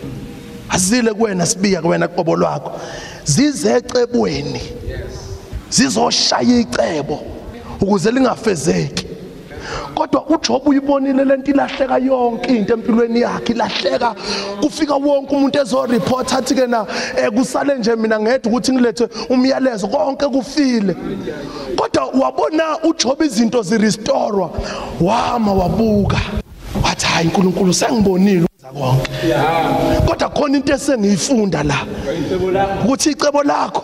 Azile 0.70 1.14
kuwena 1.14 1.46
sibiya 1.46 1.82
kuwena 1.82 2.08
qobo 2.08 2.36
lwakho. 2.36 2.72
Zizecebweni 3.24 4.62
zizoshaya 5.70 6.60
icebo 6.60 7.20
ukuze 7.82 8.12
lingafezeki. 8.12 9.08
Kodwa 9.96 10.26
uJob 10.28 10.68
uyibonile 10.68 11.26
lento 11.26 11.52
ilahleka 11.52 11.98
yonke 11.98 12.56
into 12.56 12.74
empilweni 12.74 13.22
yakhe 13.22 13.54
ilahleka. 13.54 14.16
Kufika 14.62 14.96
wonke 14.96 15.36
umuntu 15.36 15.60
ezoreport 15.60 16.34
athi 16.34 16.56
ke 16.56 16.68
na 16.68 16.86
eh, 17.18 17.30
kusale 17.32 17.78
nje 17.78 17.96
mina 17.96 18.20
ngedwa 18.20 18.52
ukuthi 18.52 18.74
ngilethe 18.74 19.08
umyalezo. 19.30 19.88
Konke 19.88 20.28
kufile. 20.28 20.96
Kodwa 21.76 22.06
wabona 22.06 22.78
uJob 22.84 23.22
izinto 23.22 23.62
zirestore 23.62 24.48
wama 25.02 25.54
wabuka. 25.54 26.41
Wathi 26.84 27.06
hayi 27.06 27.28
uNkulunkulu 27.28 27.74
sengibonile 27.74 28.46
ukwenza 28.46 28.70
konke 28.72 30.08
kodwa 30.08 30.30
khona 30.30 30.58
into 30.58 30.74
esengiyifunda 30.74 31.64
la 31.64 31.76
ukuthi 32.84 33.12
icebo 33.12 33.44
lakho 33.44 33.84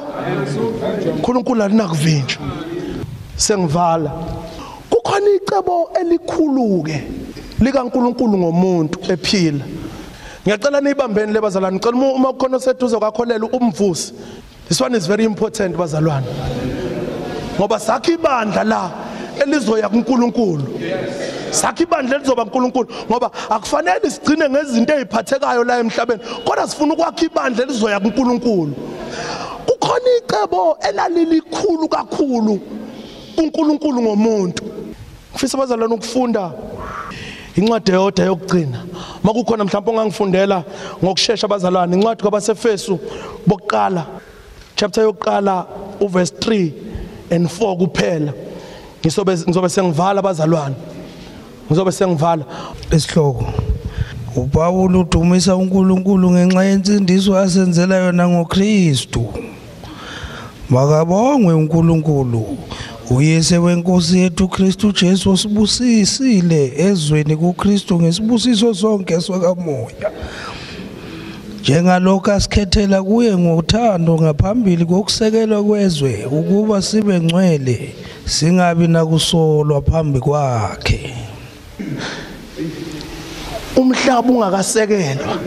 uNkulunkulu 1.15 1.63
alinakuvinjwa. 1.63 2.41
Sengivala. 3.35 4.11
Kukhona 4.89 5.27
icebo 5.35 5.89
elikhulu 6.01 6.83
ke 6.83 7.03
likaNkulunkulu 7.59 8.38
ngomuntu 8.38 8.99
ephila. 9.11 9.63
Ngiyacela 10.45 10.81
niyibambeni 10.81 11.33
lebazalwane 11.33 11.77
ngicela 11.77 11.97
uma- 11.97 12.13
uma 12.13 12.33
kukhona 12.33 12.57
oseduze 12.57 12.97
kwakholela 12.97 13.45
umvusi. 13.51 14.13
This 14.67 14.81
one 14.81 14.95
is 14.97 15.07
very 15.07 15.23
important 15.25 15.75
bazalwane. 15.77 16.25
Ngoba 17.59 17.79
sakhe 17.79 18.13
ibandla 18.13 18.63
la. 18.63 18.91
Elizoya 19.41 19.89
kuNkulunkulu 19.89 20.63
sakhe 21.51 21.83
ibandla 21.83 22.17
lizoba 22.17 22.43
uNkulunkulu 22.43 22.88
ngoba 23.09 23.31
akufanele 23.49 24.09
sigcine 24.09 24.49
ngezinto 24.49 24.93
eziphathekayo 24.93 25.63
la 25.63 25.79
emhlabeni 25.79 26.21
kodwa 26.45 26.67
sifuna 26.67 26.93
ukwakha 26.93 27.25
ibandla 27.25 27.65
lizoya 27.65 27.99
kuNkulunkulu 27.99 28.73
kukhona 29.65 30.09
icebo 30.17 30.77
elalilikhulu 30.89 31.88
kakhulu 31.89 32.59
uNkulunkulu 33.38 34.01
ngomuntu. 34.01 34.63
Ngifisa 35.31 35.57
abazalwane 35.57 35.93
ukufunda 35.93 36.51
incwadi 37.55 37.91
eyodwa 37.91 38.25
yokugcina. 38.25 38.79
Makukhona 39.23 39.65
mhlawumbe 39.65 39.91
ongangifundela 39.91 40.63
ngokusheshsha 41.03 41.45
abazalwane 41.47 41.95
incwadi 41.95 42.21
kwabasefesu 42.21 42.99
bokuqala 43.47 44.05
chapter 44.75 45.03
yokuqala 45.03 45.65
uverse 45.99 46.33
3 46.39 46.71
and 47.31 47.47
4 47.47 47.77
kuphela. 47.77 48.33
Ngisobe 49.01 49.33
ngizobe 49.37 49.69
sengivala 49.69 50.19
abazalwane. 50.19 50.75
Ngizobe 51.67 51.91
sengivala. 51.91 52.45
Esihloko 52.91 53.45
uPawulu 54.35 54.99
udumisa 54.99 55.55
uNkulunkulu 55.55 56.31
ngenxa 56.31 56.63
yensindiso 56.63 57.37
asenzela 57.37 57.95
yona 57.95 58.29
ngoKristu. 58.29 59.25
Makabongwe 60.69 61.53
uNkulunkulu 61.53 62.57
uyise 63.09 63.57
wenkosi 63.57 64.19
yethu 64.19 64.47
Kristu 64.47 64.91
Jesu 64.91 65.31
osibusisile 65.31 66.73
ezweni 66.77 67.35
kuKristu 67.37 67.99
ngesibusiso 67.99 68.73
sonke 68.73 69.21
sokamoya 69.21 70.11
njengalokho 71.61 72.31
asikhethela 72.31 73.03
kuye 73.03 73.37
ngothando 73.37 74.15
ngaphambili 74.21 74.85
kokusekelwa 74.85 75.63
kwezwe 75.63 76.25
ukuba 76.25 76.81
sibe 76.81 77.19
ngcwele. 77.19 77.95
Singabi 78.28 78.88
nakusolwa 78.88 79.82
phambi 79.82 80.19
kwakhe. 80.19 81.13
Umhlaba 83.75 84.30
ungakasekelwa. 84.30 85.39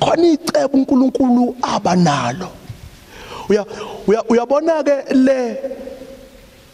Khona 0.00 0.26
icebo 0.28 0.78
uNkulunkulu 0.78 1.56
abanalo 1.62 2.48
uya 3.48 3.64
uya- 4.06 4.24
uyabona 4.28 4.82
ke 4.84 5.14
le 5.14 5.56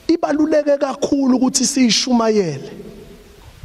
ibaluleke 0.08 0.76
kakhulu 0.78 1.36
ukuthi 1.36 1.64
siyishumayele. 1.66 2.70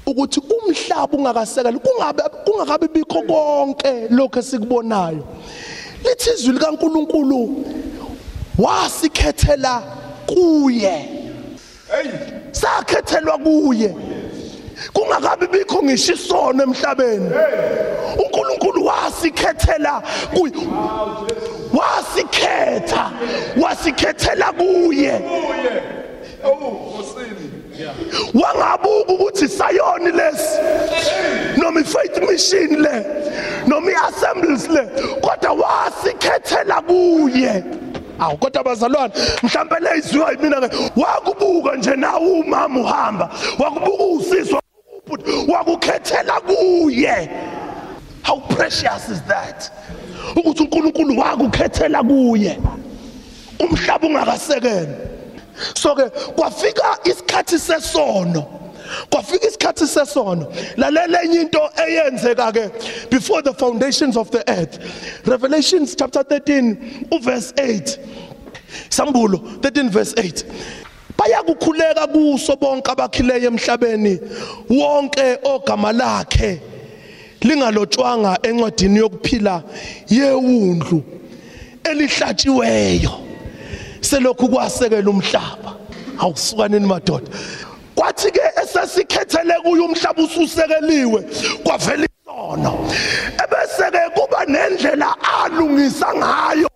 Ukuthi 0.06 0.40
umhlaba 0.40 1.18
ungakasekeli 1.18 1.80
kungabe 1.80 2.24
kungakabi 2.46 2.88
bikho 2.88 3.22
konke 3.22 4.08
lokho 4.10 4.40
esikubonayo. 4.40 5.24
Lithi 6.04 6.30
izwi 6.30 6.54
likaNkuluNkulu 6.54 7.66
wasikhethela 8.58 9.84
kuye. 10.26 11.17
Sakhethelwa 12.52 13.38
kuye. 13.38 13.96
Kungakabi 14.94 15.48
bikho 15.48 15.84
ngisho 15.84 16.14
isono 16.14 16.64
emhlabeni. 16.64 17.32
uNkulunkulu 18.20 18.86
wasikhethela 18.86 20.04
kuye. 20.34 20.68
Wasikhetha. 21.74 23.12
Wasikhethela 23.62 24.54
kuye. 24.54 25.22
Wangabuka 28.34 29.14
ukuthi 29.14 29.48
sayoni 29.48 30.12
lesi 30.12 30.60
noma 31.58 31.80
ifaith 31.82 32.18
mission 32.30 32.82
le 32.82 33.06
noma 33.68 33.92
iassemblies 33.92 34.68
le 34.70 34.88
kodwa 35.22 35.54
wasikhethela 35.54 36.82
kuye. 36.82 37.64
Awu 38.20 38.38
kodwa 38.38 38.64
bazalwane 38.64 39.14
mhlambe 39.44 39.76
lezwiwa 39.80 40.32
yimina 40.32 40.70
ke 40.70 40.78
wakubuka 40.96 41.76
nje 41.76 41.96
nawe 41.96 42.32
umama 42.32 42.80
uhamba 42.80 43.30
wakubuka 43.60 44.04
usiswa 44.04 44.62
wakukhethela 45.48 46.42
kuye. 46.42 47.30
How 48.24 48.40
precious 48.40 49.10
is 49.10 49.22
that? 49.28 49.72
Ukuthi 50.36 50.64
uNkulunkulu 50.64 51.20
wakukhethela 51.20 52.04
kuye. 52.04 52.60
Umhlaba 53.60 54.08
ungakasekeli. 54.08 54.96
So 55.76 55.96
ke 55.96 56.10
kwafika 56.36 57.00
isikhathi 57.04 57.60
sesono. 57.60 58.46
Kwafika 59.10 59.48
isikhathi 59.48 59.88
sesono. 59.88 60.54
Lalela 60.78 61.24
enye 61.24 61.42
into 61.42 61.60
eyenzeka 61.78 62.52
ke 62.54 63.10
before 63.10 63.42
the 63.42 63.54
foundations 63.54 64.18
of 64.18 64.32
the 64.32 64.44
earth. 64.50 64.80
Revelations 65.26 65.96
chapter 65.96 66.24
13 66.24 67.08
uverse 67.12 67.54
8 67.56 68.00
sambulo 68.90 69.38
13 69.62 69.90
verse 69.90 70.14
8 70.14 70.46
bayakukhuleka 71.18 72.08
kuso 72.08 72.56
bonke 72.56 72.92
abakhileyo 72.92 73.48
emhlabeni 73.48 74.20
wonke 74.70 75.40
ogama 75.44 75.92
lakhe 75.92 76.62
lingalotshwanga 77.42 78.40
encwadini 78.44 79.00
yokuphila 79.00 79.64
yewundlu 80.10 81.04
elihlatshiweyo. 81.84 83.12
Selokhu 84.02 84.50
kwasekela 84.50 85.10
umhlaba. 85.10 85.76
Awusukanini 86.20 86.88
madoda. 86.88 87.28
Kwathi 87.98 88.32
ke 88.32 88.42
esesikhethele 88.62 89.56
kuye 89.64 89.82
umhlaba 89.82 90.24
ususekeliwe 90.24 91.22
kwavela 91.64 92.06
isono. 92.06 92.74
Ebese 93.44 93.92
ke 93.92 94.04
kuba 94.16 94.46
nendlela 94.46 95.16
alungisa 95.42 96.14
ngayo. 96.14 96.70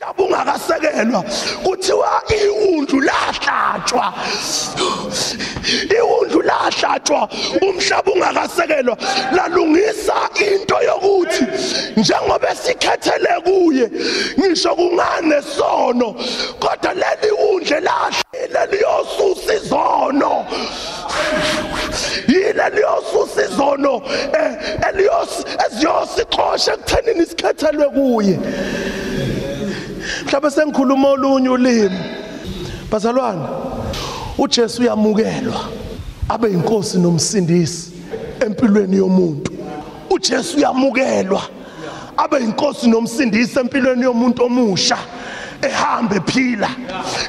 Umhlaba 0.00 0.24
ungakasekelwa 0.24 1.24
kuthiwa 1.64 2.22
iwundlu 2.44 3.00
lahlatshwa. 3.00 4.14
Iwundlu 5.98 6.42
lahlatshwa. 6.42 7.28
Umhlaba 7.62 8.12
ungakasekelwa. 8.12 8.96
Lalungisa 9.32 10.14
into 10.40 10.76
yokuthi 10.82 11.44
njengoba 11.96 12.54
sikhethele 12.54 13.40
kuye 13.44 13.90
ngisho 14.38 14.74
kungane 14.74 15.42
sono 15.42 16.14
kodwa 16.60 16.94
leli 16.94 17.32
wundle 17.32 17.80
lahle 17.80 18.66
liyosusa 18.70 19.54
izono. 19.54 20.46
Yile 22.28 22.70
liyosusa 22.74 23.44
izono 23.44 24.02
eh, 24.38 24.88
eliyos 24.88 25.44
eziyosiqosha 25.66 26.72
ekuthenini 26.74 27.22
isikhethelwe 27.22 27.88
kuye. 27.88 28.38
Mhlawumbe 30.24 30.50
sengikhuluma 30.50 31.08
olunye 31.08 31.48
ulimi. 31.48 31.98
Bazalwane 32.90 33.48
uJesu 34.38 34.82
uyamukelwa 34.82 35.60
abe 36.28 36.48
inkosi 36.48 36.98
nomsindisi 36.98 37.92
empilweni 38.40 38.96
yomuntu. 38.96 39.52
uJesu 40.10 40.56
uyamukelwa 40.56 41.42
abe 42.16 42.38
inkosi 42.38 42.88
nomsindisi 42.88 43.58
empilweni 43.58 44.02
yomuntu 44.02 44.44
omusha. 44.44 44.98
Ehambe 45.62 46.20
phila. 46.26 46.68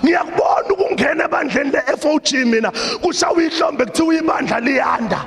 Ngiyakubona 0.04 0.70
ukungena 0.70 1.24
ebandleni 1.26 1.72
le-FOG 1.72 2.46
mina 2.46 2.72
kushawa 3.02 3.44
ihlombe 3.44 3.86
kuthiwa 3.86 4.16
ibandla 4.16 4.60
liyanda. 4.60 5.20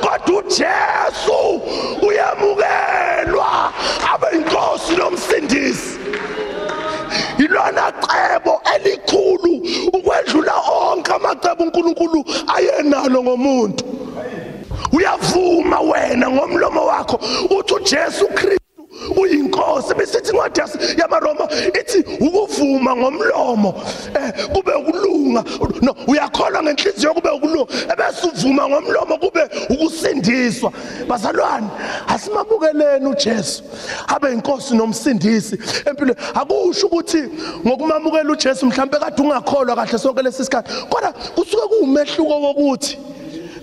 Kodwa 0.00 0.40
uJesu 0.40 1.62
uyamukelwa 2.02 3.72
abe 4.14 4.26
inkosi 4.36 4.96
nomsindisi. 4.96 6.01
Ilona 7.52 7.92
cebo 7.92 8.60
elikhulu 8.74 9.52
ukwedlula 9.92 10.52
onke 10.80 11.12
amacebo 11.12 11.64
uNkulunkulu 11.64 12.24
ayenalo 12.56 13.22
ngomuntu. 13.22 13.84
Uyavuma 14.92 15.80
wena 15.80 16.30
ngomlomo 16.30 16.86
wakho 16.86 17.20
uthi 17.58 17.74
uJesu 17.74 18.28
Kristu 18.28 18.61
uyinkosi 19.22 19.94
besithi 19.94 20.30
incwadi 20.30 20.60
yamaroma 20.98 21.48
ithi 21.80 22.04
ukuvuma 22.20 22.96
ngomlomo 22.96 23.74
eh 24.14 24.46
kube 24.52 24.72
ukulunga. 24.72 25.44
No 25.82 25.94
uyakholwa 26.06 26.62
ngenhliziyo 26.62 27.14
kube 27.14 27.30
ukulunga. 27.30 27.72
Ebese 27.92 28.26
uvuma 28.26 28.68
ngomlomo 28.68 29.18
kube 29.18 29.42
ukusindiswa. 29.70 30.72
Bazalwane 31.08 31.68
asimabukeleni 32.08 33.06
uJesu. 33.06 33.62
Abe 34.08 34.32
inkosi 34.32 34.74
nomsindisi 34.74 35.58
empilo 35.86 36.14
akusho 36.34 36.86
ukuthi 36.86 37.22
ngokumamukela 37.66 38.32
uJesu 38.32 38.66
mhlambe 38.66 38.98
kade 38.98 39.22
ungakholwa 39.22 39.76
kahle 39.76 39.98
sonke 39.98 40.22
lesi 40.22 40.44
sikhathi 40.44 40.72
kodwa 40.88 41.12
kusuke 41.12 41.66
kuwumehluko 41.68 42.40
wokuthi 42.40 42.98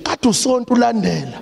kade 0.03 0.29
usonto 0.29 0.73
ulandela 0.73 1.41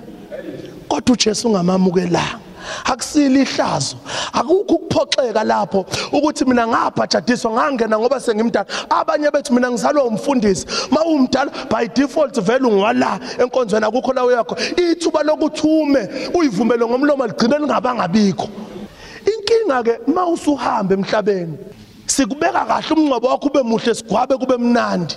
kodwa 0.88 1.12
uJesu 1.12 1.48
ungamamukelanga 1.48 2.47
akusile 2.84 3.42
ihlazo. 3.42 3.96
Akukho 4.32 4.74
ukuphoxeka 4.74 5.44
lapho 5.44 5.86
ukuthi 6.12 6.44
mina 6.44 6.66
ngabhajadiswa 6.66 7.50
ngangena 7.50 7.98
ngoba 7.98 8.20
sengimdala. 8.20 8.66
Abanye 8.90 9.30
bethu 9.30 9.52
mina 9.54 9.70
ngizalwa 9.70 10.04
umfundisi. 10.04 10.66
Mawumdala 10.90 11.50
by 11.70 11.86
default 11.88 12.40
vele 12.40 12.66
ungwala 12.66 13.20
enkonzweni 13.38 13.86
akukho 13.86 14.12
lawo 14.12 14.32
yakho 14.32 14.56
ithuba 14.76 15.22
lokuthume 15.22 16.08
uyivumele 16.34 16.86
ngomlomo 16.86 17.26
ligcine 17.26 17.58
lingabanga 17.58 18.08
bikho 18.08 18.48
inkinga 19.26 19.82
ke 19.82 19.98
mawusuhamba 20.06 20.94
emhlabeni 20.94 21.58
sikubeka 22.06 22.64
kahle 22.64 22.94
umngcwabo 22.94 23.28
wakho 23.28 23.46
ube 23.46 23.62
muhle 23.62 23.94
sigwabe 23.94 24.36
kube 24.36 24.56
mnandi. 24.56 25.16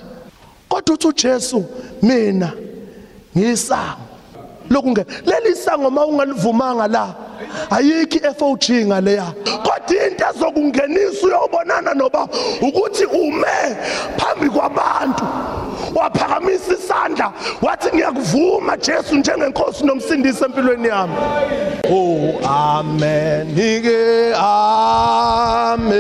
Kodwa 0.70 0.96
uthi 0.96 1.08
uJesu 1.08 1.66
mina 2.02 2.54
ngisango 3.38 4.11
lokunge. 4.72 5.06
Leli 5.26 5.56
sango 5.56 5.90
mawungalivumanga 5.90 6.88
la 6.88 7.16
ayikho 7.70 8.20
iFOG 8.30 8.70
ngaleya. 8.88 9.34
Kodwa 9.64 10.08
into 10.08 10.26
ezokungenisa 10.26 11.28
uyobonana 11.28 11.94
noba 11.94 12.28
ukuthi 12.62 13.06
ume 13.06 13.76
phambi 14.18 14.50
kwabantu 14.50 15.26
waphakamisa 15.96 16.74
isandla 16.74 17.34
wathi 17.62 17.96
ngiyakuvuma 17.96 18.78
Jesu 18.78 19.16
njengenkosi 19.16 19.86
nomsindisi 19.86 20.44
empilweni 20.44 20.88
yami. 20.88 21.14
Oh 21.90 22.40
amen. 22.48 23.56
Ke 23.56 24.34
amen. 24.36 25.92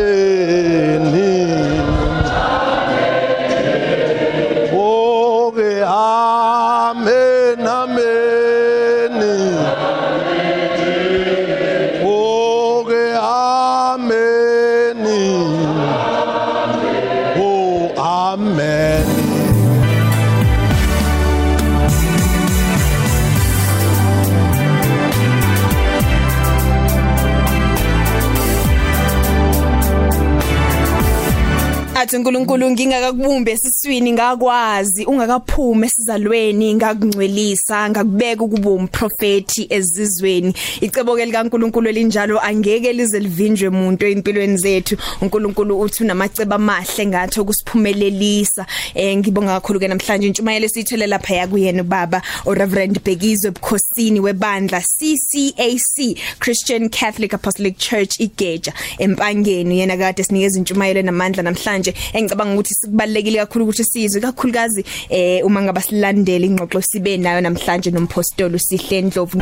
Athi 32.21 32.30
uNkulunkulu 32.41 32.71
ngingakakubumbe 32.71 33.51
esiswini 33.51 34.11
ngakwazi 34.11 35.05
ungakaphumi 35.05 35.85
esizalweni 35.85 36.73
ngakungcwelisa 36.73 37.89
ngakubeka 37.89 38.43
ukuba 38.43 38.69
umprofeti 38.69 39.67
ezizweni. 39.69 40.53
Icebo 40.81 41.15
ke 41.15 41.25
likaNkulunkulu 41.25 41.89
elinjalo 41.89 42.39
angeke 42.39 42.93
lize 42.93 43.19
livinjwe 43.19 43.67
umuntu 43.67 44.05
empilweni 44.05 44.57
zethu. 44.57 44.97
uNkulunkulu 45.21 45.79
uthi 45.79 46.03
unamacebo 46.03 46.55
amahle 46.55 47.05
ngathi 47.05 47.39
okusiphumelelisa. 47.39 48.65
Eh 48.95 49.17
ngibonga 49.17 49.59
kakhulu 49.59 49.79
ke 49.79 49.87
namhlanje 49.87 50.27
intshumayelo 50.27 50.65
esiyithele 50.65 51.07
lapha 51.07 51.35
ya 51.35 51.47
kuyena 51.47 51.83
baba 51.83 52.21
uReverend 52.45 53.03
Bekizwe 53.03 53.49
ebukhosini 53.49 54.19
webandla 54.19 54.81
CCAC 54.81 56.17
Christian 56.39 56.89
Catholic 56.89 57.33
Apostolic 57.33 57.77
Church 57.77 58.19
igeja. 58.19 58.73
Empangeni 58.97 59.79
yena 59.79 59.97
kade 59.97 60.23
sinikeza 60.23 60.57
intshumayelo 60.57 61.01
namandla 61.01 61.43
namhlanje 61.43 61.93
engicabanga 62.31 62.53
ukuthi 62.53 62.73
sikubalekile 62.73 63.39
kakhulu 63.39 63.65
ukuthi 63.65 63.83
sizwe 63.83 64.21
kakhulukazi 64.21 64.85
eh 65.09 65.45
uma 65.45 65.61
ngaba 65.61 65.81
silandela 65.81 66.45
ingxoxo 66.45 66.81
sibe 66.81 67.17
nayo 67.17 67.41
namhlanje 67.41 67.91
nompostoli 67.91 68.55
usihle 68.55 69.01
Ndlovu 69.01 69.41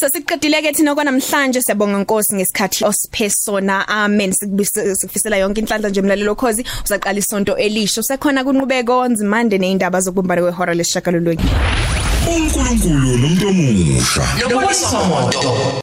Sasiqedile 0.00 0.62
ke 0.62 0.72
thina 0.72 0.94
kwanamhlanje 0.94 1.62
siyabonga 1.62 1.98
Nkosi 1.98 2.34
ngesikhathi 2.34 2.84
osiphe 2.84 3.30
sona. 3.30 3.88
Amen. 3.88 4.32
Sikufisela 4.32 5.36
yonke 5.36 5.60
inhlanhla 5.60 5.88
nje 5.88 6.02
mlalelo 6.02 6.34
khozi 6.34 6.64
usaqala 6.84 7.18
isonto 7.18 7.56
elisho 7.56 8.02
sekhona 8.02 8.44
kunqubeko 8.44 8.98
onzimande 8.98 9.58
neindaba 9.58 10.00
zokubumbana 10.00 10.42
kwehora 10.42 10.74
leshakalolunye 10.74 11.44
uNkulunkulu 12.28 13.16
nomuntu 13.18 13.48
omusha. 13.48 14.24
Noboniso 14.38 15.04
moto 15.04 15.82